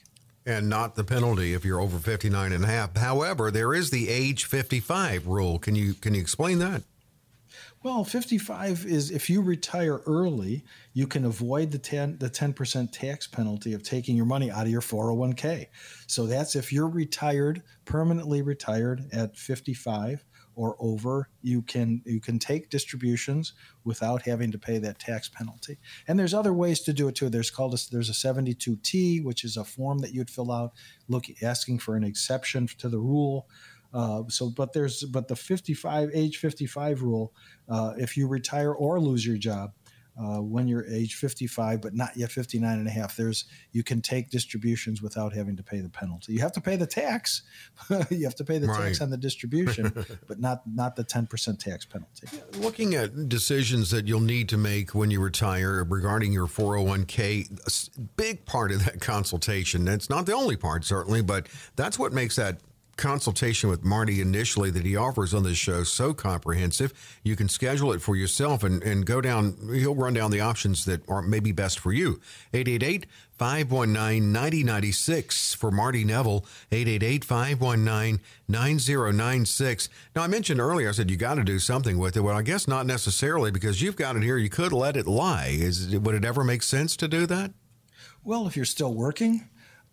and 0.46 0.68
not 0.70 0.96
the 0.96 1.04
penalty 1.04 1.54
if 1.54 1.64
you're 1.64 1.80
over 1.80 2.00
59 2.00 2.52
and 2.52 2.64
a 2.64 2.68
half. 2.68 2.98
However, 2.98 3.52
there 3.52 3.74
is 3.74 3.92
the 3.92 4.10
age 4.10 4.46
55 4.46 5.28
rule. 5.28 5.60
Can 5.60 5.76
you 5.76 5.94
can 5.94 6.16
you 6.16 6.22
explain 6.22 6.60
that? 6.60 6.84
Well, 7.82 8.04
55 8.04 8.86
is 8.86 9.10
if 9.10 9.30
you 9.30 9.42
retire 9.42 10.02
early, 10.06 10.66
you 10.92 11.08
can 11.08 11.24
avoid 11.24 11.72
the 11.72 11.78
10 11.78 12.18
the 12.18 12.30
10% 12.30 12.92
tax 12.92 13.26
penalty 13.26 13.72
of 13.72 13.84
taking 13.84 14.18
your 14.18 14.26
money 14.26 14.52
out 14.52 14.66
of 14.66 14.72
your 14.72 14.82
401k. 14.82 15.68
So 16.06 16.26
that's 16.26 16.58
if 16.58 16.74
you're 16.74 16.90
retired, 16.90 17.64
permanently 17.86 18.42
retired 18.42 19.08
at 19.14 19.38
55 19.38 20.26
or 20.56 20.76
over, 20.82 21.30
you 21.42 21.62
can 21.62 22.02
you 22.06 22.20
can 22.20 22.38
take 22.38 22.70
distributions 22.70 23.54
without 23.86 24.24
having 24.24 24.52
to 24.52 24.60
pay 24.60 24.78
that 24.80 25.00
tax 25.00 25.30
penalty. 25.30 25.78
And 26.06 26.20
there's 26.20 26.34
other 26.34 26.52
ways 26.52 26.82
to 26.82 26.92
do 26.92 27.08
it 27.08 27.16
too. 27.16 27.30
There's 27.30 27.50
called 27.50 27.76
a, 27.76 27.78
there's 27.92 28.10
a 28.10 28.34
72T, 28.34 29.24
which 29.24 29.46
is 29.46 29.56
a 29.56 29.64
form 29.64 30.00
that 30.00 30.14
you'd 30.14 30.30
fill 30.30 30.52
out, 30.52 30.74
look 31.08 31.28
asking 31.42 31.80
for 31.80 31.96
an 31.96 32.04
exception 32.04 32.68
to 32.78 32.90
the 32.90 33.00
rule. 33.00 33.48
Uh, 33.94 34.24
so, 34.28 34.50
but 34.50 34.74
there's 34.74 35.04
but 35.04 35.28
the 35.28 35.36
55 35.36 36.12
age 36.14 36.38
55 36.38 37.02
rule. 37.02 37.34
Uh, 37.68 37.94
if 37.98 38.18
you 38.18 38.28
retire 38.28 38.72
or 38.72 39.00
lose 39.00 39.26
your 39.26 39.38
job 39.38 39.72
uh, 40.20 40.42
when 40.42 40.68
you're 40.68 40.86
age 40.88 41.16
55, 41.16 41.82
but 41.82 41.96
not 41.96 42.16
yet 42.18 42.30
59 42.30 42.78
and 42.78 42.88
a 42.88 42.92
half, 42.92 43.16
there's 43.16 43.46
you 43.72 43.84
can 43.84 44.02
take 44.02 44.30
distributions 44.30 45.02
without 45.02 45.34
having 45.34 45.56
to 45.56 45.64
pay 45.64 45.80
the 45.80 45.90
penalty. 45.90 46.34
You 46.34 46.40
have 46.42 46.52
to 46.54 46.62
pay 46.62 46.76
the 46.76 46.86
tax. 46.86 47.44
you 48.10 48.26
have 48.26 48.36
to 48.36 48.44
pay 48.44 48.58
the 48.58 48.68
right. 48.68 48.80
tax 48.80 49.02
on 49.02 49.10
the 49.10 49.18
distribution, 49.18 49.94
but 50.28 50.40
not 50.40 50.64
not 50.68 50.96
the 50.98 51.06
10% 51.06 51.58
tax 51.58 51.86
penalty. 51.86 52.28
Looking 52.60 52.96
at 52.96 53.30
decisions 53.30 53.92
that 53.92 54.08
you'll 54.08 54.20
need 54.20 54.50
to 54.50 54.58
make 54.58 54.94
when 54.94 55.10
you 55.10 55.22
retire 55.22 55.84
regarding 55.84 56.34
your 56.34 56.48
401k, 56.48 57.98
a 57.98 58.02
big 58.18 58.46
part 58.46 58.72
of 58.72 58.84
that 58.86 59.00
consultation. 59.00 59.88
It's 59.88 60.10
not 60.10 60.26
the 60.26 60.34
only 60.34 60.58
part, 60.58 60.84
certainly, 60.84 61.22
but 61.22 61.48
that's 61.78 61.98
what 61.98 62.12
makes 62.12 62.36
that 62.36 62.60
consultation 63.00 63.70
with 63.70 63.84
Marty 63.84 64.22
initially 64.22 64.70
that 64.70 64.86
he 64.86 64.96
offers 64.96 65.34
on 65.34 65.44
this 65.44 65.58
show 65.58 65.84
so 65.84 66.14
comprehensive. 66.14 66.94
You 67.24 67.36
can 67.36 67.50
schedule 67.50 67.92
it 67.94 68.02
for 68.02 68.16
yourself 68.16 68.64
and, 68.64 68.84
and 68.84 69.06
go 69.06 69.22
down, 69.22 69.58
he'll 69.74 69.96
run 69.96 70.14
down 70.14 70.30
the 70.32 70.42
options 70.42 70.86
that 70.86 71.08
are 71.10 71.22
maybe 71.22 71.52
best 71.52 71.80
for 71.80 71.92
you. 71.92 72.20
888 72.54 73.08
519 73.32 74.34
9096 74.34 75.54
for 75.54 75.72
Marty 75.72 76.04
Neville, 76.04 76.46
888 76.72 77.24
519 77.24 78.20
9096. 78.48 79.90
Now, 80.16 80.24
I 80.24 80.28
mentioned 80.28 80.60
earlier, 80.60 80.90
I 80.90 80.92
said 80.92 81.10
you 81.10 81.16
got 81.16 81.36
to 81.36 81.44
do 81.44 81.58
something 81.58 81.98
with 81.98 82.18
it. 82.18 82.22
Well, 82.22 82.36
I 82.36 82.42
guess 82.42 82.68
not 82.68 82.86
necessarily 82.86 83.50
because 83.50 83.82
you've 83.82 83.96
got 83.96 84.18
it 84.18 84.24
here. 84.24 84.38
You 84.38 84.50
could 84.50 84.74
let 84.74 84.98
it 84.98 85.08
lie. 85.08 85.56
Is 85.58 85.98
Would 85.98 86.16
it 86.16 86.26
ever 86.26 86.44
make 86.44 86.64
sense 86.64 86.98
to 86.98 87.08
do 87.08 87.26
that? 87.28 87.54
Well, 88.26 88.46
if 88.46 88.58
you're 88.58 88.66
still 88.66 88.94
working, 88.94 89.48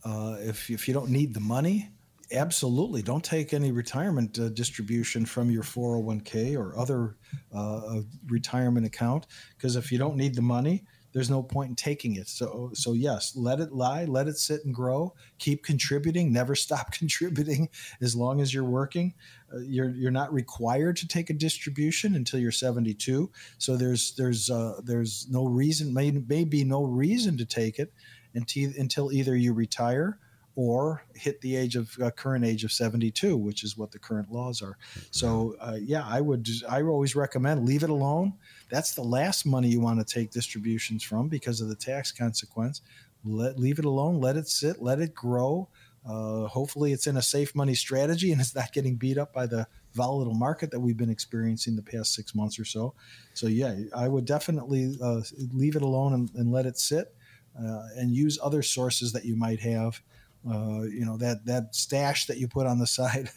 uh, 0.04 0.38
if, 0.40 0.68
if 0.68 0.88
you 0.88 0.94
don't 0.94 1.10
need 1.10 1.32
the 1.32 1.40
money, 1.40 1.90
absolutely 2.32 3.02
don't 3.02 3.24
take 3.24 3.52
any 3.52 3.72
retirement 3.72 4.38
uh, 4.38 4.48
distribution 4.48 5.24
from 5.24 5.50
your 5.50 5.62
401k 5.62 6.56
or 6.58 6.78
other 6.78 7.16
uh, 7.54 8.00
retirement 8.26 8.86
account 8.86 9.26
because 9.56 9.76
if 9.76 9.92
you 9.92 9.98
don't 9.98 10.16
need 10.16 10.34
the 10.34 10.42
money 10.42 10.84
there's 11.16 11.30
no 11.30 11.42
point 11.42 11.70
in 11.70 11.76
taking 11.76 12.16
it. 12.16 12.28
So 12.28 12.72
so 12.74 12.92
yes, 12.92 13.32
let 13.34 13.58
it 13.58 13.72
lie, 13.72 14.04
let 14.04 14.28
it 14.28 14.36
sit 14.36 14.66
and 14.66 14.74
grow. 14.74 15.14
Keep 15.38 15.64
contributing. 15.64 16.30
Never 16.30 16.54
stop 16.66 16.92
contributing 16.92 17.70
as 18.02 18.14
long 18.14 18.42
as 18.42 18.52
you're 18.52 18.64
working. 18.64 19.14
Uh, 19.50 19.60
you're 19.60 19.88
you're 19.88 20.10
not 20.10 20.30
required 20.30 20.96
to 20.96 21.08
take 21.08 21.30
a 21.30 21.32
distribution 21.32 22.16
until 22.16 22.38
you're 22.38 22.52
72. 22.52 23.30
So 23.56 23.78
there's 23.78 24.14
there's 24.16 24.50
uh, 24.50 24.82
there's 24.84 25.26
no 25.30 25.46
reason 25.46 25.94
may, 25.94 26.10
may 26.10 26.44
be 26.44 26.64
no 26.64 26.84
reason 26.84 27.38
to 27.38 27.46
take 27.46 27.78
it 27.78 27.94
until 28.34 28.72
until 28.76 29.10
either 29.10 29.34
you 29.34 29.54
retire 29.54 30.18
or 30.56 31.02
hit 31.14 31.40
the 31.42 31.54
age 31.54 31.76
of 31.76 31.96
uh, 32.02 32.10
current 32.10 32.44
age 32.44 32.64
of 32.64 32.72
72 32.72 33.36
which 33.36 33.62
is 33.62 33.76
what 33.76 33.92
the 33.92 33.98
current 33.98 34.32
laws 34.32 34.62
are. 34.62 34.76
So 35.10 35.54
uh, 35.60 35.76
yeah 35.80 36.04
i 36.04 36.20
would 36.20 36.48
i 36.68 36.82
always 36.82 37.14
recommend 37.14 37.66
leave 37.66 37.84
it 37.84 37.90
alone. 37.90 38.32
That's 38.70 38.94
the 38.94 39.02
last 39.02 39.46
money 39.46 39.68
you 39.68 39.80
want 39.80 40.04
to 40.04 40.14
take 40.14 40.30
distributions 40.30 41.04
from 41.04 41.28
because 41.28 41.60
of 41.60 41.68
the 41.68 41.76
tax 41.76 42.10
consequence. 42.10 42.80
Let 43.24 43.58
leave 43.58 43.78
it 43.78 43.84
alone 43.84 44.20
let 44.20 44.36
it 44.36 44.48
sit 44.48 44.82
let 44.82 44.98
it 44.98 45.14
grow. 45.14 45.68
Uh, 46.08 46.46
hopefully 46.46 46.92
it's 46.92 47.08
in 47.08 47.16
a 47.16 47.22
safe 47.22 47.54
money 47.54 47.74
strategy 47.74 48.30
and 48.32 48.40
it's 48.40 48.54
not 48.54 48.72
getting 48.72 48.94
beat 48.94 49.18
up 49.18 49.32
by 49.32 49.44
the 49.44 49.66
volatile 49.92 50.34
market 50.34 50.70
that 50.70 50.78
we've 50.78 50.96
been 50.96 51.10
experiencing 51.10 51.74
the 51.74 51.82
past 51.82 52.14
six 52.14 52.34
months 52.34 52.58
or 52.58 52.64
so. 52.64 52.94
So 53.34 53.46
yeah 53.46 53.76
i 53.94 54.08
would 54.08 54.24
definitely 54.24 54.96
uh, 55.02 55.20
leave 55.52 55.76
it 55.76 55.82
alone 55.82 56.14
and, 56.14 56.30
and 56.34 56.50
let 56.50 56.64
it 56.64 56.78
sit 56.78 57.14
uh, 57.58 57.88
and 57.96 58.14
use 58.14 58.38
other 58.42 58.62
sources 58.62 59.12
that 59.12 59.24
you 59.24 59.36
might 59.36 59.60
have 59.60 60.00
uh, 60.48 60.82
you 60.82 61.04
know 61.04 61.16
that 61.16 61.44
that 61.46 61.74
stash 61.74 62.26
that 62.26 62.38
you 62.38 62.48
put 62.48 62.66
on 62.66 62.78
the 62.78 62.86
side, 62.98 63.30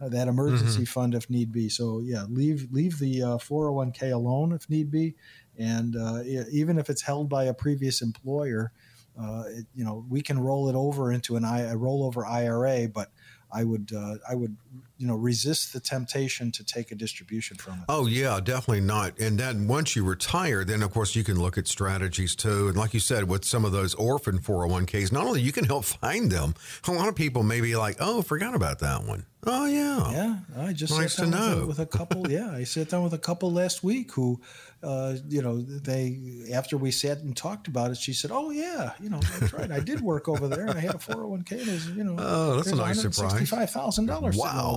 uh, 0.00 0.08
that 0.08 0.28
emergency 0.28 0.82
mm-hmm. 0.82 0.84
fund 0.84 1.14
if 1.14 1.28
need 1.28 1.52
be. 1.52 1.68
So 1.68 2.00
yeah, 2.00 2.24
leave 2.28 2.68
leave 2.70 2.98
the 2.98 3.22
uh, 3.22 3.38
401k 3.38 4.12
alone 4.12 4.52
if 4.52 4.68
need 4.70 4.90
be, 4.90 5.14
and 5.58 5.96
uh, 5.96 6.22
even 6.50 6.78
if 6.78 6.88
it's 6.90 7.02
held 7.02 7.28
by 7.28 7.44
a 7.44 7.54
previous 7.54 8.02
employer, 8.02 8.72
uh, 9.20 9.44
it, 9.48 9.66
you 9.74 9.84
know 9.84 10.04
we 10.08 10.22
can 10.22 10.38
roll 10.38 10.68
it 10.68 10.74
over 10.74 11.12
into 11.12 11.36
an 11.36 11.44
I, 11.44 11.60
a 11.62 11.76
rollover 11.76 12.26
IRA, 12.26 12.88
but 12.88 13.10
I 13.52 13.64
would 13.64 13.92
uh, 13.94 14.16
I 14.28 14.34
would 14.34 14.56
you 15.02 15.08
know 15.08 15.16
resist 15.16 15.72
the 15.72 15.80
temptation 15.80 16.52
to 16.52 16.64
take 16.64 16.92
a 16.92 16.94
distribution 16.94 17.56
from 17.56 17.74
it. 17.74 17.84
Oh 17.88 18.06
yeah, 18.06 18.38
definitely 18.38 18.82
not. 18.82 19.18
And 19.18 19.36
then 19.36 19.66
once 19.66 19.96
you 19.96 20.04
retire, 20.04 20.64
then 20.64 20.80
of 20.80 20.92
course 20.92 21.16
you 21.16 21.24
can 21.24 21.40
look 21.40 21.58
at 21.58 21.66
strategies 21.66 22.36
too. 22.36 22.68
And 22.68 22.76
like 22.76 22.94
you 22.94 23.00
said, 23.00 23.28
with 23.28 23.44
some 23.44 23.64
of 23.64 23.72
those 23.72 23.94
orphan 23.94 24.38
401ks, 24.38 25.10
not 25.10 25.26
only 25.26 25.40
you 25.40 25.50
can 25.50 25.64
help 25.64 25.84
find 25.84 26.30
them. 26.30 26.54
A 26.86 26.92
lot 26.92 27.08
of 27.08 27.16
people 27.16 27.42
may 27.42 27.60
be 27.60 27.74
like, 27.74 27.96
"Oh, 27.98 28.22
forgot 28.22 28.54
about 28.54 28.78
that 28.78 29.02
one." 29.02 29.26
Oh 29.44 29.66
yeah, 29.66 30.12
yeah. 30.12 30.36
I 30.56 30.72
just 30.72 30.96
nice 30.96 31.14
sat 31.14 31.28
down 31.28 31.32
with 31.32 31.62
a, 31.62 31.66
with 31.66 31.78
a, 31.80 31.86
couple. 31.86 32.30
yeah, 32.30 32.52
I 32.52 32.62
sat 32.62 32.90
down 32.90 33.02
with 33.02 33.12
a 33.12 33.18
couple 33.18 33.50
last 33.50 33.82
week 33.82 34.12
who, 34.12 34.40
uh, 34.84 35.16
you 35.28 35.42
know, 35.42 35.60
they 35.60 36.44
after 36.54 36.76
we 36.76 36.92
sat 36.92 37.18
and 37.18 37.36
talked 37.36 37.66
about 37.66 37.90
it, 37.90 37.96
she 37.96 38.12
said, 38.12 38.30
"Oh 38.32 38.50
yeah, 38.50 38.92
you 39.00 39.10
know, 39.10 39.18
that's 39.40 39.52
right. 39.52 39.68
I 39.72 39.80
did 39.80 40.00
work 40.00 40.28
over 40.28 40.46
there, 40.46 40.66
and 40.66 40.78
I 40.78 40.80
had 40.80 40.94
a 40.94 40.98
401k. 40.98 41.64
There's, 41.64 41.88
you 41.90 42.04
know, 42.04 42.14
oh, 42.20 42.56
that's 42.56 42.68
a 42.68 42.76
nice 42.76 43.00
surprise. 43.00 43.48
Five 43.48 43.70
thousand 43.70 44.06
dollars. 44.06 44.36
Wow. 44.36 44.76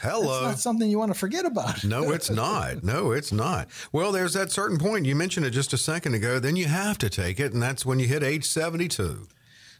Hello. 0.00 0.32
That's 0.32 0.42
not 0.42 0.58
something 0.58 0.90
you 0.90 0.98
want 0.98 1.12
to 1.12 1.18
forget 1.18 1.44
about. 1.44 1.84
no, 1.84 2.10
it's 2.10 2.30
not. 2.44 2.82
No, 2.82 3.12
it's 3.12 3.32
not. 3.32 3.68
Well, 3.92 4.12
there's 4.12 4.34
that 4.34 4.50
certain 4.52 4.78
point 4.78 5.06
you 5.06 5.14
mentioned 5.14 5.46
it 5.46 5.50
just 5.50 5.72
a 5.72 5.78
second 5.78 6.14
ago. 6.14 6.38
Then 6.38 6.56
you 6.56 6.66
have 6.66 6.98
to 6.98 7.10
take 7.10 7.38
it, 7.40 7.52
and 7.52 7.62
that's 7.62 7.86
when 7.86 7.98
you 7.98 8.06
hit 8.06 8.22
age 8.22 8.44
seventy 8.44 8.88
two. 8.88 9.28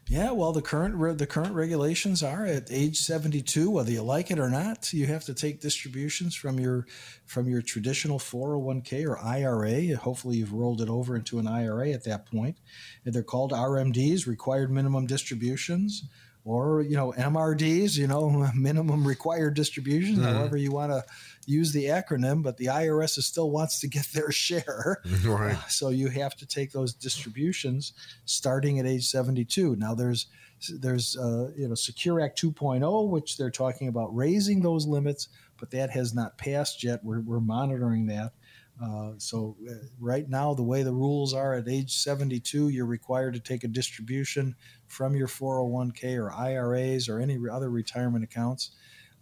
Yeah, 0.08 0.32
well, 0.32 0.52
the 0.52 0.62
current 0.62 1.18
the 1.18 1.26
current 1.26 1.54
regulations 1.54 2.22
are 2.24 2.44
at 2.44 2.70
age 2.70 2.98
72, 2.98 3.70
whether 3.70 3.92
you 3.92 4.02
like 4.02 4.30
it 4.32 4.38
or 4.38 4.50
not, 4.50 4.92
you 4.92 5.06
have 5.06 5.24
to 5.24 5.34
take 5.34 5.60
distributions 5.60 6.34
from 6.34 6.58
your 6.58 6.86
from 7.24 7.48
your 7.48 7.62
traditional 7.62 8.18
401k 8.18 9.06
or 9.06 9.18
IRA. 9.18 9.96
Hopefully, 9.96 10.38
you've 10.38 10.52
rolled 10.52 10.80
it 10.80 10.88
over 10.88 11.14
into 11.14 11.38
an 11.38 11.46
IRA 11.46 11.90
at 11.90 12.04
that 12.04 12.26
point. 12.26 12.58
And 13.04 13.14
they're 13.14 13.22
called 13.22 13.52
RMDs, 13.52 14.26
required 14.26 14.70
minimum 14.72 15.06
distributions, 15.06 16.04
or 16.44 16.82
you 16.82 16.96
know 16.96 17.12
MRDs, 17.16 17.96
you 17.96 18.06
know 18.06 18.50
minimum 18.54 19.06
required 19.06 19.54
distributions, 19.54 20.18
mm. 20.18 20.32
however 20.32 20.56
you 20.56 20.72
want 20.72 20.92
to 20.92 21.04
use 21.46 21.72
the 21.72 21.86
acronym, 21.86 22.42
but 22.42 22.56
the 22.56 22.66
IRS 22.66 23.20
still 23.22 23.50
wants 23.50 23.80
to 23.80 23.88
get 23.88 24.06
their 24.14 24.30
share. 24.30 25.00
Right. 25.22 25.56
Uh, 25.56 25.68
so 25.68 25.88
you 25.90 26.08
have 26.08 26.34
to 26.36 26.46
take 26.46 26.72
those 26.72 26.92
distributions 26.92 27.92
starting 28.24 28.78
at 28.78 28.86
age 28.86 29.06
72. 29.06 29.76
Now 29.76 29.94
there's 29.94 30.26
there's 30.68 31.16
uh, 31.16 31.50
you 31.56 31.68
know 31.68 31.74
Secure 31.74 32.20
Act 32.20 32.40
2.0, 32.40 33.08
which 33.08 33.36
they're 33.36 33.50
talking 33.50 33.88
about 33.88 34.14
raising 34.14 34.62
those 34.62 34.86
limits, 34.86 35.28
but 35.58 35.70
that 35.70 35.90
has 35.90 36.14
not 36.14 36.38
passed 36.38 36.82
yet. 36.82 37.04
We're, 37.04 37.20
we're 37.20 37.40
monitoring 37.40 38.06
that. 38.06 38.32
Uh, 38.82 39.12
so 39.18 39.56
uh, 39.70 39.74
right 40.00 40.28
now, 40.28 40.54
the 40.54 40.62
way 40.62 40.82
the 40.82 40.92
rules 40.92 41.34
are 41.34 41.54
at 41.54 41.68
age 41.68 41.94
72, 41.94 42.70
you're 42.70 42.86
required 42.86 43.34
to 43.34 43.40
take 43.40 43.64
a 43.64 43.68
distribution 43.68 44.56
from 44.88 45.14
your 45.14 45.28
401k 45.28 46.18
or 46.18 46.32
IRAs 46.32 47.08
or 47.08 47.20
any 47.20 47.38
other 47.50 47.70
retirement 47.70 48.24
accounts 48.24 48.72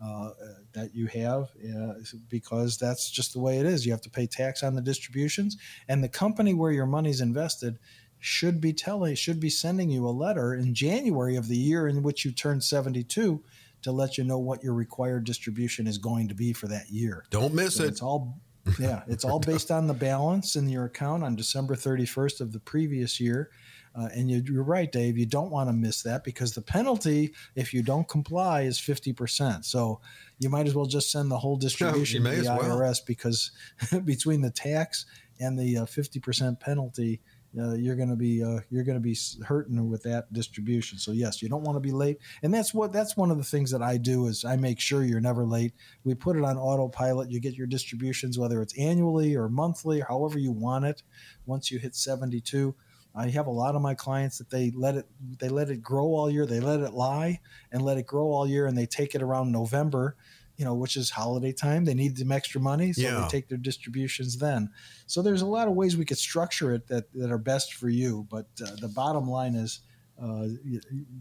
uh, 0.03 0.31
that 0.73 0.95
you 0.95 1.07
have 1.09 1.51
uh, 1.77 1.93
because 2.31 2.79
that's 2.79 3.11
just 3.11 3.35
the 3.35 3.41
way 3.41 3.59
it 3.59 3.67
is. 3.67 3.85
You 3.85 3.93
have 3.93 4.01
to 4.03 4.11
pay 4.11 4.27
tax 4.27 4.63
on 4.63 4.75
the 4.75 4.83
distributions, 4.83 5.59
and 5.89 6.03
the 6.03 6.09
company 6.09 6.55
where 6.55 6.73
your 6.73 6.87
money's 6.87 7.21
invested 7.21 7.79
should 8.19 8.61
be 8.61 8.73
telling, 8.73 9.15
should 9.15 9.41
be 9.41 9.51
sending 9.51 9.91
you 9.91 10.07
a 10.07 10.11
letter 10.11 10.55
in 10.55 10.75
January 10.75 11.37
of 11.37 11.49
the 11.49 11.57
year 11.57 11.87
in 11.89 12.03
which 12.03 12.25
you 12.25 12.33
turn 12.33 12.61
72 12.61 13.43
to 13.83 13.93
let 13.93 14.19
you 14.19 14.25
know 14.25 14.39
what 14.39 14.63
your 14.63 14.75
required 14.75 15.25
distribution 15.25 15.87
is 15.87 15.99
going 15.99 16.29
to 16.29 16.35
be 16.35 16.53
for 16.53 16.69
that 16.69 16.91
year. 16.91 17.25
Don't 17.31 17.55
miss 17.55 17.77
so 17.77 17.85
it. 17.85 17.89
It's 17.89 18.03
all 18.03 18.39
yeah, 18.79 19.03
it's 19.09 19.25
all 19.25 19.41
based 19.41 19.71
on 19.71 19.87
the 19.87 19.95
balance 19.95 20.57
in 20.57 20.69
your 20.69 20.85
account 20.85 21.25
on 21.25 21.37
December 21.37 21.75
31st 21.75 22.41
of 22.41 22.53
the 22.53 22.61
previous 22.61 23.21
year. 23.21 23.51
Uh, 23.95 24.09
and 24.15 24.31
you, 24.31 24.61
are 24.61 24.63
right, 24.63 24.93
Dave. 24.93 25.19
You 25.19 25.27
don't 25.27 25.51
want 25.51 25.69
to 25.69 25.73
miss 25.73 26.03
that 26.03 26.23
because 26.23 26.55
the 26.55 26.63
penalty, 26.63 27.35
if 27.57 27.75
you 27.75 27.83
don't 27.83 28.09
comply, 28.09 28.63
is 28.63 28.79
50%. 28.79 29.65
So 29.65 30.01
you 30.39 30.49
might 30.49 30.67
as 30.67 30.75
well 30.75 30.87
just 30.87 31.11
send 31.11 31.31
the 31.31 31.39
whole 31.39 31.57
distribution 31.57 32.23
to 32.23 32.31
the 32.31 32.43
IRS 32.43 32.79
well. 32.79 32.95
because 33.07 33.51
between 34.05 34.43
the 34.43 34.51
tax 34.51 35.07
and 35.41 35.59
the 35.59 35.79
uh, 35.79 35.87
50% 35.87 36.61
penalty, 36.61 37.21
uh, 37.59 37.75
you're 37.75 37.97
going 37.97 38.09
to 38.09 38.17
be 38.17 38.43
uh, 38.43 38.61
you're 38.71 38.85
going 38.85 38.97
to 38.97 39.01
be 39.01 39.17
hurting 39.45 39.89
with 39.89 40.03
that 40.05 40.33
distribution. 40.33 40.99
So 40.99 41.13
yes, 41.13 41.43
you 41.43 41.49
don't 41.49 41.63
want 41.63 41.77
to 41.77 41.81
be 41.81 41.91
late, 41.91 42.19
and 42.43 42.55
that's 42.55 42.73
what 42.73 42.93
that's 42.93 43.17
one 43.17 43.31
of 43.31 43.39
the 43.39 43.45
things 43.45 43.71
that 43.73 43.83
I 43.83 43.97
do 43.97 44.27
is 44.27 44.45
I 44.45 44.57
make 44.57 44.79
sure 44.79 45.03
you're 45.03 45.21
never 45.21 45.45
late. 45.45 45.73
We 46.05 46.15
put 46.15 46.37
it 46.37 46.45
on 46.45 46.57
autopilot. 46.57 47.31
You 47.31 47.41
get 47.41 47.55
your 47.55 47.67
distributions 47.67 48.39
whether 48.39 48.63
it's 48.63 48.79
annually 48.79 49.35
or 49.37 49.49
monthly, 49.49 50.01
however 50.01 50.39
you 50.39 50.53
want 50.53 50.85
it. 50.85 51.03
Once 51.47 51.71
you 51.71 51.79
hit 51.79 51.97
72, 51.97 52.75
I 53.15 53.29
have 53.31 53.47
a 53.47 53.51
lot 53.51 53.75
of 53.75 53.83
my 53.83 53.95
clients 53.95 54.39
that 54.39 54.51
they 54.51 54.71
let 54.71 54.95
it 54.95 55.07
they 55.39 55.49
let 55.49 55.71
it 55.71 55.83
grow 55.83 56.07
all 56.07 56.31
year. 56.31 56.47
They 56.47 56.61
let 56.61 56.81
it 56.81 56.93
lie 56.93 57.41
and 57.73 57.83
let 57.83 57.99
it 57.99 58.07
grow 58.07 58.27
all 58.27 58.47
year, 58.47 58.67
and 58.67 58.79
they 58.79 58.87
take 58.87 59.15
it 59.15 59.23
around 59.23 59.51
November, 59.51 60.17
you 60.61 60.67
know, 60.67 60.75
which 60.75 60.99
is 60.99 61.09
holiday 61.09 61.53
time. 61.53 61.87
They 61.87 61.95
need 61.95 62.19
some 62.19 62.31
extra 62.31 62.61
money, 62.61 62.93
so 62.93 63.01
yeah. 63.01 63.21
they 63.23 63.29
take 63.29 63.49
their 63.49 63.57
distributions 63.57 64.37
then. 64.37 64.69
So 65.07 65.23
there's 65.23 65.41
a 65.41 65.47
lot 65.47 65.69
of 65.69 65.75
ways 65.75 65.97
we 65.97 66.05
could 66.05 66.19
structure 66.19 66.75
it 66.75 66.87
that 66.89 67.11
that 67.15 67.33
are 67.33 67.39
best 67.39 67.73
for 67.73 67.89
you. 67.89 68.27
But 68.31 68.45
uh, 68.63 68.73
the 68.79 68.89
bottom 68.89 69.27
line 69.27 69.55
is 69.55 69.81
uh, 70.23 70.49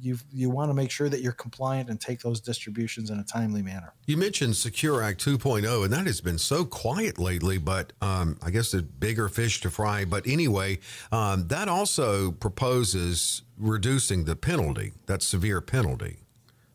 you 0.02 0.18
you 0.30 0.50
want 0.50 0.72
to 0.72 0.74
make 0.74 0.92
sure 0.92 1.08
that 1.08 1.22
you're 1.22 1.32
compliant 1.32 1.90
and 1.90 2.02
take 2.02 2.20
those 2.20 2.42
distributions 2.42 3.12
in 3.12 3.18
a 3.18 3.24
timely 3.24 3.62
manner. 3.62 3.94
You 4.08 4.18
mentioned 4.18 4.58
Secure 4.58 5.02
Act 5.02 5.24
2.0, 5.24 5.86
and 5.86 5.94
that 5.94 6.06
has 6.06 6.20
been 6.20 6.38
so 6.38 6.66
quiet 6.66 7.18
lately, 7.18 7.58
but 7.58 7.94
um, 8.02 8.38
I 8.42 8.50
guess 8.50 8.72
the 8.72 8.82
bigger 8.82 9.30
fish 9.30 9.62
to 9.62 9.70
fry. 9.70 10.04
But 10.04 10.28
anyway, 10.28 10.80
um, 11.14 11.48
that 11.48 11.70
also 11.70 12.32
proposes 12.32 13.44
reducing 13.58 14.26
the 14.26 14.36
penalty, 14.36 14.92
that 15.06 15.22
severe 15.22 15.62
penalty. 15.62 16.18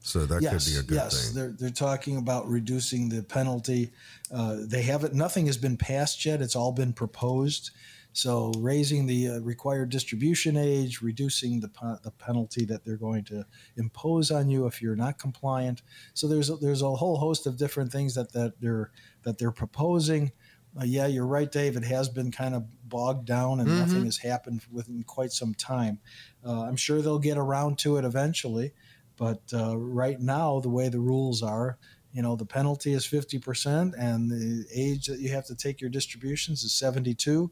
So 0.04 0.26
that 0.26 0.42
yes, 0.42 0.64
could 0.64 0.72
be 0.72 0.78
a 0.78 0.82
good 0.82 0.88
thing. 0.88 0.96
yes. 0.96 1.26
thing. 1.26 1.34
They're, 1.34 1.52
they're 1.58 1.70
talking 1.70 2.18
about 2.18 2.46
reducing 2.46 3.08
the 3.08 3.22
penalty. 3.22 3.90
Uh, 4.30 4.58
they 4.60 4.82
haven't, 4.82 5.14
nothing 5.14 5.46
has 5.46 5.56
been 5.56 5.78
passed 5.78 6.26
yet. 6.26 6.42
It's 6.42 6.54
all 6.54 6.72
been 6.72 6.92
proposed. 6.92 7.70
So 8.12 8.52
raising 8.58 9.06
the 9.06 9.28
uh, 9.28 9.40
required 9.40 9.88
distribution 9.88 10.58
age, 10.58 11.00
reducing 11.00 11.58
the, 11.58 11.70
the 12.02 12.10
penalty 12.12 12.66
that 12.66 12.84
they're 12.84 12.98
going 12.98 13.24
to 13.24 13.46
impose 13.76 14.30
on 14.30 14.50
you 14.50 14.66
if 14.66 14.82
you're 14.82 14.94
not 14.94 15.18
compliant. 15.18 15.80
So 16.12 16.28
there's 16.28 16.50
a, 16.50 16.56
there's 16.56 16.82
a 16.82 16.90
whole 16.90 17.16
host 17.16 17.46
of 17.46 17.56
different 17.56 17.90
things 17.90 18.14
that, 18.14 18.30
that 18.34 18.60
they're 18.60 18.92
that 19.22 19.38
they're 19.38 19.50
proposing. 19.50 20.32
Uh, 20.78 20.84
yeah, 20.84 21.06
you're 21.06 21.26
right, 21.26 21.50
Dave. 21.50 21.76
It 21.76 21.84
has 21.84 22.08
been 22.08 22.30
kind 22.30 22.54
of 22.54 22.64
bogged 22.88 23.26
down, 23.26 23.60
and 23.60 23.68
mm-hmm. 23.68 23.78
nothing 23.78 24.04
has 24.04 24.18
happened 24.18 24.62
within 24.70 25.02
quite 25.04 25.32
some 25.32 25.54
time. 25.54 25.98
Uh, 26.44 26.62
I'm 26.62 26.76
sure 26.76 27.00
they'll 27.00 27.18
get 27.18 27.38
around 27.38 27.78
to 27.80 27.96
it 27.96 28.04
eventually, 28.04 28.74
but 29.16 29.40
uh, 29.52 29.76
right 29.76 30.20
now, 30.20 30.60
the 30.60 30.68
way 30.68 30.88
the 30.88 31.00
rules 31.00 31.42
are, 31.42 31.78
you 32.12 32.22
know, 32.22 32.36
the 32.36 32.46
penalty 32.46 32.92
is 32.92 33.06
50%, 33.06 33.92
and 33.98 34.30
the 34.30 34.66
age 34.72 35.06
that 35.06 35.20
you 35.20 35.30
have 35.30 35.46
to 35.46 35.54
take 35.54 35.80
your 35.80 35.90
distributions 35.90 36.62
is 36.62 36.72
72 36.72 37.50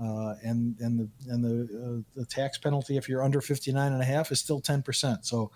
uh, 0.00 0.34
and 0.42 0.76
and 0.80 0.98
the 0.98 1.08
and 1.30 1.44
the 1.44 1.62
uh, 1.62 2.20
the 2.20 2.24
tax 2.24 2.56
penalty 2.56 2.96
if 2.96 3.08
you're 3.08 3.22
under 3.22 3.40
59 3.40 3.92
and 3.92 4.00
a 4.00 4.04
half 4.04 4.32
is 4.32 4.40
still 4.40 4.60
10 4.60 4.82
percent. 4.82 5.26
So 5.26 5.50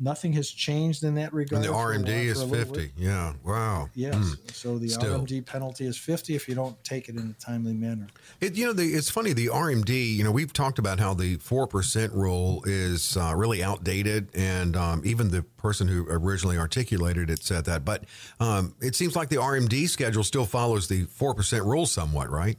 Nothing 0.00 0.32
has 0.32 0.50
changed 0.50 1.04
in 1.04 1.14
that 1.14 1.32
regard. 1.32 1.64
And 1.64 1.72
the 1.72 1.76
RMD 1.76 2.08
is 2.08 2.42
50. 2.42 2.92
Yeah. 2.96 3.34
Wow. 3.44 3.88
Yes. 3.94 4.16
Mm. 4.16 4.52
So 4.52 4.76
the 4.76 4.88
Still. 4.88 5.20
RMD 5.20 5.46
penalty 5.46 5.86
is 5.86 5.96
50 5.96 6.34
if 6.34 6.48
you 6.48 6.56
don't 6.56 6.82
take 6.82 7.08
it 7.08 7.14
in 7.14 7.34
a 7.38 7.42
timely 7.44 7.74
manner. 7.74 8.08
It, 8.40 8.56
you 8.56 8.66
know, 8.66 8.72
the, 8.72 8.82
it's 8.84 9.08
funny, 9.08 9.32
the 9.32 9.46
RMD, 9.46 10.16
you 10.16 10.24
know, 10.24 10.32
we've 10.32 10.52
talked 10.52 10.80
about 10.80 10.98
how 10.98 11.14
the 11.14 11.36
4% 11.36 12.12
rule 12.12 12.62
is 12.66 13.16
uh, 13.16 13.34
really 13.36 13.62
outdated. 13.62 14.28
And 14.34 14.76
um, 14.76 15.02
even 15.04 15.30
the 15.30 15.42
person 15.42 15.86
who 15.86 16.06
originally 16.10 16.58
articulated 16.58 17.30
it 17.30 17.44
said 17.44 17.64
that. 17.66 17.84
But 17.84 18.04
um, 18.40 18.74
it 18.80 18.96
seems 18.96 19.14
like 19.14 19.28
the 19.28 19.36
RMD 19.36 19.88
schedule 19.88 20.24
still 20.24 20.46
follows 20.46 20.88
the 20.88 21.04
4% 21.04 21.64
rule 21.64 21.86
somewhat, 21.86 22.30
right? 22.30 22.58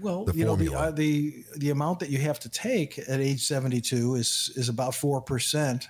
Well, 0.00 0.28
you 0.34 0.44
know, 0.44 0.56
the, 0.56 0.74
uh, 0.74 0.90
the 0.90 1.44
the 1.56 1.70
amount 1.70 2.00
that 2.00 2.10
you 2.10 2.18
have 2.18 2.40
to 2.40 2.48
take 2.48 2.98
at 2.98 3.20
age 3.20 3.42
72 3.42 4.16
is 4.16 4.52
is 4.56 4.68
about 4.68 4.92
4% 4.92 5.86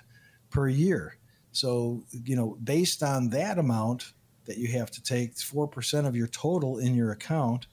per 0.55 0.69
year. 0.69 1.17
So, 1.51 2.01
you 2.23 2.37
know, 2.37 2.57
based 2.63 3.03
on 3.03 3.29
that 3.31 3.59
amount 3.59 4.13
that 4.45 4.57
you 4.57 4.69
have 4.69 4.89
to 4.91 5.03
take, 5.03 5.35
4% 5.35 6.07
of 6.07 6.15
your 6.15 6.27
total 6.27 6.77
in 6.77 6.95
your 6.95 7.11
account 7.11 7.67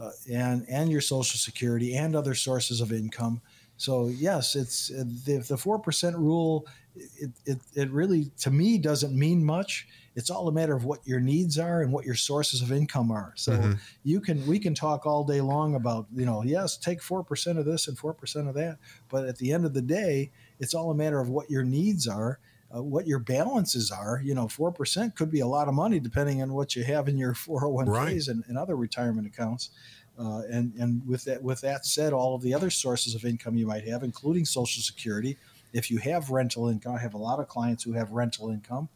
uh, 0.00 0.10
and, 0.32 0.66
and 0.68 0.90
your 0.90 1.00
Social 1.00 1.38
Security 1.38 1.94
and 1.94 2.16
other 2.16 2.34
sources 2.34 2.80
of 2.80 2.92
income. 2.92 3.40
So, 3.76 4.08
yes, 4.08 4.56
it's 4.56 4.88
the, 4.88 5.44
the 5.46 5.54
4% 5.54 6.14
rule, 6.14 6.66
it, 6.96 7.30
it, 7.44 7.58
it 7.74 7.90
really, 7.90 8.32
to 8.40 8.50
me, 8.50 8.78
doesn't 8.78 9.16
mean 9.16 9.44
much. 9.44 9.86
It's 10.16 10.30
all 10.30 10.48
a 10.48 10.52
matter 10.52 10.74
of 10.74 10.84
what 10.84 11.06
your 11.06 11.20
needs 11.20 11.58
are 11.58 11.82
and 11.82 11.92
what 11.92 12.04
your 12.04 12.14
sources 12.14 12.62
of 12.62 12.72
income 12.72 13.12
are. 13.12 13.32
So 13.36 13.52
mm-hmm. 13.52 13.72
you 14.02 14.20
can 14.20 14.44
we 14.46 14.58
can 14.58 14.74
talk 14.74 15.06
all 15.06 15.22
day 15.22 15.40
long 15.40 15.74
about 15.74 16.06
you 16.14 16.26
know 16.26 16.42
yes 16.42 16.76
take 16.76 17.02
four 17.02 17.22
percent 17.22 17.58
of 17.58 17.66
this 17.66 17.86
and 17.86 17.98
four 17.98 18.14
percent 18.14 18.48
of 18.48 18.54
that, 18.54 18.78
but 19.08 19.26
at 19.26 19.36
the 19.36 19.52
end 19.52 19.64
of 19.64 19.74
the 19.74 19.82
day, 19.82 20.30
it's 20.58 20.74
all 20.74 20.90
a 20.90 20.94
matter 20.94 21.20
of 21.20 21.28
what 21.28 21.50
your 21.50 21.62
needs 21.62 22.08
are, 22.08 22.38
uh, 22.74 22.82
what 22.82 23.06
your 23.06 23.18
balances 23.18 23.90
are. 23.90 24.20
You 24.24 24.34
know, 24.34 24.46
4% 24.46 25.14
could 25.14 25.30
be 25.30 25.40
a 25.40 25.46
lot 25.46 25.68
of 25.68 25.74
money 25.74 26.00
depending 26.00 26.42
on 26.42 26.52
what 26.52 26.74
you 26.74 26.84
have 26.84 27.08
in 27.08 27.18
your 27.18 27.34
401ks 27.34 27.86
right. 27.86 28.26
and, 28.28 28.44
and, 28.48 28.58
other 28.58 28.74
retirement 28.74 29.26
accounts. 29.26 29.70
Uh, 30.18 30.42
and 30.50 30.72
and 30.78 31.06
with 31.06 31.24
that 31.24 31.42
with 31.42 31.60
that 31.60 31.84
said, 31.84 32.14
all 32.14 32.34
of 32.34 32.40
the 32.40 32.54
other 32.54 32.70
sources 32.70 33.14
of 33.14 33.24
income 33.24 33.54
you 33.54 33.66
might 33.66 33.86
have, 33.86 34.02
including 34.02 34.46
Social 34.46 34.82
Security, 34.82 35.36
if 35.74 35.90
you 35.90 35.98
have 35.98 36.30
rental 36.30 36.68
income, 36.68 36.94
I 36.94 37.00
have 37.00 37.12
a 37.12 37.18
lot 37.18 37.38
of 37.38 37.48
clients 37.48 37.84
who 37.84 37.92
have 37.92 38.12
rental 38.12 38.50
income. 38.50 38.88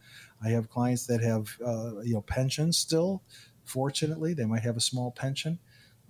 I 0.43 0.51
have 0.51 0.71
clients 0.71 1.07
that 1.07 1.23
have 1.23 1.57
uh, 1.65 2.01
you 2.01 2.15
know 2.15 2.23
pensions 2.23 2.79
still. 2.79 3.23
Fortunately, 3.65 4.35
they 4.35 4.47
might 4.47 4.63
have 4.63 4.77
a 4.77 4.81
small 4.81 5.11
pension. 5.11 5.59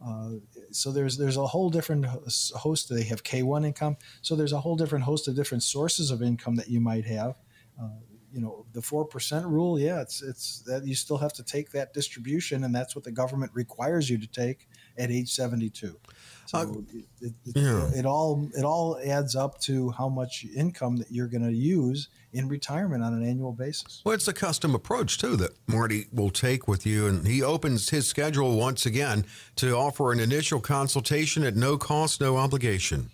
Uh, 0.05 0.31
so 0.71 0.93
there's 0.93 1.19
there's 1.19 1.37
a 1.37 1.47
whole 1.47 1.71
different 1.71 2.07
host. 2.07 2.89
They 2.89 3.05
have 3.05 3.23
K1 3.23 3.67
income. 3.67 3.97
So 4.23 4.35
there's 4.35 4.53
a 4.53 4.61
whole 4.61 4.77
different 4.77 5.05
host 5.05 5.29
of 5.29 5.37
different 5.37 5.63
sources 5.63 6.11
of 6.11 6.23
income 6.23 6.57
that 6.57 6.69
you 6.69 6.81
might 6.81 7.05
have. 7.05 7.39
Uh, 7.81 7.89
you 8.33 8.41
know, 8.41 8.65
the 8.73 8.81
four 8.81 9.05
percent 9.05 9.47
rule. 9.47 9.79
Yeah, 9.79 10.01
it's 10.01 10.23
it's 10.23 10.63
that 10.63 10.87
you 10.87 10.95
still 10.95 11.19
have 11.19 11.33
to 11.35 11.43
take 11.43 11.73
that 11.73 11.93
distribution, 11.93 12.65
and 12.65 12.75
that's 12.75 12.95
what 12.95 13.05
the 13.05 13.11
government 13.11 13.51
requires 13.55 14.09
you 14.09 14.19
to 14.19 14.27
take 14.27 14.69
at 14.97 15.11
age 15.11 15.33
72. 15.33 15.99
So 16.47 16.59
uh, 16.59 16.67
it, 16.93 17.05
it, 17.21 17.33
yeah. 17.57 17.91
it, 17.95 18.07
all 18.07 18.49
it 18.57 18.65
all 18.65 18.99
adds 19.05 19.35
up 19.35 19.61
to 19.63 19.91
how 19.91 20.09
much 20.09 20.47
income 20.55 20.97
that 20.97 21.11
you're 21.11 21.29
going 21.29 21.45
to 21.45 21.53
use 21.53 22.09
in 22.33 22.49
retirement 22.49 23.03
on 23.03 23.15
an 23.15 23.27
annual 23.27 23.53
basis. 23.53 24.03
Well, 24.05 24.15
it's 24.15 24.29
a 24.29 24.33
custom 24.33 24.75
approach 24.75 25.19
too 25.19 25.37
that 25.37 25.53
Marty 25.67 26.07
will 26.13 26.31
take 26.31 26.69
with 26.69 26.87
you, 26.87 27.07
and 27.07 27.27
he 27.27 27.43
opens 27.43 27.91
his 27.91 28.07
schedule 28.07 28.57
once 28.57 28.87
again 28.87 29.25
to 29.57 29.77
offer 29.77 30.13
an 30.13 30.21
initial 30.21 30.61
consultation 30.61 31.43
at 31.45 31.57
no 31.57 31.77
cost, 31.77 32.21
no 32.21 32.37
obligation. 32.37 33.11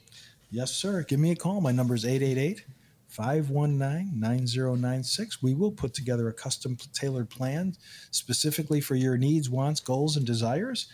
Yes, 0.51 0.73
sir. 0.73 1.03
Give 1.03 1.19
me 1.19 1.33
a 1.33 1.37
call. 1.37 1.61
My 1.61 1.73
number 1.73 1.95
is 1.95 2.05
888 2.05 2.65
519 3.09 4.21
9096. 4.21 5.43
We 5.43 5.55
will 5.55 5.73
put 5.73 5.95
together 5.95 6.29
a 6.29 6.33
custom 6.33 6.77
tailored 6.93 7.31
plan 7.31 7.75
specifically 8.11 8.81
for 8.81 8.95
your 8.95 9.17
needs, 9.17 9.49
wants, 9.49 9.81
goals, 9.81 10.17
and 10.17 10.27
desires 10.27 10.89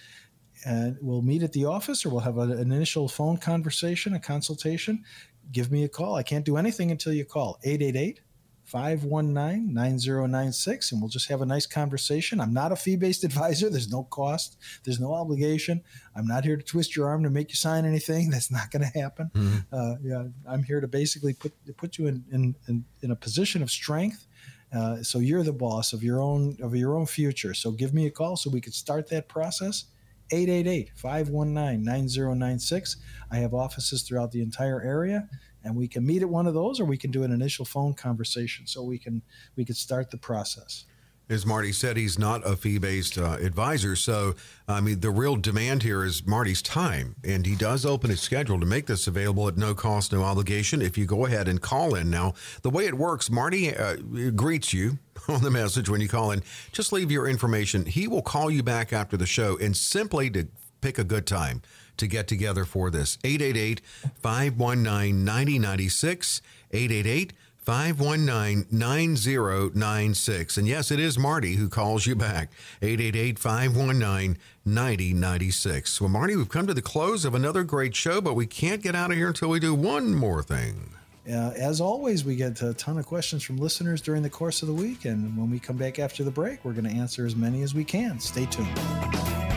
and 0.65 0.97
we'll 1.01 1.23
meet 1.23 1.43
at 1.43 1.53
the 1.53 1.65
office 1.65 2.05
or 2.05 2.11
we'll 2.11 2.21
have 2.21 2.39
an 2.39 2.53
initial 2.53 3.09
phone 3.09 3.37
conversation, 3.37 4.15
a 4.15 4.21
consultation. 4.21 5.05
Give 5.51 5.71
me 5.71 5.85
a 5.85 5.89
call. 5.89 6.15
I 6.15 6.23
can't 6.23 6.45
do 6.45 6.57
anything 6.57 6.91
until 6.91 7.13
you 7.13 7.25
call 7.25 7.59
888 7.65 8.21
519 8.65 9.75
9096, 9.75 10.93
and 10.93 11.01
we'll 11.01 11.09
just 11.09 11.29
have 11.29 11.43
a 11.43 11.47
nice 11.47 11.67
conversation. 11.67 12.41
I'm 12.41 12.55
not 12.55 12.73
a 12.73 12.77
fee 12.77 12.97
based 12.97 13.25
advisor. 13.31 13.69
There's 13.69 13.91
no 13.91 14.05
cost, 14.05 14.57
there's 14.85 15.01
no 15.01 15.13
obligation. 15.13 15.83
I'm 16.17 16.27
not 16.27 16.45
here 16.45 16.57
to 16.57 16.63
twist 16.63 16.97
your 16.97 17.09
arm 17.09 17.23
to 17.25 17.31
make 17.31 17.51
you 17.51 17.57
sign 17.57 17.85
anything. 17.85 18.31
That's 18.31 18.51
not 18.51 18.71
going 18.71 18.83
to 18.91 18.99
happen. 18.99 19.31
Mm-hmm. 19.35 19.59
Uh, 19.73 19.95
yeah, 20.03 20.25
I'm 20.49 20.63
here 20.63 20.81
to 20.81 20.89
basically 20.89 21.35
put, 21.35 21.53
put 21.77 21.99
you 21.99 22.07
in, 22.07 22.25
in, 22.31 22.55
in, 22.69 22.85
in 23.03 23.11
a 23.11 23.17
position 23.17 23.63
of 23.63 23.71
strength. 23.71 24.27
Uh, 24.75 25.03
so 25.03 25.19
you're 25.19 25.43
the 25.43 25.53
boss 25.53 25.93
of 25.93 26.03
your 26.03 26.23
own 26.23 26.57
of 26.63 26.75
your 26.75 26.97
own 26.97 27.05
future. 27.05 27.53
So 27.53 27.73
give 27.73 27.93
me 27.93 28.07
a 28.07 28.11
call 28.11 28.37
so 28.37 28.49
we 28.49 28.61
can 28.61 28.73
start 28.73 29.09
that 29.09 29.29
process 29.29 29.85
888 30.33 30.91
519 30.97 31.85
9096. 31.85 32.97
I 33.31 33.37
have 33.37 33.55
offices 33.55 34.03
throughout 34.03 34.33
the 34.33 34.43
entire 34.43 34.83
area 34.83 35.29
and 35.65 35.77
we 35.77 35.87
can 35.87 36.05
meet 36.05 36.23
at 36.23 36.29
one 36.29 36.47
of 36.47 36.55
those 36.55 36.81
or 36.81 36.85
we 36.85 36.97
can 36.97 37.11
do 37.11 37.23
an 37.23 37.33
initial 37.33 37.65
phone 37.65 37.95
conversation 37.95 38.67
so 38.67 38.83
we 38.83 38.99
can 38.99 39.23
we 39.57 39.65
can 39.65 39.75
start 39.75 40.11
the 40.11 40.17
process 40.17 40.87
as 41.33 41.47
Marty 41.47 41.73
said, 41.73 41.97
he's 41.97 42.19
not 42.19 42.47
a 42.47 42.57
fee 42.57 42.79
based 42.79 43.19
uh, 43.19 43.37
advisor. 43.41 43.97
So, 43.97 44.35
I 44.67 44.81
mean, 44.81 45.01
the 45.01 45.11
real 45.11 45.37
demand 45.37 45.83
here 45.83 46.05
is 46.05 46.27
Marty's 46.27 46.63
time. 46.63 47.17
And 47.25 47.47
he 47.47 47.55
does 47.55 47.87
open 47.87 48.11
his 48.11 48.21
schedule 48.21 48.59
to 48.61 48.67
make 48.67 48.87
this 48.87 49.07
available 49.07 49.49
at 49.49 49.57
no 49.57 49.75
cost, 49.75 50.13
no 50.13 50.23
obligation 50.23 50.83
if 50.83 50.99
you 50.99 51.07
go 51.07 51.27
ahead 51.27 51.49
and 51.49 51.61
call 51.61 51.95
in. 51.95 52.11
Now, 52.11 52.35
the 52.63 52.71
way 52.71 52.87
it 52.87 52.95
works, 52.95 53.31
Marty 53.31 53.75
uh, 53.75 53.97
greets 54.35 54.73
you 54.73 54.99
on 55.29 55.43
the 55.43 55.51
message 55.51 55.89
when 55.89 56.01
you 56.01 56.09
call 56.09 56.31
in. 56.31 56.43
Just 56.73 56.93
leave 56.93 57.11
your 57.11 57.29
information. 57.29 57.87
He 57.87 58.09
will 58.09 58.23
call 58.23 58.51
you 58.51 58.63
back 58.63 58.93
after 58.93 59.17
the 59.17 59.27
show 59.27 59.57
and 59.59 59.77
simply 59.77 60.31
to 60.31 60.49
pick 60.81 60.99
a 60.99 61.05
good 61.05 61.27
time 61.27 61.63
to 61.97 62.07
get 62.07 62.27
together 62.27 62.65
for 62.65 62.91
this. 62.91 63.19
888 63.25 63.81
519 64.21 65.25
9096. 65.25 66.43
888 66.73 67.33
519 67.63 68.67
9096. 68.71 70.57
And 70.57 70.67
yes, 70.67 70.91
it 70.91 70.99
is 70.99 71.19
Marty 71.19 71.55
who 71.55 71.69
calls 71.69 72.07
you 72.07 72.15
back. 72.15 72.51
888 72.83 73.39
519 73.39 74.39
9096. 74.65 76.01
Well, 76.01 76.11
Marty, 76.11 76.37
we've 76.37 76.49
come 76.49 76.67
to 76.67 76.75
the 76.75 76.83
close 76.83 77.25
of 77.25 77.35
another 77.35 77.63
great 77.65 77.95
show, 77.95 78.21
but 78.21 78.35
we 78.35 78.47
can't 78.47 78.83
get 78.83 78.95
out 78.95 79.11
of 79.11 79.17
here 79.17 79.29
until 79.29 79.49
we 79.49 79.61
do 79.61 79.75
one 79.75 80.15
more 80.15 80.43
thing. 80.43 80.91
Uh, 81.29 81.53
as 81.57 81.81
always, 81.81 82.25
we 82.25 82.35
get 82.35 82.61
a 82.63 82.75
ton 82.75 82.99
of 82.99 83.07
questions 83.07 83.45
from 83.45 83.57
listeners 83.57 84.01
during 84.01 84.23
the 84.23 84.31
course 84.31 84.63
of 84.63 84.69
the 84.69 84.75
week. 84.75 85.05
And 85.05 85.37
when 85.37 85.51
we 85.51 85.61
come 85.61 85.77
back 85.77 85.99
after 85.99 86.25
the 86.25 86.33
break, 86.33 86.65
we're 86.65 86.73
going 86.73 86.89
to 86.89 86.97
answer 86.97 87.25
as 87.27 87.37
many 87.37 87.63
as 87.63 87.75
we 87.75 87.85
can. 87.85 88.19
Stay 88.19 88.47
tuned. 88.47 89.52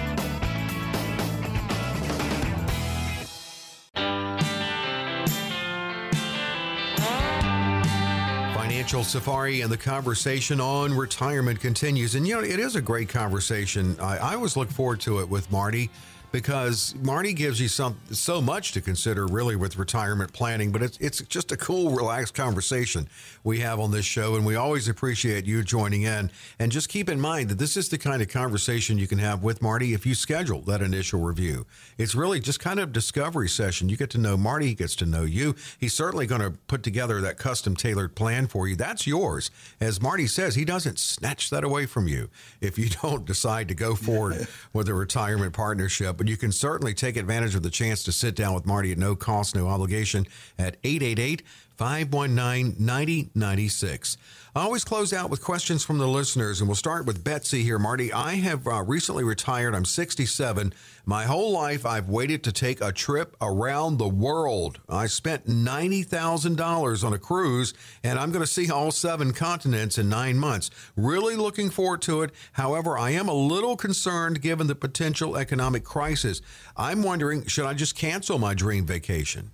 Financial 8.85 9.03
Safari 9.03 9.61
and 9.61 9.71
the 9.71 9.77
conversation 9.77 10.61
on 10.61 10.93
retirement 10.93 11.59
continues. 11.59 12.13
And, 12.13 12.27
you 12.27 12.35
know, 12.35 12.41
it 12.41 12.59
is 12.59 12.75
a 12.75 12.81
great 12.81 13.09
conversation. 13.09 13.99
I, 13.99 14.17
I 14.17 14.35
always 14.35 14.55
look 14.55 14.69
forward 14.69 14.99
to 15.01 15.21
it 15.21 15.27
with 15.27 15.51
Marty 15.51 15.89
because 16.35 16.93
Marty 17.01 17.31
gives 17.31 17.61
you 17.61 17.69
some 17.69 17.97
so 18.11 18.41
much 18.41 18.73
to 18.73 18.81
consider 18.81 19.25
really 19.25 19.55
with 19.55 19.77
retirement 19.77 20.33
planning, 20.33 20.69
but 20.69 20.83
it's 20.83 20.97
it's 20.97 21.21
just 21.21 21.53
a 21.53 21.55
cool, 21.55 21.91
relaxed 21.91 22.33
conversation 22.33 23.07
we 23.45 23.59
have 23.59 23.79
on 23.79 23.91
this 23.91 24.03
show, 24.03 24.35
and 24.35 24.45
we 24.45 24.53
always 24.53 24.89
appreciate 24.89 25.45
you 25.45 25.63
joining 25.63 26.01
in. 26.01 26.29
And 26.59 26.73
just 26.73 26.89
keep 26.89 27.07
in 27.07 27.21
mind 27.21 27.47
that 27.51 27.57
this 27.57 27.77
is 27.77 27.87
the 27.87 27.97
kind 27.97 28.21
of 28.21 28.27
conversation 28.27 28.97
you 28.97 29.07
can 29.07 29.19
have 29.19 29.43
with 29.43 29.61
Marty 29.61 29.93
if 29.93 30.05
you 30.05 30.13
schedule 30.13 30.59
that 30.63 30.81
initial 30.81 31.21
review. 31.21 31.65
It's 31.97 32.15
really 32.15 32.41
just 32.41 32.59
kind 32.59 32.81
of 32.81 32.89
a 32.89 32.91
discovery 32.91 33.47
session. 33.47 33.87
You 33.87 33.95
get 33.95 34.09
to 34.09 34.17
know 34.17 34.35
Marty, 34.35 34.65
he 34.65 34.75
gets 34.75 34.97
to 34.97 35.05
know 35.05 35.23
you. 35.23 35.55
He's 35.79 35.93
certainly 35.93 36.27
going 36.27 36.41
to 36.41 36.51
put 36.67 36.83
together 36.83 37.21
that 37.21 37.37
custom 37.37 37.77
tailored 37.77 38.13
plan 38.13 38.47
for 38.47 38.67
you. 38.67 38.75
That's 38.75 39.07
yours. 39.07 39.51
As 39.79 40.01
Marty 40.01 40.27
says, 40.27 40.55
he 40.55 40.65
doesn't 40.65 40.99
snatch 40.99 41.49
that 41.51 41.63
away 41.63 41.85
from 41.85 42.09
you 42.09 42.29
if 42.59 42.77
you 42.77 42.89
don't 43.01 43.23
decide 43.23 43.69
to 43.69 43.73
go 43.73 43.95
forward 43.95 44.49
with 44.73 44.89
a 44.89 44.93
retirement 44.93 45.53
partnership 45.53 46.24
but 46.25 46.31
you 46.31 46.37
can 46.37 46.51
certainly 46.51 46.95
take 46.95 47.17
advantage 47.17 47.53
of 47.53 47.61
the 47.61 47.69
chance 47.69 48.03
to 48.03 48.11
sit 48.11 48.33
down 48.33 48.55
with 48.55 48.65
Marty 48.65 48.91
at 48.91 48.97
no 48.97 49.15
cost, 49.15 49.55
no 49.55 49.67
obligation 49.67 50.25
at 50.57 50.75
888 50.83 51.43
519 51.77 52.75
9096. 52.79 54.17
I 54.57 54.61
always 54.61 54.85
close 54.85 55.11
out 55.11 55.29
with 55.29 55.43
questions 55.43 55.83
from 55.83 55.97
the 55.97 56.07
listeners, 56.07 56.61
and 56.61 56.69
we'll 56.69 56.75
start 56.75 57.05
with 57.05 57.25
Betsy 57.25 57.61
here. 57.63 57.77
Marty, 57.77 58.13
I 58.13 58.35
have 58.35 58.65
uh, 58.65 58.83
recently 58.83 59.25
retired. 59.25 59.75
I'm 59.75 59.83
67. 59.83 60.73
My 61.05 61.25
whole 61.25 61.51
life, 61.51 61.85
I've 61.85 62.07
waited 62.07 62.41
to 62.45 62.53
take 62.53 62.79
a 62.79 62.93
trip 62.93 63.35
around 63.41 63.97
the 63.97 64.07
world. 64.07 64.79
I 64.87 65.07
spent 65.07 65.45
$90,000 65.45 67.03
on 67.03 67.11
a 67.11 67.19
cruise, 67.19 67.73
and 68.01 68.17
I'm 68.17 68.31
going 68.31 68.45
to 68.45 68.51
see 68.51 68.71
all 68.71 68.91
seven 68.91 69.33
continents 69.33 69.97
in 69.97 70.07
nine 70.07 70.37
months. 70.37 70.69
Really 70.95 71.35
looking 71.35 71.69
forward 71.69 72.01
to 72.03 72.21
it. 72.21 72.31
However, 72.53 72.97
I 72.97 73.09
am 73.09 73.27
a 73.27 73.33
little 73.33 73.75
concerned 73.75 74.41
given 74.41 74.67
the 74.67 74.75
potential 74.75 75.35
economic 75.35 75.83
crisis. 75.83 76.41
I'm 76.77 77.03
wondering 77.03 77.45
should 77.45 77.65
I 77.65 77.73
just 77.73 77.97
cancel 77.97 78.39
my 78.39 78.53
dream 78.53 78.85
vacation? 78.85 79.51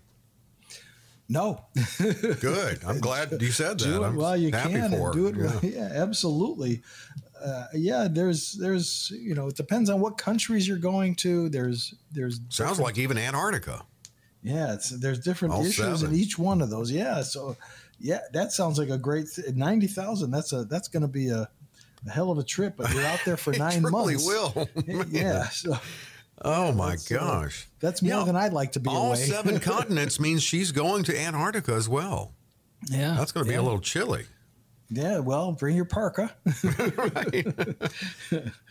No. 1.32 1.64
Good. 2.42 2.84
I'm 2.86 3.00
glad 3.00 3.42
you 3.42 3.52
said 3.52 3.80
that. 3.80 3.86
do 3.86 4.04
it 4.04 4.08
I'm 4.08 4.16
while 4.18 4.36
you 4.36 4.52
can 4.52 4.76
and 4.76 5.14
do 5.14 5.28
it. 5.28 5.36
well. 5.38 5.60
Yeah, 5.64 5.90
absolutely. 5.94 6.82
Uh, 7.42 7.68
yeah, 7.74 8.08
there's 8.12 8.52
there's 8.54 9.12
you 9.16 9.34
know 9.34 9.48
it 9.48 9.56
depends 9.56 9.90
on 9.90 10.00
what 10.02 10.18
countries 10.18 10.68
you're 10.68 10.78
going 10.78 11.16
to. 11.16 11.48
There's 11.50 11.96
there's 12.12 12.40
Sounds 12.50 12.80
like 12.80 12.98
even 12.98 13.18
Antarctica. 13.18 13.84
yeah, 14.44 14.74
it's 14.74 14.90
there's 14.90 15.20
different 15.20 15.54
All 15.54 15.62
issues 15.62 16.02
seven. 16.02 16.14
in 16.14 16.20
each 16.20 16.38
one 16.38 16.62
of 16.62 16.70
those. 16.70 16.92
Yeah, 16.92 17.22
so 17.24 17.56
yeah, 18.00 18.20
that 18.34 18.52
sounds 18.52 18.78
like 18.78 18.90
a 18.90 18.98
great 18.98 19.28
ninety 19.56 19.88
thousand. 19.88 20.32
That's 20.32 20.52
a 20.54 20.66
that's 20.66 20.90
going 20.90 21.02
to 21.02 21.08
be 21.08 21.30
a, 21.30 21.50
a 22.08 22.10
hell 22.12 22.30
of 22.30 22.38
a 22.38 22.44
trip. 22.44 22.76
But 22.78 22.94
you're 22.94 23.06
out 23.06 23.22
there 23.26 23.38
for 23.38 23.54
nine 23.58 23.82
truly 23.84 24.16
months. 24.16 24.28
will. 24.28 24.68
yeah, 25.10 25.48
so 25.50 25.78
Oh 26.44 26.72
my 26.72 26.92
That's, 26.92 27.12
uh, 27.12 27.18
gosh. 27.20 27.68
that's 27.80 28.02
more 28.02 28.20
Yeah. 28.20 28.24
than 28.26 28.36
I'd 28.36 28.54
like 28.54 28.72
to 28.74 28.80
be 28.80 28.90
All 28.90 29.16
seven 29.16 29.60
continents 29.72 30.20
means 30.20 30.42
she's 30.44 30.72
going 30.72 31.04
to 31.04 31.18
Antarctica 31.20 31.74
as 31.74 31.88
well. 31.88 32.34
yeah, 32.90 33.16
That's 33.18 33.32
going 33.32 33.46
to 33.46 33.50
be 33.50 33.54
yeah. 33.56 33.62
a 33.62 33.64
little 33.64 33.80
chilly. 33.80 34.26
Yeah, 34.94 35.20
well, 35.20 35.54
bring 35.54 35.76
your 35.78 35.86
parka. 35.86 36.36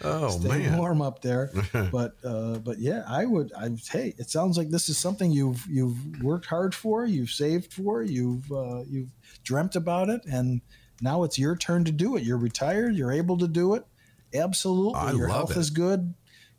Oh 0.02 0.30
Stay 0.38 0.48
man. 0.48 0.78
warm 0.78 1.02
up 1.02 1.20
there. 1.22 1.50
but 1.92 2.16
uh, 2.24 2.58
but 2.58 2.78
yeah, 2.78 3.04
I 3.06 3.24
would. 3.26 3.52
I 3.54 3.70
hey, 3.90 4.14
it 4.18 4.30
sounds 4.30 4.56
like 4.56 4.70
this 4.70 4.88
is 4.88 4.96
something 4.98 5.30
you've 5.30 5.64
you've 5.68 6.22
worked 6.22 6.46
hard 6.46 6.74
for, 6.74 7.04
you've 7.04 7.30
saved 7.30 7.72
for, 7.72 8.02
you've 8.02 8.50
uh, 8.50 8.82
you've 8.88 9.10
dreamt 9.44 9.76
about 9.76 10.08
it, 10.08 10.22
and 10.30 10.60
now 11.02 11.22
it's 11.24 11.38
your 11.38 11.56
turn 11.56 11.84
to 11.84 11.92
do 11.92 12.16
it. 12.16 12.22
You're 12.22 12.38
retired. 12.38 12.94
You're 12.96 13.12
able 13.12 13.38
to 13.38 13.48
do 13.48 13.74
it. 13.74 13.84
Absolutely, 14.34 14.94
I 15.00 15.12
your 15.12 15.28
health 15.28 15.50
it. 15.52 15.56
is 15.58 15.70
good. 15.70 16.14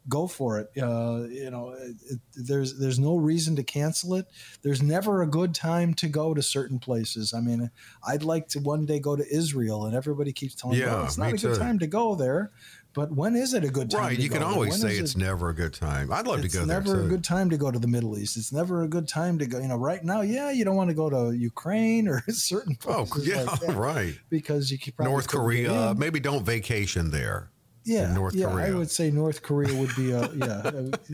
Go 0.09 0.25
for 0.27 0.59
it. 0.59 0.69
Uh, 0.81 1.27
you 1.29 1.51
know, 1.51 1.69
it, 1.77 1.95
it, 2.09 2.19
there's 2.35 2.79
there's 2.79 2.97
no 2.99 3.15
reason 3.17 3.55
to 3.57 3.63
cancel 3.63 4.15
it. 4.15 4.25
There's 4.63 4.81
never 4.81 5.21
a 5.21 5.27
good 5.27 5.53
time 5.53 5.93
to 5.95 6.07
go 6.07 6.33
to 6.33 6.41
certain 6.41 6.79
places. 6.79 7.33
I 7.33 7.39
mean, 7.39 7.69
I'd 8.07 8.23
like 8.23 8.47
to 8.49 8.59
one 8.59 8.85
day 8.85 8.99
go 8.99 9.15
to 9.15 9.23
Israel, 9.31 9.85
and 9.85 9.95
everybody 9.95 10.33
keeps 10.33 10.55
telling 10.55 10.79
me, 10.79 10.83
Yeah, 10.85 11.01
"Oh, 11.01 11.03
it's 11.05 11.17
me 11.19 11.25
not 11.25 11.33
a 11.33 11.37
good 11.37 11.53
too. 11.53 11.59
time 11.59 11.77
to 11.79 11.87
go 11.87 12.15
there." 12.15 12.51
But 12.93 13.13
when 13.13 13.37
is 13.37 13.53
it 13.53 13.63
a 13.63 13.69
good 13.69 13.89
time? 13.89 14.01
Right. 14.01 14.15
to 14.17 14.21
You 14.21 14.29
can 14.29 14.43
always 14.43 14.81
say 14.81 14.97
it's 14.97 15.13
it- 15.15 15.17
never 15.17 15.47
a 15.49 15.53
good 15.55 15.73
time. 15.73 16.11
I'd 16.11 16.27
love 16.27 16.41
to 16.41 16.49
go 16.49 16.65
there. 16.65 16.79
It's 16.79 16.87
never 16.89 17.05
a 17.05 17.07
good 17.07 17.23
time 17.23 17.49
to 17.51 17.57
go 17.57 17.71
to 17.71 17.79
the 17.79 17.87
Middle 17.87 18.17
East. 18.17 18.35
It's 18.35 18.51
never 18.51 18.83
a 18.83 18.87
good 18.87 19.07
time 19.07 19.37
to 19.39 19.45
go. 19.45 19.59
You 19.59 19.69
know, 19.69 19.77
right 19.77 20.03
now, 20.03 20.21
yeah, 20.21 20.51
you 20.51 20.65
don't 20.65 20.75
want 20.75 20.89
to 20.89 20.93
go 20.95 21.09
to 21.09 21.31
Ukraine 21.37 22.07
or 22.09 22.21
certain 22.29 22.75
places. 22.75 22.99
Oh, 22.99 23.05
places 23.05 23.27
yeah, 23.27 23.43
like 23.67 23.77
right. 23.77 24.19
because 24.29 24.71
you 24.71 24.79
could 24.79 24.95
North 24.99 25.27
Korea. 25.29 25.93
Maybe 25.95 26.19
don't 26.19 26.43
vacation 26.43 27.11
there. 27.11 27.50
Yeah, 27.83 28.13
North 28.13 28.35
yeah, 28.35 28.47
I 28.47 28.71
would 28.71 28.91
say 28.91 29.09
North 29.11 29.41
Korea 29.41 29.73
would 29.79 29.95
be 29.95 30.11
a 30.11 30.29
yeah. 30.35 30.71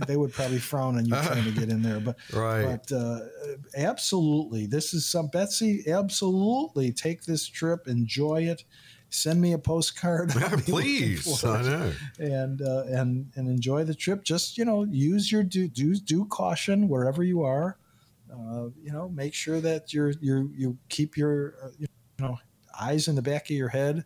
they 0.08 0.18
would 0.18 0.34
probably 0.34 0.60
frown 0.60 0.98
on 0.98 1.06
you 1.06 1.12
trying 1.12 1.44
to 1.46 1.52
get 1.52 1.70
in 1.70 1.82
there, 1.82 2.00
but 2.00 2.18
Right. 2.34 2.66
but 2.66 2.92
uh, 2.96 3.20
absolutely, 3.76 4.66
this 4.66 4.94
is 4.94 5.06
some 5.06 5.28
Betsy. 5.28 5.84
Absolutely, 5.90 6.92
take 6.92 7.24
this 7.24 7.48
trip, 7.48 7.88
enjoy 7.88 8.44
it. 8.44 8.64
Send 9.10 9.40
me 9.40 9.54
a 9.54 9.58
postcard. 9.58 10.36
Looking 10.36 10.60
Please. 10.60 11.44
I 11.46 11.62
know. 11.62 11.94
and 12.20 12.62
uh, 12.62 12.84
and 12.88 13.32
and 13.36 13.48
enjoy 13.48 13.86
the 13.86 13.96
trip. 13.96 14.24
Just 14.26 14.58
you 14.58 14.66
know, 14.66 14.84
use 14.84 15.32
your 15.32 15.44
do 15.44 15.70
do 15.70 15.96
due 15.96 16.26
caution 16.26 16.90
wherever 16.90 17.24
you 17.24 17.44
are. 17.44 17.78
Uh, 18.30 18.68
you 18.84 18.92
know, 18.92 19.08
make 19.08 19.34
sure 19.34 19.62
that 19.62 19.94
you're 19.94 20.12
you 20.20 20.52
you 20.54 20.78
keep 20.90 21.16
your 21.16 21.56
uh, 21.64 21.70
you 21.80 21.88
know 22.20 22.38
eyes 22.80 23.08
in 23.08 23.16
the 23.16 23.22
back 23.22 23.46
of 23.50 23.56
your 23.56 23.70
head 23.70 24.04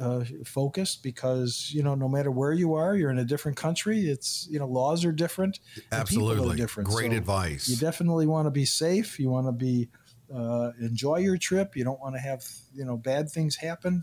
uh, 0.00 0.24
focused 0.44 1.02
because 1.02 1.70
you 1.72 1.82
know 1.82 1.94
no 1.94 2.08
matter 2.08 2.30
where 2.30 2.52
you 2.52 2.74
are, 2.74 2.96
you're 2.96 3.10
in 3.10 3.18
a 3.18 3.24
different 3.24 3.56
country. 3.56 4.00
It's 4.08 4.46
you 4.50 4.58
know 4.58 4.66
laws 4.66 5.04
are 5.04 5.12
different. 5.12 5.60
people 5.74 5.90
are 5.92 6.00
Absolutely. 6.00 6.56
different. 6.56 6.88
Great 6.88 7.12
So 7.12 7.16
advice. 7.18 7.68
You 7.68 7.76
definitely 7.76 8.26
want 8.26 8.46
to 8.46 8.50
be 8.50 8.64
safe. 8.64 9.18
You 9.18 9.30
want 9.30 9.46
to 9.46 9.52
be 9.52 9.88
uh, 10.34 10.72
enjoy 10.80 11.18
your 11.18 11.36
trip. 11.36 11.76
You 11.76 11.84
don't 11.84 12.00
want 12.00 12.14
to 12.14 12.20
have 12.20 12.44
you 12.74 12.84
know 12.84 12.96
bad 12.96 13.30
things 13.30 13.56
happen, 13.56 14.02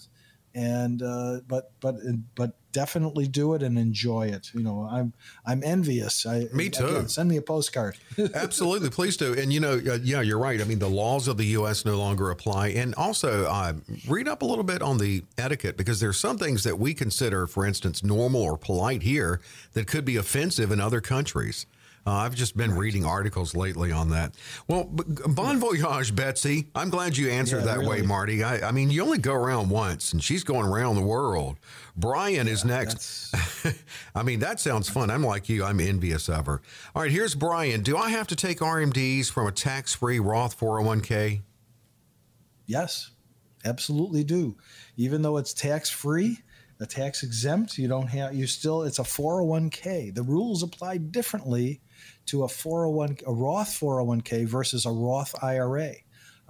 and 0.55 1.01
uh, 1.01 1.39
but 1.47 1.71
but 1.79 1.95
but 2.35 2.53
definitely 2.71 3.27
do 3.27 3.53
it 3.53 3.63
and 3.63 3.77
enjoy 3.77 4.27
it. 4.27 4.51
You 4.53 4.61
know, 4.61 4.87
I'm 4.91 5.13
I'm 5.45 5.63
envious. 5.63 6.25
I, 6.25 6.47
Me 6.53 6.69
too. 6.69 6.85
again, 6.85 7.07
send 7.07 7.29
me 7.29 7.37
a 7.37 7.41
postcard. 7.41 7.97
Absolutely, 8.33 8.89
please 8.89 9.15
do. 9.17 9.33
And 9.33 9.53
you 9.53 9.59
know, 9.59 9.73
uh, 9.73 9.99
yeah, 10.03 10.21
you're 10.21 10.39
right. 10.39 10.59
I 10.59 10.65
mean, 10.65 10.79
the 10.79 10.89
laws 10.89 11.27
of 11.27 11.37
the 11.37 11.45
U.S. 11.47 11.85
no 11.85 11.97
longer 11.97 12.29
apply. 12.31 12.69
And 12.69 12.93
also, 12.95 13.45
uh, 13.45 13.73
read 14.07 14.27
up 14.27 14.41
a 14.41 14.45
little 14.45 14.63
bit 14.63 14.81
on 14.81 14.97
the 14.97 15.23
etiquette 15.37 15.77
because 15.77 15.99
there's 15.99 16.19
some 16.19 16.37
things 16.37 16.63
that 16.63 16.77
we 16.77 16.93
consider, 16.93 17.47
for 17.47 17.65
instance, 17.65 18.03
normal 18.03 18.41
or 18.41 18.57
polite 18.57 19.03
here 19.03 19.39
that 19.73 19.87
could 19.87 20.05
be 20.05 20.17
offensive 20.17 20.71
in 20.71 20.81
other 20.81 21.01
countries. 21.01 21.65
Uh, 22.05 22.11
I've 22.11 22.35
just 22.35 22.57
been 22.57 22.75
reading 22.75 23.05
articles 23.05 23.55
lately 23.55 23.91
on 23.91 24.09
that. 24.09 24.35
Well, 24.67 24.83
bon 24.83 25.57
voyage, 25.59 26.13
Betsy. 26.13 26.67
I'm 26.75 26.89
glad 26.89 27.15
you 27.15 27.29
answered 27.29 27.63
Yeah, 27.65 27.77
that 27.77 27.87
way. 27.87 28.01
Marty. 28.01 28.43
I, 28.43 28.67
I 28.67 28.71
mean, 28.71 28.89
you 28.91 29.03
only 29.03 29.19
go 29.19 29.33
around 29.33 29.69
once, 29.69 30.11
and 30.11 30.21
she's 30.21 30.43
going 30.43 30.65
around 30.65 30.95
the 30.95 31.01
world. 31.01 31.57
Brian 31.95 32.47
is 32.49 32.65
next. 32.65 33.33
I 34.15 34.23
mean, 34.23 34.39
that 34.39 34.59
sounds 34.59 34.89
fun. 34.89 35.09
I'm 35.09 35.23
like 35.23 35.47
you. 35.47 35.63
I'm 35.63 35.79
envious 35.79 36.27
of 36.27 36.45
her. 36.47 36.61
All 36.93 37.03
right, 37.03 37.11
here's 37.11 37.35
Brian. 37.35 37.83
Do 37.83 37.95
I 37.95 38.09
have 38.09 38.27
to 38.27 38.35
take 38.35 38.59
RMDs 38.59 39.31
from 39.31 39.47
a 39.47 39.51
tax 39.51 39.93
free 39.93 40.19
Roth 40.19 40.59
401k? 40.59 41.41
Yes, 42.65 43.11
absolutely 43.63 44.25
do. 44.25 44.57
Even 44.97 45.21
though 45.21 45.37
it's 45.37 45.53
tax 45.53 45.89
free, 45.89 46.39
a 46.79 46.85
tax 46.85 47.23
exempt, 47.23 47.77
you 47.77 47.87
don't 47.87 48.07
have 48.07 48.33
you 48.33 48.47
still 48.47 48.83
it's 48.83 48.99
a 48.99 49.03
401k. 49.03 50.13
The 50.13 50.23
rules 50.23 50.63
apply 50.63 50.97
differently 50.97 51.81
to 52.27 52.43
a 52.43 52.47
401 52.47 53.17
a 53.25 53.33
Roth 53.33 53.79
401k 53.79 54.45
versus 54.47 54.85
a 54.85 54.91
Roth 54.91 55.35
IRA. 55.43 55.93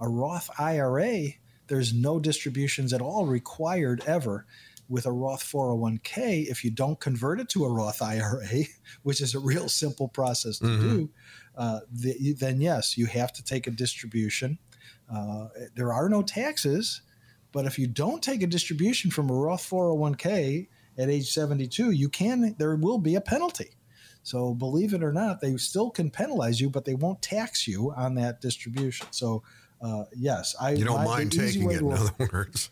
A 0.00 0.08
Roth 0.08 0.50
IRA, 0.58 1.34
there's 1.66 1.92
no 1.94 2.18
distributions 2.18 2.92
at 2.92 3.00
all 3.00 3.26
required 3.26 4.02
ever. 4.06 4.46
With 4.86 5.06
a 5.06 5.12
Roth 5.12 5.42
401k, 5.42 6.46
if 6.46 6.62
you 6.62 6.70
don't 6.70 7.00
convert 7.00 7.40
it 7.40 7.48
to 7.50 7.64
a 7.64 7.72
Roth 7.72 8.02
IRA, 8.02 8.64
which 9.02 9.22
is 9.22 9.34
a 9.34 9.38
real 9.38 9.68
simple 9.68 10.08
process 10.08 10.58
to 10.58 10.66
do, 10.78 11.10
uh, 11.56 11.80
the, 11.90 12.34
then 12.38 12.60
yes, 12.60 12.98
you 12.98 13.06
have 13.06 13.32
to 13.32 13.42
take 13.42 13.66
a 13.66 13.70
distribution. 13.70 14.58
Uh, 15.10 15.48
there 15.74 15.90
are 15.90 16.10
no 16.10 16.22
taxes, 16.22 17.00
but 17.50 17.64
if 17.64 17.78
you 17.78 17.86
don't 17.86 18.22
take 18.22 18.42
a 18.42 18.46
distribution 18.46 19.10
from 19.10 19.30
a 19.30 19.32
Roth 19.32 19.68
401k 19.68 20.68
at 20.98 21.08
age 21.08 21.30
72, 21.30 21.92
you 21.92 22.08
can 22.08 22.54
there 22.58 22.76
will 22.76 22.98
be 22.98 23.14
a 23.14 23.20
penalty. 23.20 23.70
So 24.24 24.52
believe 24.54 24.92
it 24.94 25.02
or 25.04 25.12
not, 25.12 25.40
they 25.40 25.56
still 25.58 25.90
can 25.90 26.10
penalize 26.10 26.60
you, 26.60 26.68
but 26.70 26.84
they 26.84 26.94
won't 26.94 27.22
tax 27.22 27.68
you 27.68 27.92
on 27.96 28.14
that 28.16 28.40
distribution. 28.40 29.06
So 29.10 29.42
uh, 29.80 30.04
yes, 30.16 30.56
I 30.60 30.72
You 30.72 30.84
don't 30.84 30.96
my- 30.96 31.04
mind 31.04 31.32
taking 31.32 31.70
it, 31.70 31.80
in 31.82 31.92
other 31.92 32.10
words. 32.32 32.70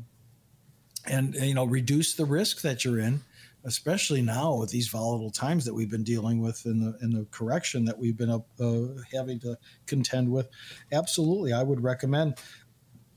and 1.07 1.34
you 1.34 1.55
know 1.55 1.64
reduce 1.64 2.14
the 2.14 2.24
risk 2.24 2.62
that 2.62 2.84
you're 2.84 3.00
in 3.00 3.22
especially 3.64 4.22
now 4.22 4.55
with 4.55 4.70
these 4.70 4.88
volatile 4.88 5.30
times 5.30 5.64
that 5.64 5.74
we've 5.74 5.90
been 5.90 6.03
dealing 6.03 6.40
with 6.40 6.64
in 6.66 6.80
the 6.80 6.98
in 7.03 7.11
the 7.11 7.26
correction 7.30 7.84
that 7.84 7.96
we've 7.96 8.16
been 8.16 8.30
uh, 8.30 9.03
having 9.12 9.38
to 9.40 9.57
contend 9.86 10.30
with. 10.30 10.48
Absolutely, 10.90 11.53
I 11.53 11.62
would 11.62 11.82
recommend, 11.82 12.38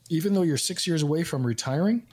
even 0.09 0.33
though 0.33 0.43
you're 0.43 0.57
six 0.57 0.85
years 0.85 1.01
away 1.01 1.23
from 1.23 1.45
retiring. 1.45 2.03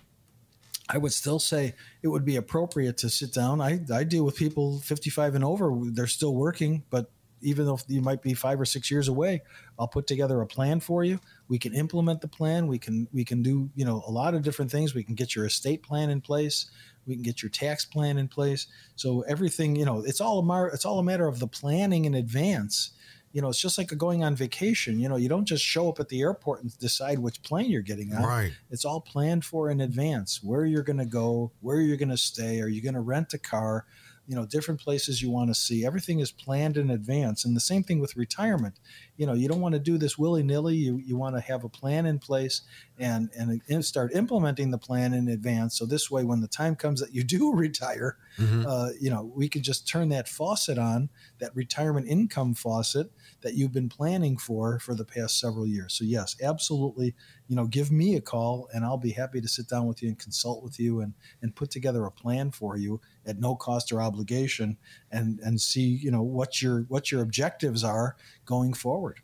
I 0.92 0.98
would 0.98 1.12
still 1.12 1.38
say 1.38 1.74
it 2.02 2.08
would 2.08 2.24
be 2.24 2.36
appropriate 2.36 2.98
to 2.98 3.08
sit 3.10 3.32
down. 3.32 3.60
I, 3.60 3.80
I 3.92 4.04
deal 4.04 4.24
with 4.24 4.36
people 4.36 4.80
55 4.80 5.34
and 5.34 5.44
over. 5.44 5.72
They're 5.84 6.06
still 6.06 6.34
working, 6.34 6.82
but 6.90 7.10
even 7.40 7.66
though 7.66 7.80
you 7.88 8.02
might 8.02 8.22
be 8.22 8.34
five 8.34 8.60
or 8.60 8.64
six 8.64 8.90
years 8.90 9.08
away, 9.08 9.42
I'll 9.78 9.88
put 9.88 10.06
together 10.06 10.40
a 10.40 10.46
plan 10.46 10.78
for 10.78 11.02
you. 11.02 11.18
We 11.48 11.58
can 11.58 11.74
implement 11.74 12.20
the 12.20 12.28
plan. 12.28 12.68
We 12.68 12.78
can 12.78 13.08
we 13.12 13.24
can 13.24 13.42
do 13.42 13.70
you 13.74 13.84
know 13.84 14.04
a 14.06 14.10
lot 14.10 14.34
of 14.34 14.42
different 14.42 14.70
things. 14.70 14.94
We 14.94 15.02
can 15.02 15.14
get 15.14 15.34
your 15.34 15.46
estate 15.46 15.82
plan 15.82 16.10
in 16.10 16.20
place 16.20 16.70
we 17.06 17.14
can 17.14 17.22
get 17.22 17.42
your 17.42 17.50
tax 17.50 17.84
plan 17.84 18.18
in 18.18 18.28
place 18.28 18.66
so 18.96 19.22
everything 19.22 19.76
you 19.76 19.84
know 19.84 20.02
it's 20.04 20.20
all 20.20 20.38
a 20.38 20.42
mar- 20.42 20.68
it's 20.68 20.84
all 20.84 20.98
a 20.98 21.02
matter 21.02 21.26
of 21.26 21.38
the 21.38 21.46
planning 21.46 22.04
in 22.04 22.14
advance 22.14 22.92
you 23.32 23.40
know 23.42 23.48
it's 23.48 23.60
just 23.60 23.78
like 23.78 23.96
going 23.96 24.22
on 24.22 24.34
vacation 24.34 24.98
you 25.00 25.08
know 25.08 25.16
you 25.16 25.28
don't 25.28 25.46
just 25.46 25.64
show 25.64 25.88
up 25.88 25.98
at 26.00 26.08
the 26.08 26.20
airport 26.20 26.62
and 26.62 26.76
decide 26.78 27.18
which 27.18 27.42
plane 27.42 27.70
you're 27.70 27.82
getting 27.82 28.14
on. 28.14 28.22
Right. 28.22 28.52
It's 28.70 28.84
all 28.84 29.00
planned 29.00 29.44
for 29.44 29.70
in 29.70 29.80
advance 29.80 30.42
where 30.42 30.64
you're 30.64 30.82
going 30.82 30.98
to 30.98 31.06
go 31.06 31.52
where 31.60 31.80
you're 31.80 31.96
going 31.96 32.08
to 32.10 32.16
stay 32.16 32.60
are 32.60 32.68
you 32.68 32.82
going 32.82 32.94
to 32.94 33.00
rent 33.00 33.32
a 33.34 33.38
car 33.38 33.86
you 34.26 34.36
know 34.36 34.46
different 34.46 34.80
places 34.80 35.20
you 35.20 35.30
want 35.30 35.50
to 35.50 35.54
see 35.54 35.84
everything 35.84 36.20
is 36.20 36.30
planned 36.30 36.76
in 36.76 36.90
advance 36.90 37.44
and 37.44 37.56
the 37.56 37.60
same 37.60 37.82
thing 37.82 37.98
with 37.98 38.16
retirement 38.16 38.78
you 39.16 39.26
know 39.26 39.32
you 39.32 39.48
don't 39.48 39.60
want 39.60 39.72
to 39.72 39.78
do 39.78 39.98
this 39.98 40.16
willy-nilly 40.16 40.76
you, 40.76 40.98
you 41.04 41.16
want 41.16 41.34
to 41.34 41.40
have 41.40 41.64
a 41.64 41.68
plan 41.68 42.06
in 42.06 42.18
place 42.18 42.62
and 42.98 43.30
and 43.68 43.84
start 43.84 44.14
implementing 44.14 44.70
the 44.70 44.78
plan 44.78 45.12
in 45.12 45.28
advance 45.28 45.76
so 45.76 45.84
this 45.84 46.10
way 46.10 46.24
when 46.24 46.40
the 46.40 46.48
time 46.48 46.76
comes 46.76 47.00
that 47.00 47.14
you 47.14 47.24
do 47.32 47.52
retire 47.52 48.16
mm-hmm. 48.38 48.64
uh, 48.66 48.90
you 49.00 49.10
know 49.10 49.30
we 49.34 49.48
can 49.48 49.62
just 49.62 49.88
turn 49.88 50.08
that 50.08 50.28
faucet 50.28 50.78
on 50.78 51.08
that 51.38 51.54
retirement 51.54 52.06
income 52.08 52.54
faucet 52.54 53.10
that 53.42 53.54
you've 53.54 53.72
been 53.72 53.88
planning 53.88 54.36
for 54.36 54.78
for 54.78 54.94
the 54.94 55.04
past 55.04 55.38
several 55.38 55.66
years. 55.66 55.94
So 55.94 56.04
yes 56.04 56.36
absolutely 56.42 57.14
you 57.48 57.56
know 57.56 57.66
give 57.66 57.90
me 57.90 58.16
a 58.16 58.20
call 58.20 58.68
and 58.72 58.84
i'll 58.84 58.96
be 58.96 59.10
happy 59.10 59.40
to 59.40 59.48
sit 59.48 59.68
down 59.68 59.86
with 59.86 60.02
you 60.02 60.08
and 60.08 60.18
consult 60.18 60.62
with 60.62 60.78
you 60.78 61.00
and 61.00 61.14
and 61.40 61.54
put 61.54 61.70
together 61.70 62.04
a 62.04 62.10
plan 62.10 62.50
for 62.50 62.76
you 62.76 63.00
at 63.26 63.38
no 63.38 63.54
cost 63.54 63.92
or 63.92 64.00
obligation 64.00 64.76
and 65.10 65.38
and 65.40 65.60
see 65.60 65.82
you 65.86 66.10
know 66.10 66.22
what 66.22 66.62
your 66.62 66.82
what 66.88 67.10
your 67.10 67.22
objectives 67.22 67.84
are 67.84 68.16
going 68.44 68.72
forward 68.72 69.20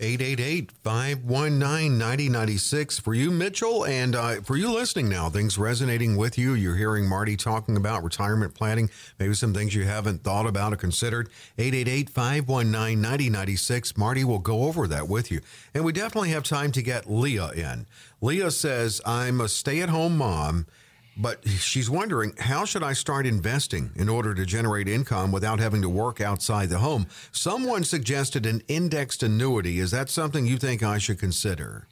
888-519-9096. 0.00 3.00
For 3.00 3.14
you 3.14 3.32
mitchell 3.32 3.84
and 3.84 4.14
uh, 4.14 4.42
for 4.42 4.56
you 4.56 4.72
listening 4.72 5.08
now 5.08 5.28
things 5.28 5.58
resonating 5.58 6.16
with 6.16 6.38
you. 6.38 6.54
You're 6.54 6.76
hearing 6.76 7.08
marty 7.08 7.36
talking 7.36 7.76
about 7.76 8.04
retirement 8.04 8.54
planning. 8.54 8.90
Maybe 9.18 9.34
some 9.34 9.52
things 9.52 9.74
you 9.74 9.82
haven't 9.84 10.22
thought 10.22 10.46
about 10.46 10.72
or 10.72 10.76
considered. 10.76 11.30
888-519-9096 11.58 13.98
marty 13.98 14.22
will 14.22 14.38
go 14.38 14.62
over 14.64 14.86
that 14.86 15.08
with 15.08 15.32
you. 15.32 15.40
And 15.74 15.84
we 15.84 15.92
definitely 15.92 16.30
have 16.30 16.44
time 16.44 16.70
to 16.72 16.82
get 16.82 17.10
leah 17.10 17.50
in. 17.50 17.86
Leah 18.20 18.50
says 18.50 19.00
i'm 19.04 19.40
a 19.40 19.48
stay-at-home 19.48 20.16
mom 20.16 20.66
but 21.18 21.46
she's 21.48 21.90
wondering 21.90 22.32
how 22.38 22.64
should 22.64 22.82
I 22.82 22.92
start 22.92 23.26
investing 23.26 23.90
in 23.96 24.08
order 24.08 24.34
to 24.34 24.46
generate 24.46 24.88
income 24.88 25.32
without 25.32 25.58
having 25.58 25.82
to 25.82 25.88
work 25.88 26.20
outside 26.20 26.68
the 26.68 26.78
home? 26.78 27.06
Someone 27.32 27.84
suggested 27.84 28.46
an 28.46 28.62
indexed 28.68 29.22
annuity. 29.22 29.80
Is 29.80 29.90
that 29.90 30.08
something 30.08 30.46
you 30.46 30.58
think 30.58 30.82
I 30.82 30.98
should 30.98 31.18
consider? 31.18 31.88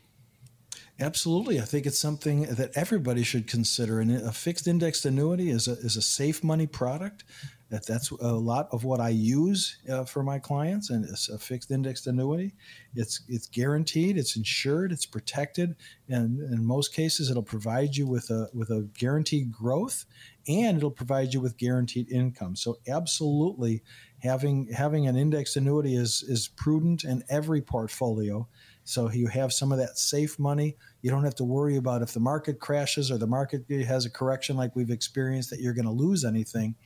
Absolutely, 0.99 1.61
I 1.61 1.64
think 1.64 1.85
it's 1.85 1.99
something 1.99 2.43
that 2.43 2.70
everybody 2.74 3.22
should 3.22 3.47
consider. 3.47 4.01
And 4.01 4.11
a 4.11 4.33
fixed 4.33 4.66
indexed 4.66 5.05
annuity 5.05 5.51
is 5.51 5.68
a 5.68 5.72
is 5.72 5.97
a 5.97 6.03
safe 6.03 6.43
money 6.43 6.66
product. 6.66 7.24
That 7.69 7.85
that's 7.85 8.12
a 8.12 8.33
lot 8.33 8.69
of 8.71 8.85
what 8.85 9.01
I 9.01 9.09
use 9.09 9.79
uh, 9.91 10.05
for 10.05 10.23
my 10.23 10.39
clients, 10.39 10.91
and 10.91 11.05
it's 11.05 11.29
a 11.29 11.37
fixed 11.37 11.73
indexed 11.73 12.07
annuity. 12.07 12.55
It's 12.95 13.23
it's 13.29 13.49
guaranteed, 13.49 14.17
it's 14.17 14.37
insured, 14.37 14.93
it's 14.93 15.07
protected, 15.07 15.75
and 16.09 16.41
in 16.53 16.64
most 16.64 16.95
cases, 16.95 17.29
it'll 17.29 17.43
provide 17.43 17.97
you 17.97 18.07
with 18.07 18.31
a 18.31 18.49
with 18.55 18.71
a 18.71 18.89
guaranteed 18.97 19.51
growth, 19.51 20.05
and 20.47 20.77
it'll 20.77 20.93
provide 20.93 21.35
you 21.35 21.41
with 21.41 21.59
guaranteed 21.59 22.09
income. 22.09 22.55
So 22.55 22.79
absolutely, 22.87 23.83
having 24.21 24.69
having 24.69 25.09
an 25.09 25.17
indexed 25.17 25.57
annuity 25.57 25.97
is 25.97 26.23
is 26.23 26.47
prudent 26.47 27.03
in 27.03 27.25
every 27.29 27.62
portfolio. 27.62 28.47
So 28.85 29.11
you 29.11 29.27
have 29.27 29.53
some 29.53 29.73
of 29.73 29.79
that 29.79 29.99
safe 29.99 30.39
money. 30.39 30.77
You 31.03 31.11
don't 31.11 31.25
have 31.25 31.35
to 31.37 31.45
worry 31.45 31.77
about 31.77 32.03
if 32.03 32.12
the 32.12 32.21
market 32.21 32.61
crashes 32.61 33.11
or 33.11 33.19
the 33.19 33.27
market 33.27 33.64
has 33.69 34.07
a 34.07 34.11
correction 34.11 34.57
like 34.57 34.77
we've 34.77 34.91
experienced 34.91 35.51
that 35.51 35.59
you're 35.59 35.75
going 35.75 35.87
to 35.87 35.91
lose 35.91 36.25
anything 36.25 36.77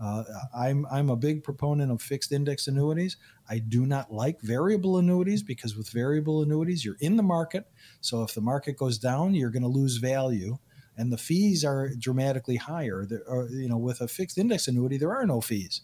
uh, 0.00 0.24
I'm 0.56 0.86
I'm 0.90 1.10
a 1.10 1.16
big 1.16 1.42
proponent 1.42 1.92
of 1.92 2.02
fixed 2.02 2.32
index 2.32 2.66
annuities. 2.66 3.16
I 3.48 3.58
do 3.58 3.86
not 3.86 4.12
like 4.12 4.40
variable 4.40 4.98
annuities 4.98 5.42
because 5.42 5.76
with 5.76 5.90
variable 5.90 6.42
annuities 6.42 6.84
you're 6.84 6.96
in 7.00 7.16
the 7.16 7.22
market. 7.22 7.66
So 8.00 8.22
if 8.22 8.34
the 8.34 8.40
market 8.40 8.76
goes 8.76 8.98
down, 8.98 9.34
you're 9.34 9.50
going 9.50 9.62
to 9.62 9.68
lose 9.68 9.96
value, 9.96 10.58
and 10.96 11.12
the 11.12 11.18
fees 11.18 11.64
are 11.64 11.90
dramatically 11.98 12.56
higher. 12.56 13.04
There 13.04 13.22
are, 13.28 13.48
you 13.48 13.68
know, 13.68 13.78
with 13.78 14.00
a 14.00 14.08
fixed 14.08 14.38
index 14.38 14.68
annuity, 14.68 14.98
there 14.98 15.14
are 15.14 15.26
no 15.26 15.40
fees. 15.40 15.82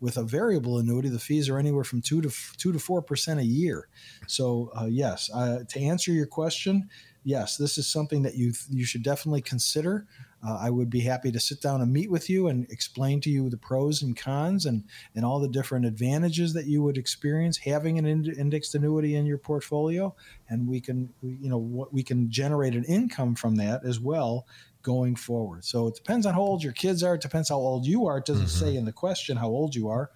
With 0.00 0.16
a 0.16 0.22
variable 0.22 0.78
annuity, 0.78 1.10
the 1.10 1.18
fees 1.18 1.50
are 1.50 1.58
anywhere 1.58 1.84
from 1.84 2.00
two 2.00 2.22
to 2.22 2.30
two 2.56 2.72
to 2.72 2.78
four 2.78 3.02
percent 3.02 3.38
a 3.38 3.44
year. 3.44 3.88
So 4.26 4.70
uh, 4.74 4.86
yes, 4.86 5.30
uh, 5.34 5.64
to 5.68 5.80
answer 5.80 6.10
your 6.10 6.26
question, 6.26 6.88
yes, 7.22 7.58
this 7.58 7.76
is 7.76 7.86
something 7.86 8.22
that 8.22 8.34
you 8.34 8.52
you 8.70 8.86
should 8.86 9.02
definitely 9.02 9.42
consider 9.42 10.06
uh, 10.46 10.58
I 10.60 10.70
would 10.70 10.88
be 10.88 11.00
happy 11.00 11.30
to 11.32 11.40
sit 11.40 11.60
down 11.60 11.82
and 11.82 11.92
meet 11.92 12.10
with 12.10 12.30
you 12.30 12.48
and 12.48 12.70
explain 12.70 13.20
to 13.22 13.30
you 13.30 13.50
the 13.50 13.56
pros 13.56 14.02
and 14.02 14.16
cons 14.16 14.64
and, 14.64 14.84
and 15.14 15.24
all 15.24 15.38
the 15.38 15.48
different 15.48 15.84
advantages 15.84 16.54
that 16.54 16.66
you 16.66 16.82
would 16.82 16.96
experience 16.96 17.58
having 17.58 17.98
an 17.98 18.06
ind- 18.06 18.28
indexed 18.28 18.74
annuity 18.74 19.16
in 19.16 19.26
your 19.26 19.38
portfolio. 19.38 20.14
And 20.48 20.66
we 20.66 20.80
can, 20.80 21.12
you 21.22 21.50
know, 21.50 21.58
what 21.58 21.92
we 21.92 22.02
can 22.02 22.30
generate 22.30 22.74
an 22.74 22.84
income 22.84 23.34
from 23.34 23.56
that 23.56 23.84
as 23.84 24.00
well 24.00 24.46
going 24.82 25.16
forward. 25.16 25.64
So 25.64 25.88
it 25.88 25.94
depends 25.94 26.26
on 26.26 26.34
how 26.34 26.40
old 26.40 26.62
your 26.62 26.72
kids 26.72 27.02
are. 27.02 27.14
It 27.14 27.20
depends 27.20 27.48
how 27.48 27.56
old 27.56 27.86
you 27.86 28.06
are. 28.06 28.18
It 28.18 28.24
doesn't 28.24 28.46
mm-hmm. 28.46 28.66
say 28.66 28.76
in 28.76 28.84
the 28.84 28.92
question 28.92 29.36
how 29.36 29.48
old 29.48 29.74
you 29.74 29.88
are. 29.88 30.10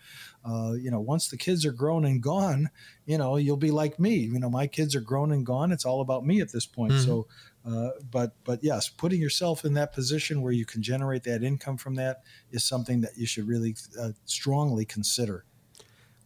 Uh, 0.45 0.73
you 0.73 0.91
know, 0.91 1.01
once 1.01 1.29
the 1.29 1.39
kids 1.39 1.65
are 1.65 1.73
grown 1.73 2.05
and 2.05 2.23
gone, 2.23 2.69
you 3.07 3.17
know, 3.17 3.37
you'll 3.37 3.57
be 3.57 3.71
like 3.71 3.99
me. 3.99 4.15
You 4.15 4.39
know, 4.39 4.51
my 4.51 4.67
kids 4.67 4.95
are 4.95 5.01
grown 5.01 5.33
and 5.33 5.45
gone. 5.45 5.73
It's 5.73 5.87
all 5.87 6.01
about 6.01 6.27
me 6.27 6.41
at 6.41 6.53
this 6.53 6.67
point. 6.67 6.93
Mm-hmm. 6.93 7.07
So 7.07 7.27
uh, 7.67 7.91
but 8.11 8.33
but 8.45 8.63
yes, 8.63 8.89
putting 8.89 9.21
yourself 9.21 9.65
in 9.65 9.75
that 9.75 9.93
position 9.93 10.43
where 10.43 10.53
you 10.53 10.67
can 10.67 10.83
generate 10.83 11.23
that 11.25 11.43
income 11.43 11.79
from 11.79 11.95
that 11.95 12.23
is 12.51 12.63
something 12.63 13.01
that 13.01 13.13
you 13.17 13.27
should 13.27 13.49
really 13.49 13.75
uh, 13.99 14.11
strongly 14.27 14.85
consider. 14.85 15.45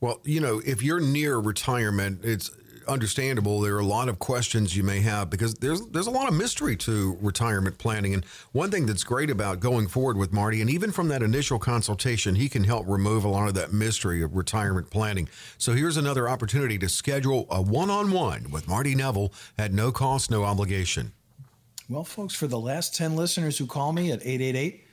Well, 0.01 0.21
you 0.25 0.41
know, 0.41 0.61
if 0.65 0.83
you're 0.83 1.01
near 1.01 1.39
retirement, 1.39 2.25
it's 2.25 2.51
understandable. 2.89 3.61
There 3.61 3.77
are 3.77 3.81
a 3.81 3.85
lot 3.85 4.09
of 4.09 4.19
questions 4.19 4.77
you 4.77 4.83
may 4.83 5.01
have 5.01 5.31
because 5.31 5.55
there's 5.55 5.81
there's 5.89 6.07
a 6.07 6.11
lot 6.11 6.29
of 6.29 6.35
mystery 6.35 6.77
to 6.79 7.17
retirement 7.21 7.79
planning. 7.79 8.15
And 8.15 8.25
one 8.53 8.71
thing 8.71 8.87
that's 8.87 9.05
great 9.05 9.31
about 9.31 9.61
going 9.61 9.89
forward 9.89 10.17
with 10.17 10.33
Marty, 10.33 10.61
and 10.61 10.71
even 10.71 10.91
from 10.91 11.09
that 11.09 11.23
initial 11.23 11.59
consultation, 11.59 12.35
he 12.35 12.49
can 12.49 12.65
help 12.65 12.87
remove 12.89 13.25
a 13.25 13.29
lot 13.29 13.49
of 13.49 13.55
that 13.55 13.73
mystery 13.73 14.23
of 14.23 14.35
retirement 14.35 14.91
planning. 14.91 15.29
So 15.59 15.73
here's 15.73 15.97
another 15.97 16.29
opportunity 16.29 16.79
to 16.79 16.89
schedule 16.89 17.47
a 17.51 17.61
one-on-one 17.61 18.51
with 18.51 18.69
Marty 18.69 18.95
Neville 18.95 19.33
at 19.57 19.73
no 19.73 19.93
cost, 19.93 20.31
no 20.31 20.45
obligation. 20.45 21.13
Well, 21.89 22.05
folks, 22.05 22.35
for 22.35 22.47
the 22.47 22.59
last 22.59 22.95
10 22.95 23.17
listeners 23.17 23.57
who 23.57 23.67
call 23.67 23.93
me 23.93 24.13
at 24.13 24.21
888 24.21 24.85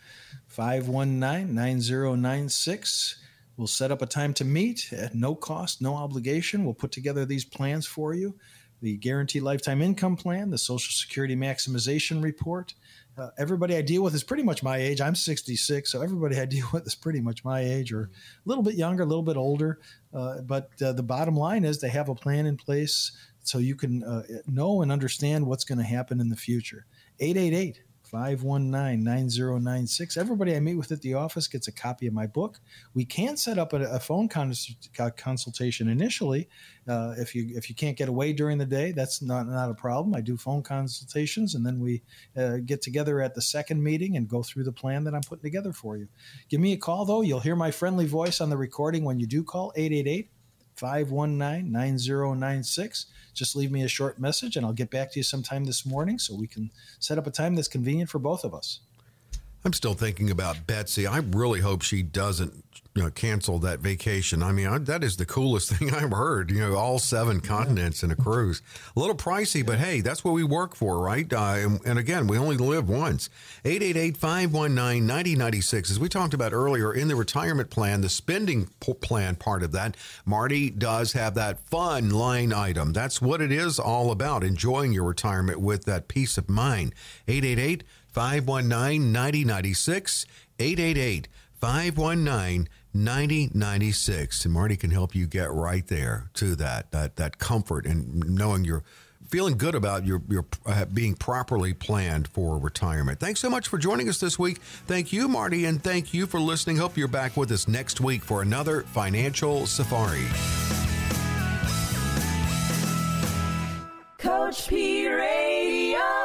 519 0.48 1.54
9096, 1.54 3.16
we'll 3.58 3.68
set 3.68 3.92
up 3.92 4.02
a 4.02 4.06
time 4.06 4.34
to 4.36 4.46
meet 4.46 4.92
at 4.94 5.16
no 5.16 5.36
cost, 5.36 5.82
no 5.82 5.96
obligation. 5.96 6.66
We'll 6.66 6.74
put 6.74 6.92
together 6.92 7.26
these 7.26 7.46
plans 7.46 7.86
for 7.86 8.14
you 8.14 8.36
the 8.82 8.98
guaranteed 8.98 9.42
lifetime 9.42 9.82
income 9.82 10.16
plan, 10.16 10.50
the 10.50 10.58
Social 10.58 10.92
Security 10.92 11.36
maximization 11.36 12.22
report. 12.22 12.74
Uh, 13.18 13.30
everybody 13.38 13.76
I 13.76 13.82
deal 13.82 14.04
with 14.04 14.14
is 14.14 14.24
pretty 14.24 14.44
much 14.44 14.62
my 14.62 14.78
age. 14.78 15.00
I'm 15.00 15.16
66, 15.16 15.92
so 15.92 16.02
everybody 16.02 16.40
I 16.40 16.46
deal 16.58 16.68
with 16.74 16.86
is 16.86 16.96
pretty 16.96 17.22
much 17.22 17.44
my 17.44 17.62
age 17.62 17.94
or 17.94 18.04
a 18.04 18.10
little 18.46 18.64
bit 18.64 18.76
younger, 18.76 19.04
a 19.04 19.06
little 19.06 19.24
bit 19.24 19.38
older. 19.38 19.80
Uh, 20.14 20.42
but 20.42 20.70
uh, 20.82 20.94
the 20.94 21.04
bottom 21.04 21.36
line 21.36 21.64
is 21.64 21.80
they 21.80 21.90
have 21.90 22.10
a 22.10 22.16
plan 22.16 22.46
in 22.46 22.58
place 22.58 23.12
so 23.44 23.60
you 23.60 23.76
can 23.76 24.04
uh, 24.04 24.24
know 24.48 24.82
and 24.82 24.92
understand 24.92 25.46
what's 25.46 25.64
going 25.64 25.78
to 25.78 25.84
happen 25.84 26.20
in 26.20 26.30
the 26.30 26.36
future. 26.36 26.86
888 27.20 27.82
519 28.06 29.04
9096. 29.04 30.18
Everybody 30.18 30.56
I 30.56 30.60
meet 30.60 30.76
with 30.76 30.92
at 30.92 31.02
the 31.02 31.14
office 31.14 31.48
gets 31.48 31.68
a 31.68 31.72
copy 31.72 32.08
of 32.08 32.14
my 32.14 32.28
book. 32.28 32.60
We 32.94 33.06
can 33.06 33.38
set 33.38 33.58
up 33.58 33.74
a, 33.74 33.82
a 33.84 34.00
phone 34.00 34.30
cons- 34.30 34.76
consultation 35.18 35.88
initially. 35.88 36.48
Uh, 36.88 37.16
if 37.18 37.34
you 37.34 37.50
if 37.56 37.70
you 37.70 37.76
can't 37.76 37.98
get 37.98 38.10
away 38.10 38.32
during 38.32 38.58
the 38.58 38.66
day, 38.66 38.92
that's 38.92 39.22
not, 39.22 39.48
not 39.48 39.72
a 39.72 39.74
problem. 39.74 40.16
I 40.16 40.22
do 40.22 40.38
phone 40.38 40.62
consultations 40.62 41.56
and 41.56 41.66
then 41.66 41.80
we 41.80 42.04
uh, 42.38 42.58
get 42.64 42.82
together 42.82 43.22
at 43.22 43.34
the 43.34 43.42
second 43.42 43.82
meeting 43.84 44.18
and 44.18 44.28
go 44.28 44.44
through 44.44 44.66
the 44.66 44.72
plan 44.72 45.04
that 45.06 45.16
I'm 45.16 45.22
putting 45.22 45.44
together 45.44 45.74
for 45.74 45.98
you. 45.98 46.08
Give 46.50 46.62
me 46.62 46.74
a 46.74 46.78
call 46.78 47.06
though. 47.06 47.22
You'll 47.22 47.40
hear 47.40 47.56
my 47.56 47.72
friendly 47.72 48.06
voice 48.06 48.40
on 48.40 48.50
the 48.50 48.58
recording 48.58 49.04
when 49.04 49.20
you 49.20 49.28
do 49.28 49.44
call 49.44 49.74
888 49.76 50.30
519 50.76 51.72
9096. 51.72 53.06
Just 53.34 53.56
leave 53.56 53.72
me 53.72 53.84
a 53.84 53.88
short 53.88 54.20
message 54.20 54.56
and 54.56 54.66
I'll 54.66 54.74
get 54.74 54.90
back 54.90 55.12
to 55.12 55.20
you 55.20 55.24
sometime 55.24 55.66
this 55.66 55.86
morning 55.86 56.20
so 56.20 56.36
we 56.36 56.48
can 56.48 56.72
set 57.00 57.18
up 57.18 57.28
a 57.28 57.32
time 57.32 57.56
that's 57.56 57.68
convenient 57.68 58.10
for 58.10 58.20
both 58.20 58.44
of 58.44 58.54
us. 58.54 58.80
I'm 59.64 59.74
still 59.74 59.96
thinking 59.96 60.30
about 60.30 60.68
Betsy. 60.68 61.08
I 61.08 61.18
really 61.18 61.62
hope 61.62 61.82
she 61.82 62.04
doesn't 62.04 62.65
you 62.96 63.04
know, 63.04 63.12
cancel 63.12 63.60
that 63.60 63.82
vacation. 63.82 64.42
I 64.42 64.54
mean, 64.54 64.68
I, 64.68 64.78
that 64.80 65.04
is 65.04 65.18
the 65.18 65.26
coolest 65.26 65.70
thing 65.74 65.94
I've 65.94 66.12
heard. 66.12 66.50
You 66.50 66.60
know, 66.60 66.76
all 66.76 66.98
seven 66.98 67.42
continents 67.42 68.04
in 68.04 68.12
a 68.12 68.16
cruise. 68.16 68.62
A 68.96 69.00
little 69.00 69.16
pricey, 69.16 69.66
but 69.66 69.80
hey, 69.80 70.00
that's 70.02 70.24
what 70.24 70.34
we 70.34 70.46
work 70.46 70.76
for, 70.76 71.00
right? 71.00 71.32
Uh, 71.32 71.56
and, 71.58 71.80
and, 71.86 72.00
again, 72.00 72.28
we 72.28 72.38
only 72.38 72.56
live 72.56 72.88
once. 72.88 73.30
888-519-9096. 73.66 75.92
As 75.92 76.00
we 76.00 76.08
talked 76.08 76.34
about 76.34 76.54
earlier, 76.54 76.94
in 76.94 77.10
the 77.10 77.16
retirement 77.16 77.70
plan, 77.70 78.00
the 78.02 78.10
spending 78.10 78.70
plan 78.80 79.36
part 79.36 79.62
of 79.62 79.74
that, 79.74 79.98
Marty 80.26 80.70
does 80.70 81.12
have 81.14 81.36
that 81.36 81.60
fun 81.60 82.10
line 82.10 82.54
item. 82.54 82.94
That's 82.94 83.22
what 83.22 83.42
it 83.42 83.52
is 83.52 83.78
all 83.78 84.12
about, 84.12 84.44
enjoying 84.44 84.94
your 84.94 85.04
retirement 85.04 85.60
with 85.60 85.84
that 85.86 86.08
peace 86.08 86.38
of 86.38 86.50
mind. 86.50 86.96
888- 87.28 87.82
519 88.16 89.12
9096, 89.12 90.26
888 90.58 91.28
519 91.60 92.70
9096. 92.96 94.46
And 94.46 94.54
Marty 94.54 94.78
can 94.78 94.90
help 94.90 95.14
you 95.14 95.28
get 95.28 95.52
right 95.52 95.86
there 95.88 96.30
to 96.36 96.56
that, 96.56 96.92
that, 96.92 97.18
that 97.18 97.38
comfort 97.38 97.86
and 97.86 98.30
knowing 98.30 98.64
you're 98.64 98.84
feeling 99.28 99.58
good 99.58 99.76
about 99.76 100.06
your, 100.06 100.22
your 100.30 100.46
uh, 100.66 100.86
being 100.86 101.16
properly 101.16 101.74
planned 101.74 102.28
for 102.28 102.58
retirement. 102.58 103.20
Thanks 103.20 103.40
so 103.40 103.50
much 103.50 103.68
for 103.68 103.78
joining 103.78 104.08
us 104.08 104.20
this 104.20 104.40
week. 104.40 104.60
Thank 104.88 105.12
you, 105.12 105.28
Marty, 105.28 105.66
and 105.66 105.84
thank 105.84 106.14
you 106.14 106.26
for 106.26 106.40
listening. 106.40 106.78
Hope 106.78 106.98
you're 106.98 107.08
back 107.08 107.36
with 107.36 107.52
us 107.52 107.68
next 107.68 108.00
week 108.00 108.24
for 108.24 108.42
another 108.42 108.82
financial 108.82 109.66
safari. 109.66 110.26
Coach 114.18 114.68
P 114.68 115.08
Radio. 115.08 116.25